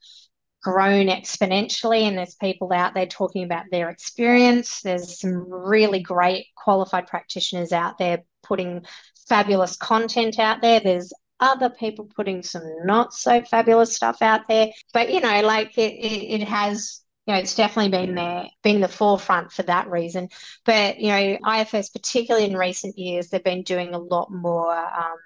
grown 0.63 1.07
exponentially 1.09 2.03
and 2.03 2.17
there's 2.17 2.37
people 2.37 2.73
out 2.73 2.95
there 2.95 3.07
talking 3.07 3.43
about 3.45 3.65
their 3.71 3.91
experience. 3.91 4.81
There's 4.81 5.19
some 5.21 5.51
really 5.51 6.01
great 6.01 6.47
qualified 6.57 7.09
practitioners 7.09 7.73
out 7.73 7.99
there 7.99 8.23
putting 8.45 8.87
fabulous 9.29 9.77
content 9.77 10.39
out 10.39 10.63
there. 10.63 10.79
There's 10.79 11.13
other 11.41 11.69
people 11.69 12.09
putting 12.15 12.43
some 12.43 12.63
not 12.85 13.13
so 13.13 13.43
fabulous 13.43 13.97
stuff 13.97 14.23
out 14.23 14.47
there. 14.49 14.71
But 14.93 15.13
you 15.13 15.21
know 15.21 15.41
like 15.43 15.77
it, 15.77 15.95
it, 15.95 16.43
it 16.43 16.49
has 16.49 17.02
you 17.27 17.35
know, 17.35 17.39
it's 17.39 17.55
definitely 17.55 17.91
been 17.91 18.15
there, 18.17 18.47
been 18.63 18.81
the 18.81 18.89
forefront 18.89 19.53
for 19.53 19.63
that 19.63 19.89
reason. 19.89 20.29
But, 20.65 20.99
you 20.99 21.09
know, 21.09 21.39
IFS, 21.55 21.91
particularly 21.91 22.47
in 22.47 22.57
recent 22.57 22.99
years, 22.99 23.29
they've 23.29 23.45
been 23.45 23.63
doing 23.63 23.95
a 23.95 23.99
lot 23.99 24.33
more 24.33 24.77
um, 24.77 25.19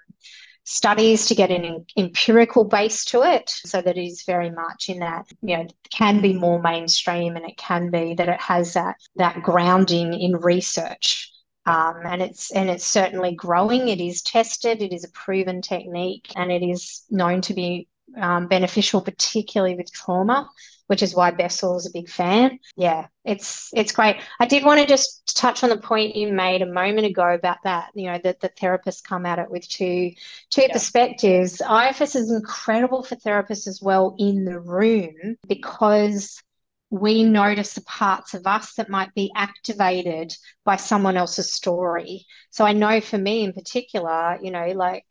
studies 0.63 1.27
to 1.27 1.33
get 1.33 1.49
an 1.49 1.85
empirical 1.97 2.65
base 2.65 3.05
to 3.05 3.23
it. 3.23 3.49
So 3.49 3.81
that 3.81 3.97
it 3.97 4.05
is 4.05 4.23
very 4.23 4.51
much 4.51 4.89
in 4.89 4.99
that 4.99 5.25
you 5.41 5.57
know 5.57 5.67
can 5.89 6.21
be 6.21 6.33
more 6.33 6.61
mainstream 6.61 7.37
and 7.37 7.45
it 7.45 7.57
can 7.57 7.89
be 7.89 8.13
that 8.15 8.27
it 8.27 8.41
has 8.41 8.73
that 8.73 8.97
that 9.15 9.41
grounding 9.41 10.13
in 10.13 10.35
research. 10.35 11.31
Um, 11.65 12.01
and 12.05 12.21
it's 12.21 12.51
and 12.51 12.69
it's 12.69 12.85
certainly 12.85 13.33
growing. 13.33 13.87
It 13.87 14.01
is 14.01 14.21
tested. 14.21 14.81
It 14.81 14.93
is 14.93 15.03
a 15.05 15.11
proven 15.11 15.61
technique 15.61 16.31
and 16.35 16.51
it 16.51 16.63
is 16.63 17.03
known 17.09 17.41
to 17.41 17.53
be 17.53 17.87
um, 18.15 18.47
beneficial 18.47 19.01
particularly 19.01 19.75
with 19.75 19.91
trauma 19.91 20.49
which 20.87 21.03
is 21.03 21.13
why 21.13 21.31
Bessel's 21.31 21.85
is 21.85 21.89
a 21.89 21.93
big 21.93 22.09
fan. 22.09 22.59
Yeah, 22.75 23.07
it's 23.23 23.69
it's 23.73 23.91
great. 23.91 24.17
I 24.39 24.45
did 24.45 24.63
want 24.63 24.79
to 24.81 24.87
just 24.87 25.37
touch 25.37 25.63
on 25.63 25.69
the 25.69 25.77
point 25.77 26.15
you 26.15 26.31
made 26.31 26.61
a 26.61 26.65
moment 26.65 27.05
ago 27.05 27.27
about 27.27 27.57
that. 27.63 27.91
You 27.93 28.07
know 28.11 28.19
that 28.23 28.39
the 28.39 28.49
therapists 28.49 29.03
come 29.03 29.25
at 29.25 29.39
it 29.39 29.51
with 29.51 29.67
two 29.67 30.11
two 30.49 30.63
yeah. 30.63 30.73
perspectives. 30.73 31.61
IFS 31.61 32.15
is 32.15 32.31
incredible 32.31 33.03
for 33.03 33.15
therapists 33.15 33.67
as 33.67 33.81
well 33.81 34.15
in 34.17 34.45
the 34.45 34.59
room 34.59 35.35
because 35.47 36.41
we 36.89 37.23
notice 37.25 37.73
the 37.73 37.81
parts 37.81 38.33
of 38.33 38.47
us 38.47 38.75
that 38.75 38.89
might 38.89 39.13
be 39.13 39.29
activated 39.35 40.33
by 40.63 40.77
someone 40.77 41.17
else's 41.17 41.53
story. 41.53 42.25
So 42.49 42.63
I 42.63 42.71
know 42.71 43.01
for 43.01 43.17
me 43.17 43.43
in 43.43 43.51
particular, 43.51 44.39
you 44.41 44.51
know, 44.51 44.67
like 44.67 45.03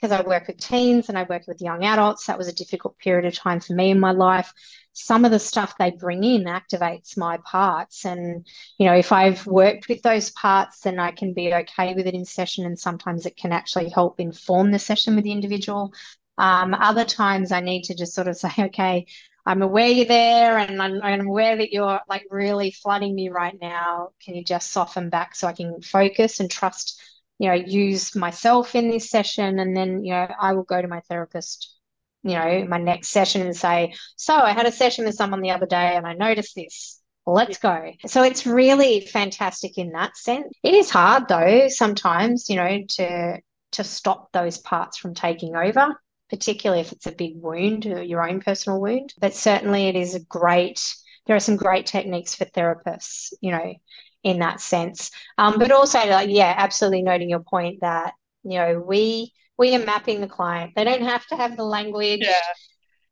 because 0.00 0.12
I 0.12 0.26
work 0.26 0.46
with 0.46 0.58
teens 0.58 1.08
and 1.08 1.18
I 1.18 1.24
work 1.24 1.46
with 1.46 1.60
young 1.60 1.84
adults, 1.84 2.26
that 2.26 2.38
was 2.38 2.48
a 2.48 2.52
difficult 2.52 2.98
period 2.98 3.24
of 3.24 3.34
time 3.34 3.60
for 3.60 3.72
me 3.72 3.90
in 3.90 4.00
my 4.00 4.12
life 4.12 4.52
some 4.98 5.24
of 5.24 5.30
the 5.30 5.38
stuff 5.38 5.78
they 5.78 5.92
bring 5.92 6.24
in 6.24 6.44
activates 6.44 7.16
my 7.16 7.38
parts. 7.38 8.04
And, 8.04 8.44
you 8.78 8.86
know, 8.86 8.94
if 8.94 9.12
I've 9.12 9.46
worked 9.46 9.88
with 9.88 10.02
those 10.02 10.30
parts, 10.30 10.80
then 10.80 10.98
I 10.98 11.12
can 11.12 11.34
be 11.34 11.54
okay 11.54 11.94
with 11.94 12.08
it 12.08 12.14
in 12.14 12.24
session. 12.24 12.66
And 12.66 12.76
sometimes 12.76 13.24
it 13.24 13.36
can 13.36 13.52
actually 13.52 13.90
help 13.90 14.18
inform 14.18 14.72
the 14.72 14.78
session 14.80 15.14
with 15.14 15.22
the 15.22 15.30
individual. 15.30 15.92
Um, 16.36 16.74
other 16.74 17.04
times 17.04 17.52
I 17.52 17.60
need 17.60 17.84
to 17.84 17.94
just 17.94 18.12
sort 18.12 18.26
of 18.26 18.36
say, 18.36 18.50
okay, 18.58 19.06
I'm 19.46 19.62
aware 19.62 19.86
you're 19.86 20.04
there 20.04 20.58
and 20.58 20.82
I'm, 20.82 21.00
I'm, 21.00 21.26
aware 21.28 21.56
that 21.56 21.72
you're 21.72 22.00
like 22.08 22.24
really 22.28 22.72
flooding 22.72 23.14
me 23.14 23.28
right 23.28 23.56
now. 23.60 24.10
Can 24.20 24.34
you 24.34 24.42
just 24.42 24.72
soften 24.72 25.10
back 25.10 25.36
so 25.36 25.46
I 25.46 25.52
can 25.52 25.80
focus 25.80 26.40
and 26.40 26.50
trust, 26.50 27.00
you 27.38 27.48
know, 27.48 27.54
use 27.54 28.14
myself 28.14 28.74
in 28.74 28.90
this 28.90 29.10
session? 29.10 29.58
And 29.58 29.76
then, 29.76 30.04
you 30.04 30.12
know, 30.12 30.28
I 30.40 30.52
will 30.54 30.64
go 30.64 30.80
to 30.80 30.88
my 30.88 31.00
therapist 31.08 31.78
you 32.22 32.34
know, 32.34 32.64
my 32.68 32.78
next 32.78 33.08
session 33.08 33.42
and 33.42 33.56
say, 33.56 33.94
So 34.16 34.34
I 34.34 34.52
had 34.52 34.66
a 34.66 34.72
session 34.72 35.04
with 35.04 35.14
someone 35.14 35.40
the 35.40 35.50
other 35.50 35.66
day 35.66 35.96
and 35.96 36.06
I 36.06 36.14
noticed 36.14 36.54
this. 36.54 37.00
Let's 37.26 37.58
go. 37.58 37.92
So 38.06 38.22
it's 38.22 38.46
really 38.46 39.00
fantastic 39.00 39.76
in 39.76 39.92
that 39.92 40.16
sense. 40.16 40.48
It 40.62 40.74
is 40.74 40.90
hard 40.90 41.28
though, 41.28 41.68
sometimes, 41.68 42.48
you 42.48 42.56
know, 42.56 42.80
to 42.96 43.38
to 43.72 43.84
stop 43.84 44.32
those 44.32 44.58
parts 44.58 44.96
from 44.96 45.14
taking 45.14 45.54
over, 45.54 46.00
particularly 46.30 46.80
if 46.80 46.92
it's 46.92 47.06
a 47.06 47.12
big 47.12 47.34
wound 47.36 47.84
or 47.84 48.02
your 48.02 48.26
own 48.26 48.40
personal 48.40 48.80
wound. 48.80 49.12
But 49.20 49.34
certainly 49.34 49.88
it 49.88 49.96
is 49.96 50.14
a 50.14 50.24
great 50.24 50.94
there 51.26 51.36
are 51.36 51.40
some 51.40 51.56
great 51.56 51.84
techniques 51.84 52.34
for 52.34 52.46
therapists, 52.46 53.34
you 53.42 53.52
know, 53.52 53.74
in 54.22 54.40
that 54.40 54.60
sense. 54.60 55.10
Um, 55.36 55.58
but 55.58 55.70
also, 55.70 55.98
like, 56.06 56.30
yeah, 56.30 56.54
absolutely 56.56 57.02
noting 57.02 57.30
your 57.30 57.40
point 57.40 57.80
that, 57.80 58.14
you 58.42 58.58
know, 58.58 58.80
we 58.80 59.32
we 59.56 59.74
are 59.74 59.84
mapping 59.84 60.20
the 60.20 60.28
client. 60.28 60.72
They 60.76 60.84
don't 60.84 61.02
have 61.02 61.26
to 61.26 61.36
have 61.36 61.56
the 61.56 61.64
language. 61.64 62.20
Yeah. 62.22 62.34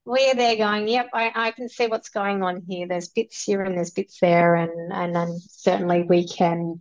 We 0.04 0.30
are 0.30 0.36
there 0.36 0.56
going, 0.56 0.86
yep, 0.86 1.08
I, 1.12 1.32
I 1.34 1.50
can 1.50 1.68
see 1.68 1.88
what's 1.88 2.10
going 2.10 2.44
on 2.44 2.62
here. 2.68 2.86
There's 2.86 3.08
bits 3.08 3.42
here 3.42 3.62
and 3.62 3.76
there's 3.76 3.90
bits 3.90 4.18
there, 4.20 4.54
and 4.54 4.92
and 4.92 5.14
then 5.14 5.38
certainly 5.48 6.02
we 6.02 6.28
can 6.28 6.78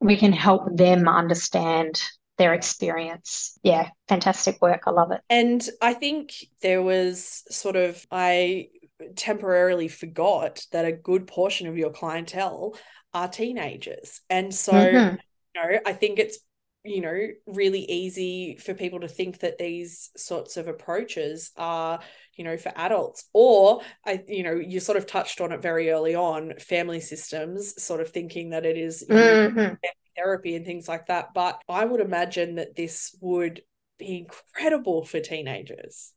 we 0.00 0.16
can 0.16 0.32
help 0.32 0.76
them 0.76 1.08
understand 1.08 2.02
their 2.36 2.54
experience. 2.54 3.58
Yeah, 3.62 3.90
fantastic 4.08 4.60
work. 4.62 4.82
I 4.86 4.90
love 4.90 5.12
it. 5.12 5.20
And 5.28 5.66
I 5.82 5.94
think 5.94 6.32
there 6.62 6.82
was 6.82 7.44
sort 7.50 7.76
of 7.76 8.06
I 8.10 8.68
temporarily 9.16 9.88
forgot 9.88 10.64
that 10.72 10.84
a 10.84 10.92
good 10.92 11.26
portion 11.26 11.66
of 11.66 11.76
your 11.76 11.90
clientele 11.90 12.76
are 13.12 13.28
teenagers. 13.28 14.20
And 14.30 14.54
so 14.54 14.72
mm-hmm. 14.72 15.16
you 15.54 15.62
know, 15.62 15.80
I 15.86 15.92
think 15.92 16.18
it's 16.18 16.38
you 16.84 17.00
know 17.02 17.28
really 17.46 17.80
easy 17.80 18.56
for 18.56 18.72
people 18.72 19.00
to 19.00 19.08
think 19.08 19.40
that 19.40 19.58
these 19.58 20.10
sorts 20.16 20.56
of 20.56 20.66
approaches 20.66 21.50
are 21.56 22.00
you 22.36 22.44
know 22.44 22.56
for 22.56 22.72
adults 22.74 23.28
or 23.34 23.82
i 24.06 24.22
you 24.26 24.42
know 24.42 24.54
you 24.54 24.80
sort 24.80 24.96
of 24.96 25.06
touched 25.06 25.42
on 25.42 25.52
it 25.52 25.60
very 25.60 25.90
early 25.90 26.14
on 26.14 26.54
family 26.58 27.00
systems 27.00 27.82
sort 27.82 28.00
of 28.00 28.08
thinking 28.08 28.50
that 28.50 28.64
it 28.64 28.78
is 28.78 29.04
mm-hmm. 29.08 29.56
know, 29.56 29.76
therapy 30.16 30.56
and 30.56 30.64
things 30.64 30.88
like 30.88 31.06
that 31.06 31.34
but 31.34 31.60
i 31.68 31.84
would 31.84 32.00
imagine 32.00 32.54
that 32.54 32.74
this 32.74 33.14
would 33.20 33.60
be 33.98 34.18
incredible 34.18 35.04
for 35.04 35.20
teenagers 35.20 36.14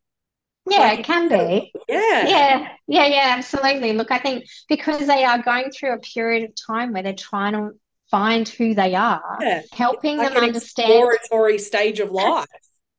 yeah, 0.69 0.79
like, 0.79 0.99
it 0.99 1.05
can 1.05 1.29
be. 1.29 1.71
Yeah. 1.89 2.27
Yeah. 2.27 2.67
Yeah. 2.87 3.05
Yeah. 3.05 3.35
Absolutely. 3.37 3.93
Look, 3.93 4.11
I 4.11 4.19
think 4.19 4.45
because 4.69 5.05
they 5.07 5.23
are 5.23 5.41
going 5.41 5.71
through 5.71 5.93
a 5.93 5.99
period 5.99 6.49
of 6.49 6.55
time 6.55 6.93
where 6.93 7.03
they're 7.03 7.13
trying 7.13 7.53
to 7.53 7.71
find 8.09 8.47
who 8.47 8.75
they 8.75 8.95
are, 8.95 9.37
yeah. 9.41 9.61
helping 9.71 10.17
like 10.17 10.33
them 10.33 10.43
understand 10.43 10.91
exploratory 10.91 11.57
stage 11.57 11.99
of 11.99 12.11
life. 12.11 12.45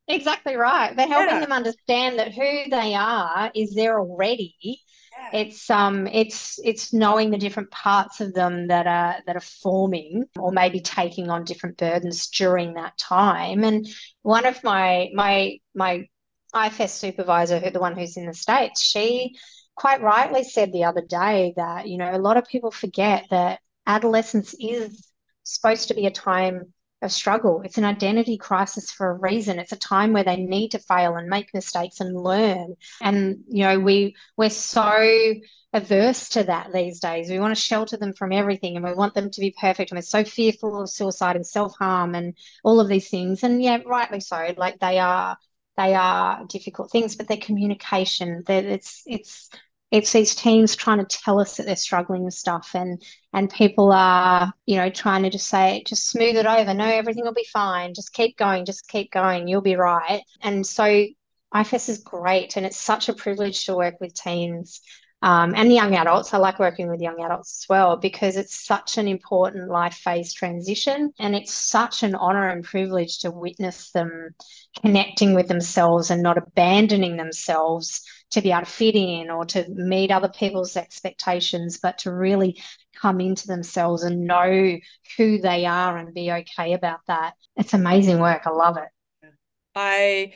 Exactly 0.09 0.57
right. 0.57 0.95
They're 0.95 1.07
helping 1.07 1.37
yeah. 1.37 1.41
them 1.41 1.53
understand 1.53 2.19
that 2.19 2.35
who 2.35 2.69
they 2.69 2.95
are 2.95 3.51
is 3.55 3.75
there 3.75 3.99
already. 3.99 4.55
Yeah. 4.61 5.41
It's 5.41 5.71
um 5.71 6.07
it's 6.09 6.59
it's 6.63 6.93
knowing 6.93 7.31
the 7.31 7.39
different 7.39 7.71
parts 7.71 8.21
of 8.21 8.35
them 8.35 8.67
that 8.67 8.87
are 8.87 9.17
that 9.27 9.37
are 9.37 9.41
forming 9.41 10.25
or 10.39 10.53
maybe 10.53 10.81
taking 10.81 11.31
on 11.31 11.45
different 11.45 11.79
burdens 11.79 12.29
during 12.29 12.75
that 12.75 12.99
time. 12.99 13.65
And 13.65 13.87
one 14.23 14.45
of 14.45 14.63
my 14.65 15.11
my 15.15 15.59
my 15.75 16.09
IFS 16.55 16.93
supervisor, 16.93 17.59
the 17.59 17.81
one 17.81 17.97
who's 17.97 18.17
in 18.17 18.27
the 18.27 18.35
States, 18.35 18.83
she 18.83 19.37
quite 19.75 20.03
rightly 20.03 20.45
said 20.45 20.73
the 20.73 20.85
other 20.85 21.03
day 21.03 21.53
that, 21.57 21.89
you 21.89 21.99
know, 21.99 22.15
a 22.15 22.19
lot 22.19 22.37
of 22.37 22.47
people 22.47 22.71
forget 22.71 23.27
that 23.31 23.61
adolescence 23.87 24.55
is 24.61 25.11
supposed 25.43 25.89
to 25.89 25.95
be 25.95 26.07
a 26.07 26.11
time 26.11 26.73
of 27.03 27.13
struggle. 27.13 27.61
It's 27.65 27.79
an 27.79 27.85
identity 27.85 28.39
crisis 28.39 28.91
for 28.91 29.11
a 29.11 29.19
reason. 29.19 29.59
It's 29.59 29.73
a 29.73 29.77
time 29.77 30.13
where 30.13 30.25
they 30.25 30.37
need 30.37 30.71
to 30.71 30.79
fail 30.79 31.17
and 31.17 31.29
make 31.29 31.53
mistakes 31.53 32.01
and 32.01 32.17
learn. 32.17 32.75
And 33.01 33.45
you 33.49 33.65
know, 33.65 33.79
we 33.79 34.17
we're 34.37 34.51
so 34.51 35.35
averse 35.73 36.31
to 36.31 36.45
that 36.45 36.73
these 36.73 37.01
days. 37.01 37.29
We 37.29 37.41
want 37.41 37.55
to 37.55 37.61
shelter 37.61 37.97
them 37.97 38.15
from 38.15 38.33
everything 38.33 38.77
and 38.77 38.85
we 38.85 38.95
want 38.95 39.15
them 39.15 39.31
to 39.31 39.41
be 39.41 39.55
perfect. 39.61 39.91
And 39.91 39.99
we're 39.99 40.03
so 40.03 40.25
fearful 40.25 40.81
of 40.81 40.89
suicide 40.89 41.37
and 41.37 41.47
self-harm 41.47 42.15
and 42.15 42.35
all 42.63 42.81
of 42.81 42.89
these 42.89 43.11
things. 43.11 43.43
And 43.43 43.63
yeah, 43.63 43.79
rightly 43.85 44.21
so. 44.21 44.55
Like 44.57 44.79
they 44.79 44.99
are 44.99 45.37
they 45.77 45.95
are 45.95 46.45
difficult 46.47 46.91
things, 46.91 47.17
but 47.17 47.29
their 47.29 47.37
communication, 47.37 48.43
that 48.47 48.65
it's 48.65 49.03
it's 49.07 49.51
it's 49.91 50.13
these 50.13 50.35
teams 50.35 50.75
trying 50.75 50.99
to 50.99 51.19
tell 51.19 51.41
us 51.41 51.57
that 51.57 51.67
they're 51.67 51.77
struggling 51.77 52.25
with 52.25 52.35
stuff 52.35 52.71
and 52.75 53.01
and 53.33 53.49
people 53.51 53.93
are 53.93 54.53
you 54.67 54.77
know 54.77 54.91
trying 54.91 55.23
to 55.23 55.31
just 55.31 55.49
say 55.49 55.83
just 55.87 56.09
smooth 56.09 56.37
it 56.37 56.47
over. 56.47 56.75
No 56.75 56.87
everything 56.87 57.25
will 57.25 57.35
be 57.35 57.47
fine. 57.53 57.95
Just 57.95 58.13
keep 58.13 58.37
going. 58.37 58.65
Just 58.65 58.89
keep 58.89 59.13
going. 59.13 59.49
You'll 59.49 59.61
be 59.63 59.77
right. 59.77 60.23
And 60.43 60.67
so 60.67 61.07
IFS 61.55 61.89
is 61.89 61.99
great 61.99 62.57
and 62.57 62.67
it's 62.67 62.77
such 62.77 63.09
a 63.09 63.15
privilege 63.15 63.67
to 63.67 63.77
work 63.77 64.01
with 64.01 64.15
teens 64.15 64.81
um, 65.25 65.55
and 65.57 65.73
young 65.73 65.95
adults. 65.95 66.35
I 66.35 66.37
like 66.37 66.59
working 66.59 66.91
with 66.91 67.01
young 67.01 67.19
adults 67.25 67.63
as 67.63 67.67
well 67.67 67.97
because 67.97 68.37
it's 68.37 68.63
such 68.63 68.99
an 68.99 69.09
important 69.09 69.71
life 69.71 69.95
phase 69.95 70.35
transition. 70.35 71.15
And 71.19 71.35
it's 71.35 71.55
such 71.55 72.03
an 72.03 72.15
honor 72.15 72.51
and 72.51 72.63
privilege 72.63 73.21
to 73.21 73.31
witness 73.31 73.91
them 73.93 74.35
connecting 74.83 75.33
with 75.33 75.49
themselves 75.49 76.11
and 76.11 76.23
not 76.23 76.37
abandoning 76.37 77.17
themselves 77.17 78.03
to 78.33 78.43
be 78.43 78.53
able 78.53 78.67
to 78.67 78.71
fit 78.71 78.97
in 78.97 79.31
or 79.31 79.47
to 79.47 79.65
meet 79.71 80.11
other 80.11 80.29
people's 80.29 80.77
expectations, 80.77 81.79
but 81.83 81.97
to 81.99 82.13
really 82.13 82.61
come 82.95 83.19
into 83.19 83.47
themselves 83.47 84.03
and 84.03 84.27
know 84.27 84.77
who 85.17 85.39
they 85.39 85.65
are 85.65 85.97
and 85.97 86.13
be 86.13 86.31
okay 86.33 86.75
about 86.75 87.01
that. 87.07 87.33
It's 87.57 87.73
amazing 87.73 88.21
work. 88.21 88.43
I 88.45 88.51
love 88.51 88.77
it. 88.77 89.31
I 89.75 90.35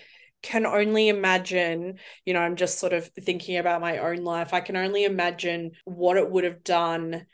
can 0.48 0.64
only 0.64 1.08
imagine, 1.08 1.98
you 2.24 2.32
know, 2.32 2.40
I'm 2.40 2.56
just 2.56 2.78
sort 2.78 2.94
of 2.94 3.06
thinking 3.08 3.58
about 3.58 3.82
my 3.82 3.98
own 3.98 4.24
life. 4.24 4.54
I 4.54 4.60
can 4.60 4.76
only 4.76 5.04
imagine 5.04 5.72
what 5.84 6.16
it 6.16 6.30
would 6.30 6.44
have 6.44 6.64
done 6.64 7.26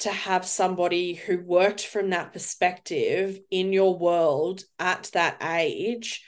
to 0.00 0.10
have 0.10 0.44
somebody 0.44 1.14
who 1.14 1.38
worked 1.38 1.86
from 1.86 2.10
that 2.10 2.32
perspective 2.32 3.38
in 3.48 3.72
your 3.72 3.96
world 3.96 4.64
at 4.80 5.08
that 5.12 5.40
age 5.40 6.24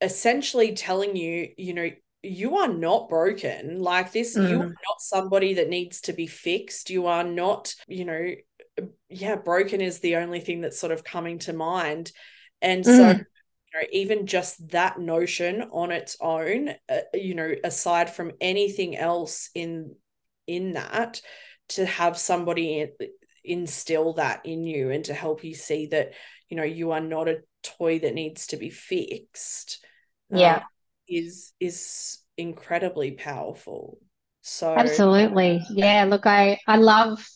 essentially 0.00 0.74
telling 0.74 1.16
you 1.16 1.48
you 1.56 1.72
know 1.72 1.88
you 2.22 2.58
are 2.58 2.68
not 2.68 3.08
broken 3.08 3.80
like 3.80 4.12
this 4.12 4.36
mm. 4.36 4.48
you 4.48 4.60
are 4.60 4.68
not 4.68 5.00
somebody 5.00 5.54
that 5.54 5.68
needs 5.68 6.02
to 6.02 6.12
be 6.12 6.26
fixed 6.26 6.90
you 6.90 7.06
are 7.06 7.24
not 7.24 7.74
you 7.88 8.04
know 8.04 8.30
yeah 9.08 9.34
broken 9.34 9.80
is 9.80 9.98
the 10.00 10.16
only 10.16 10.38
thing 10.38 10.60
that's 10.60 10.78
sort 10.78 10.92
of 10.92 11.02
coming 11.02 11.38
to 11.38 11.52
mind 11.52 12.12
and 12.60 12.84
mm. 12.84 12.96
so 12.96 13.24
you 13.72 13.80
know 13.80 13.86
even 13.92 14.26
just 14.26 14.68
that 14.70 14.98
notion 14.98 15.62
on 15.72 15.90
its 15.90 16.16
own 16.20 16.70
uh, 16.88 16.98
you 17.14 17.34
know 17.34 17.52
aside 17.64 18.10
from 18.10 18.32
anything 18.40 18.96
else 18.96 19.50
in 19.54 19.94
in 20.46 20.72
that 20.72 21.20
to 21.68 21.84
have 21.84 22.16
somebody 22.16 22.80
in, 22.80 22.90
instill 23.44 24.14
that 24.14 24.44
in 24.44 24.64
you 24.64 24.90
and 24.90 25.04
to 25.04 25.14
help 25.14 25.44
you 25.44 25.54
see 25.54 25.86
that 25.86 26.12
you 26.48 26.56
know 26.56 26.64
you 26.64 26.92
are 26.92 27.00
not 27.00 27.28
a 27.28 27.40
toy 27.62 27.98
that 27.98 28.14
needs 28.14 28.48
to 28.48 28.56
be 28.56 28.70
fixed 28.70 29.84
yeah. 30.30 30.56
um, 30.56 30.62
is 31.08 31.52
is 31.60 32.18
incredibly 32.36 33.12
powerful. 33.12 33.98
So 34.42 34.74
absolutely. 34.74 35.62
Yeah 35.70 36.04
look 36.04 36.26
i 36.26 36.58
i 36.66 36.76
love 36.76 37.26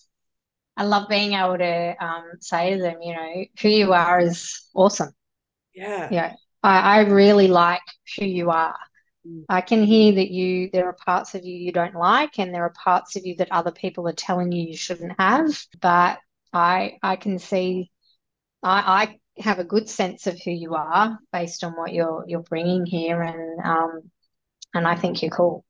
i 0.76 0.84
love 0.84 1.08
being 1.08 1.32
able 1.32 1.58
to 1.58 2.04
um, 2.04 2.24
say 2.40 2.76
to 2.76 2.82
them 2.82 3.02
you 3.02 3.14
know 3.14 3.44
who 3.60 3.68
you 3.68 3.92
are 3.92 4.20
is 4.20 4.68
awesome 4.74 5.10
yeah 5.74 6.10
yeah 6.10 6.34
I, 6.62 6.78
I 6.78 7.00
really 7.02 7.48
like 7.48 7.80
who 8.18 8.24
you 8.24 8.50
are 8.50 8.76
Mm. 9.26 9.44
I 9.48 9.60
can 9.62 9.84
hear 9.84 10.14
that 10.14 10.30
you 10.30 10.70
there 10.72 10.86
are 10.88 10.96
parts 11.06 11.34
of 11.34 11.44
you 11.44 11.54
you 11.56 11.72
don't 11.72 11.94
like 11.96 12.38
and 12.38 12.54
there 12.54 12.64
are 12.64 12.74
parts 12.84 13.16
of 13.16 13.26
you 13.26 13.36
that 13.36 13.52
other 13.52 13.72
people 13.72 14.08
are 14.08 14.12
telling 14.14 14.52
you 14.52 14.68
you 14.68 14.76
shouldn't 14.76 15.14
have 15.20 15.50
but 15.80 16.20
I 16.52 16.98
I 17.02 17.16
can 17.16 17.38
see 17.38 17.90
I 18.62 19.18
I 19.38 19.42
have 19.42 19.58
a 19.60 19.64
good 19.64 19.88
sense 19.90 20.26
of 20.28 20.40
who 20.44 20.52
you 20.52 20.74
are 20.74 21.18
based 21.32 21.64
on 21.64 21.72
what 21.74 21.92
you're 21.94 22.24
you're 22.28 22.42
bringing 22.42 22.86
here 22.86 23.22
and 23.22 23.60
um 23.66 24.10
and 24.74 24.86
I 24.88 24.96
think 24.96 25.22
you're 25.22 25.32
cool. 25.32 25.64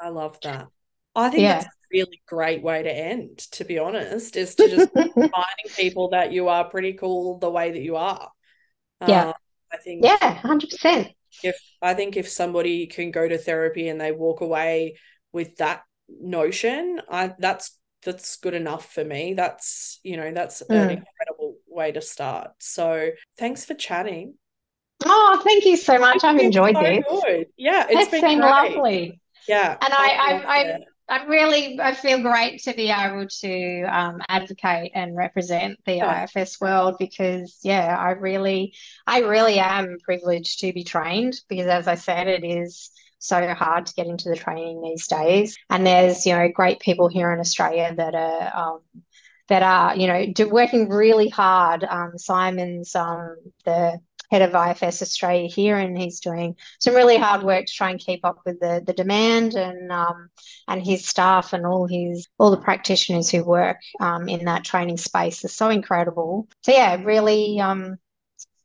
I 0.00 0.08
love 0.08 0.38
that. 0.42 0.68
I 1.14 1.30
think 1.30 1.44
Yeah. 1.44 1.60
that's 1.60 1.66
a 1.66 1.70
really 1.92 2.20
great 2.26 2.62
way 2.62 2.82
to 2.82 2.92
end, 2.92 3.38
to 3.52 3.64
be 3.64 3.78
honest, 3.78 4.36
is 4.36 4.54
to 4.56 4.68
just 4.68 4.88
reminding 5.34 5.74
people 5.76 6.10
that 6.10 6.32
you 6.32 6.48
are 6.48 6.68
pretty 6.68 6.94
cool 6.94 7.38
the 7.38 7.50
way 7.50 7.70
that 7.72 7.82
you 7.82 7.96
are. 7.96 8.30
Yeah. 9.04 9.26
Um, 9.26 9.32
I 9.72 9.76
think 9.78 10.12
yeah, 10.18 10.18
100%. 10.20 11.14
if 11.42 11.56
I 11.82 11.94
think 11.94 12.16
if 12.16 12.28
somebody 12.28 12.86
can 12.86 13.10
go 13.10 13.28
to 13.28 13.38
therapy 13.38 13.88
and 13.88 14.00
they 14.00 14.12
walk 14.12 14.40
away 14.40 14.98
with 15.32 15.56
that 15.56 15.82
notion, 16.08 17.00
I 17.10 17.34
that's 17.38 17.78
that's 18.02 18.36
good 18.36 18.54
enough 18.54 18.92
for 18.92 19.04
me. 19.04 19.34
That's 19.34 20.00
you 20.02 20.16
know 20.16 20.32
that's 20.32 20.62
an 20.62 20.90
Mm. 20.90 20.90
incredible 20.90 21.56
way 21.68 21.92
to 21.92 22.00
start. 22.00 22.52
So 22.60 23.10
thanks 23.38 23.64
for 23.64 23.74
chatting. 23.74 24.34
Oh, 25.04 25.40
thank 25.44 25.64
you 25.64 25.76
so 25.76 25.98
much. 25.98 26.24
I've 26.24 26.38
enjoyed 26.38 26.74
so 26.74 26.80
this. 26.80 27.04
good. 27.08 27.46
Yeah, 27.56 27.86
it's 27.90 28.08
It's 28.08 28.10
been 28.10 28.24
been 28.24 28.40
lovely. 28.40 29.20
Yeah, 29.46 29.78
And 29.80 29.92
I, 29.94 30.08
I 30.08 30.56
I, 30.56 30.78
I, 31.08 31.16
it. 31.16 31.22
I 31.22 31.24
really, 31.26 31.80
I 31.80 31.94
feel 31.94 32.20
great 32.20 32.62
to 32.64 32.74
be 32.74 32.90
able 32.90 33.26
to 33.40 33.82
um, 33.84 34.20
advocate 34.28 34.92
and 34.94 35.16
represent 35.16 35.78
the 35.84 35.94
Yeah. 35.96 36.24
IFS 36.24 36.60
world 36.60 36.96
because, 36.98 37.58
yeah, 37.62 37.96
I 37.98 38.12
really, 38.12 38.74
I 39.06 39.20
really 39.20 39.58
am 39.58 39.98
privileged 40.02 40.60
to 40.60 40.72
be 40.72 40.84
trained 40.84 41.40
because, 41.48 41.66
as 41.66 41.86
I 41.88 41.94
said, 41.94 42.28
it 42.28 42.44
is 42.44 42.90
so 43.18 43.54
hard 43.54 43.86
to 43.86 43.94
get 43.94 44.06
into 44.06 44.28
the 44.28 44.36
training 44.36 44.82
these 44.82 45.06
days. 45.06 45.56
And 45.70 45.86
there's, 45.86 46.26
you 46.26 46.34
know, 46.34 46.48
great 46.48 46.80
people 46.80 47.08
here 47.08 47.32
in 47.32 47.40
Australia 47.40 47.94
that 47.96 48.14
are, 48.14 48.56
um, 48.74 48.80
that 49.48 49.62
are, 49.62 49.96
you 49.96 50.06
know, 50.06 50.26
do, 50.32 50.48
working 50.48 50.88
really 50.88 51.28
hard. 51.28 51.84
Um, 51.84 52.18
Simon's 52.18 52.94
um, 52.94 53.36
the 53.64 54.00
head 54.30 54.42
of 54.42 54.54
IFS 54.54 55.02
Australia 55.02 55.48
here, 55.48 55.76
and 55.76 55.96
he's 55.96 56.20
doing 56.20 56.56
some 56.78 56.94
really 56.94 57.16
hard 57.16 57.42
work 57.42 57.66
to 57.66 57.72
try 57.72 57.90
and 57.90 58.00
keep 58.00 58.24
up 58.24 58.40
with 58.44 58.60
the 58.60 58.82
the 58.86 58.92
demand 58.92 59.54
and 59.54 59.90
um, 59.92 60.28
and 60.68 60.84
his 60.84 61.06
staff 61.06 61.52
and 61.52 61.66
all 61.66 61.86
his 61.86 62.28
all 62.38 62.50
the 62.50 62.56
practitioners 62.56 63.30
who 63.30 63.44
work 63.44 63.78
um, 64.00 64.28
in 64.28 64.44
that 64.44 64.64
training 64.64 64.96
space 64.96 65.44
are 65.44 65.48
so 65.48 65.70
incredible. 65.70 66.48
So 66.62 66.72
yeah, 66.72 67.02
really 67.02 67.60
um, 67.60 67.96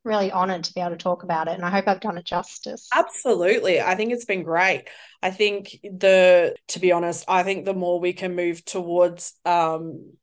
really 0.03 0.31
honoured 0.31 0.63
to 0.63 0.73
be 0.73 0.81
able 0.81 0.91
to 0.91 0.97
talk 0.97 1.23
about 1.23 1.47
it, 1.47 1.53
and 1.53 1.65
I 1.65 1.69
hope 1.69 1.87
I've 1.87 1.99
done 1.99 2.17
it 2.17 2.25
justice. 2.25 2.87
Absolutely. 2.93 3.81
I 3.81 3.95
think 3.95 4.11
it's 4.11 4.25
been 4.25 4.43
great. 4.43 4.85
I 5.21 5.31
think 5.31 5.77
the 5.83 6.55
to 6.69 6.79
be 6.79 6.91
honest, 6.91 7.25
I 7.27 7.43
think 7.43 7.65
the 7.65 7.73
more 7.73 7.99
we 7.99 8.13
can 8.13 8.35
move 8.35 8.65
towards 8.65 9.33
um 9.45 10.13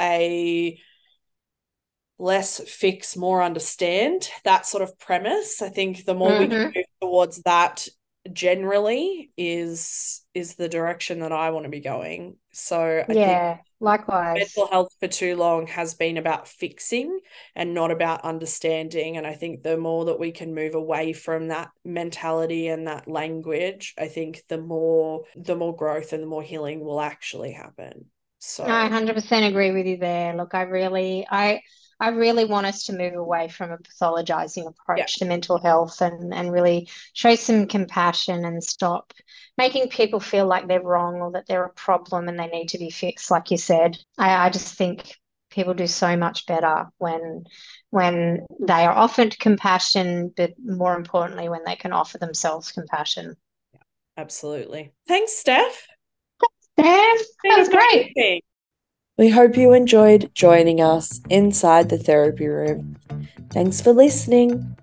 a 0.00 0.80
less 2.22 2.60
fix, 2.70 3.16
more 3.16 3.42
understand, 3.42 4.28
that 4.44 4.66
sort 4.66 4.82
of 4.82 4.98
premise, 4.98 5.62
I 5.62 5.68
think 5.70 6.04
the 6.04 6.14
more 6.14 6.36
we 6.36 6.48
can 6.48 6.60
Mhm. 6.60 6.72
move 6.74 6.84
towards 7.00 7.42
that 7.42 7.88
generally 8.32 9.32
is 9.36 10.24
is 10.34 10.54
the 10.54 10.68
direction 10.68 11.20
that 11.20 11.32
I 11.32 11.50
want 11.50 11.64
to 11.64 11.70
be 11.70 11.80
going. 11.80 12.36
So 12.52 13.04
I 13.08 13.14
think 13.14 13.40
Yeah, 13.40 13.58
likewise. 13.80 14.56
mental 14.56 14.66
health 14.68 14.88
for 15.00 15.08
too 15.08 15.36
long 15.36 15.66
has 15.66 15.94
been 15.94 16.16
about 16.16 16.48
fixing 16.48 17.20
and 17.54 17.74
not 17.74 17.90
about 17.90 18.24
understanding. 18.24 19.16
And 19.16 19.26
I 19.26 19.34
think 19.34 19.62
the 19.62 19.76
more 19.76 20.06
that 20.06 20.18
we 20.18 20.32
can 20.32 20.54
move 20.54 20.74
away 20.74 21.12
from 21.12 21.48
that 21.48 21.70
mentality 21.84 22.68
and 22.68 22.86
that 22.86 23.08
language, 23.08 23.94
I 23.98 24.08
think 24.08 24.42
the 24.48 24.58
more 24.58 25.24
the 25.36 25.56
more 25.56 25.76
growth 25.76 26.12
and 26.12 26.22
the 26.22 26.26
more 26.28 26.42
healing 26.42 26.80
will 26.80 27.00
actually 27.00 27.52
happen. 27.52 28.06
So 28.38 28.64
I 28.64 28.84
100% 28.84 29.44
agree 29.46 29.72
with 29.72 29.86
you 29.86 29.96
there. 29.96 30.36
Look, 30.36 30.54
I 30.54 30.62
really, 30.62 31.26
I, 31.30 31.62
I 32.02 32.08
really 32.08 32.44
want 32.44 32.66
us 32.66 32.82
to 32.86 32.92
move 32.92 33.14
away 33.14 33.46
from 33.46 33.70
a 33.70 33.78
pathologizing 33.78 34.66
approach 34.66 35.20
to 35.20 35.24
mental 35.24 35.56
health 35.56 36.00
and, 36.00 36.34
and 36.34 36.50
really 36.50 36.88
show 37.12 37.36
some 37.36 37.68
compassion 37.68 38.44
and 38.44 38.62
stop 38.62 39.12
making 39.56 39.88
people 39.88 40.18
feel 40.18 40.44
like 40.44 40.66
they're 40.66 40.82
wrong 40.82 41.20
or 41.20 41.30
that 41.30 41.46
they're 41.46 41.64
a 41.64 41.72
problem 41.72 42.26
and 42.26 42.36
they 42.36 42.48
need 42.48 42.70
to 42.70 42.78
be 42.78 42.90
fixed, 42.90 43.30
like 43.30 43.52
you 43.52 43.56
said. 43.56 43.96
I, 44.18 44.46
I 44.46 44.50
just 44.50 44.74
think 44.74 45.16
people 45.50 45.74
do 45.74 45.86
so 45.86 46.16
much 46.16 46.44
better 46.46 46.86
when 46.98 47.44
when 47.90 48.46
they 48.58 48.84
are 48.84 48.92
offered 48.92 49.38
compassion, 49.38 50.34
but 50.36 50.54
more 50.58 50.96
importantly, 50.96 51.48
when 51.48 51.62
they 51.64 51.76
can 51.76 51.92
offer 51.92 52.18
themselves 52.18 52.72
compassion. 52.72 53.36
Yeah, 53.74 53.80
absolutely. 54.16 54.92
Thanks, 55.06 55.40
Stef. 55.40 55.70
Sam, 56.80 57.16
that 57.44 57.58
was 57.58 57.68
great. 57.68 58.42
We 59.18 59.28
hope 59.28 59.56
you 59.56 59.74
enjoyed 59.74 60.30
joining 60.34 60.80
us 60.80 61.20
inside 61.28 61.90
the 61.90 61.98
therapy 61.98 62.46
room. 62.46 62.96
Thanks 63.50 63.80
for 63.80 63.92
listening. 63.92 64.76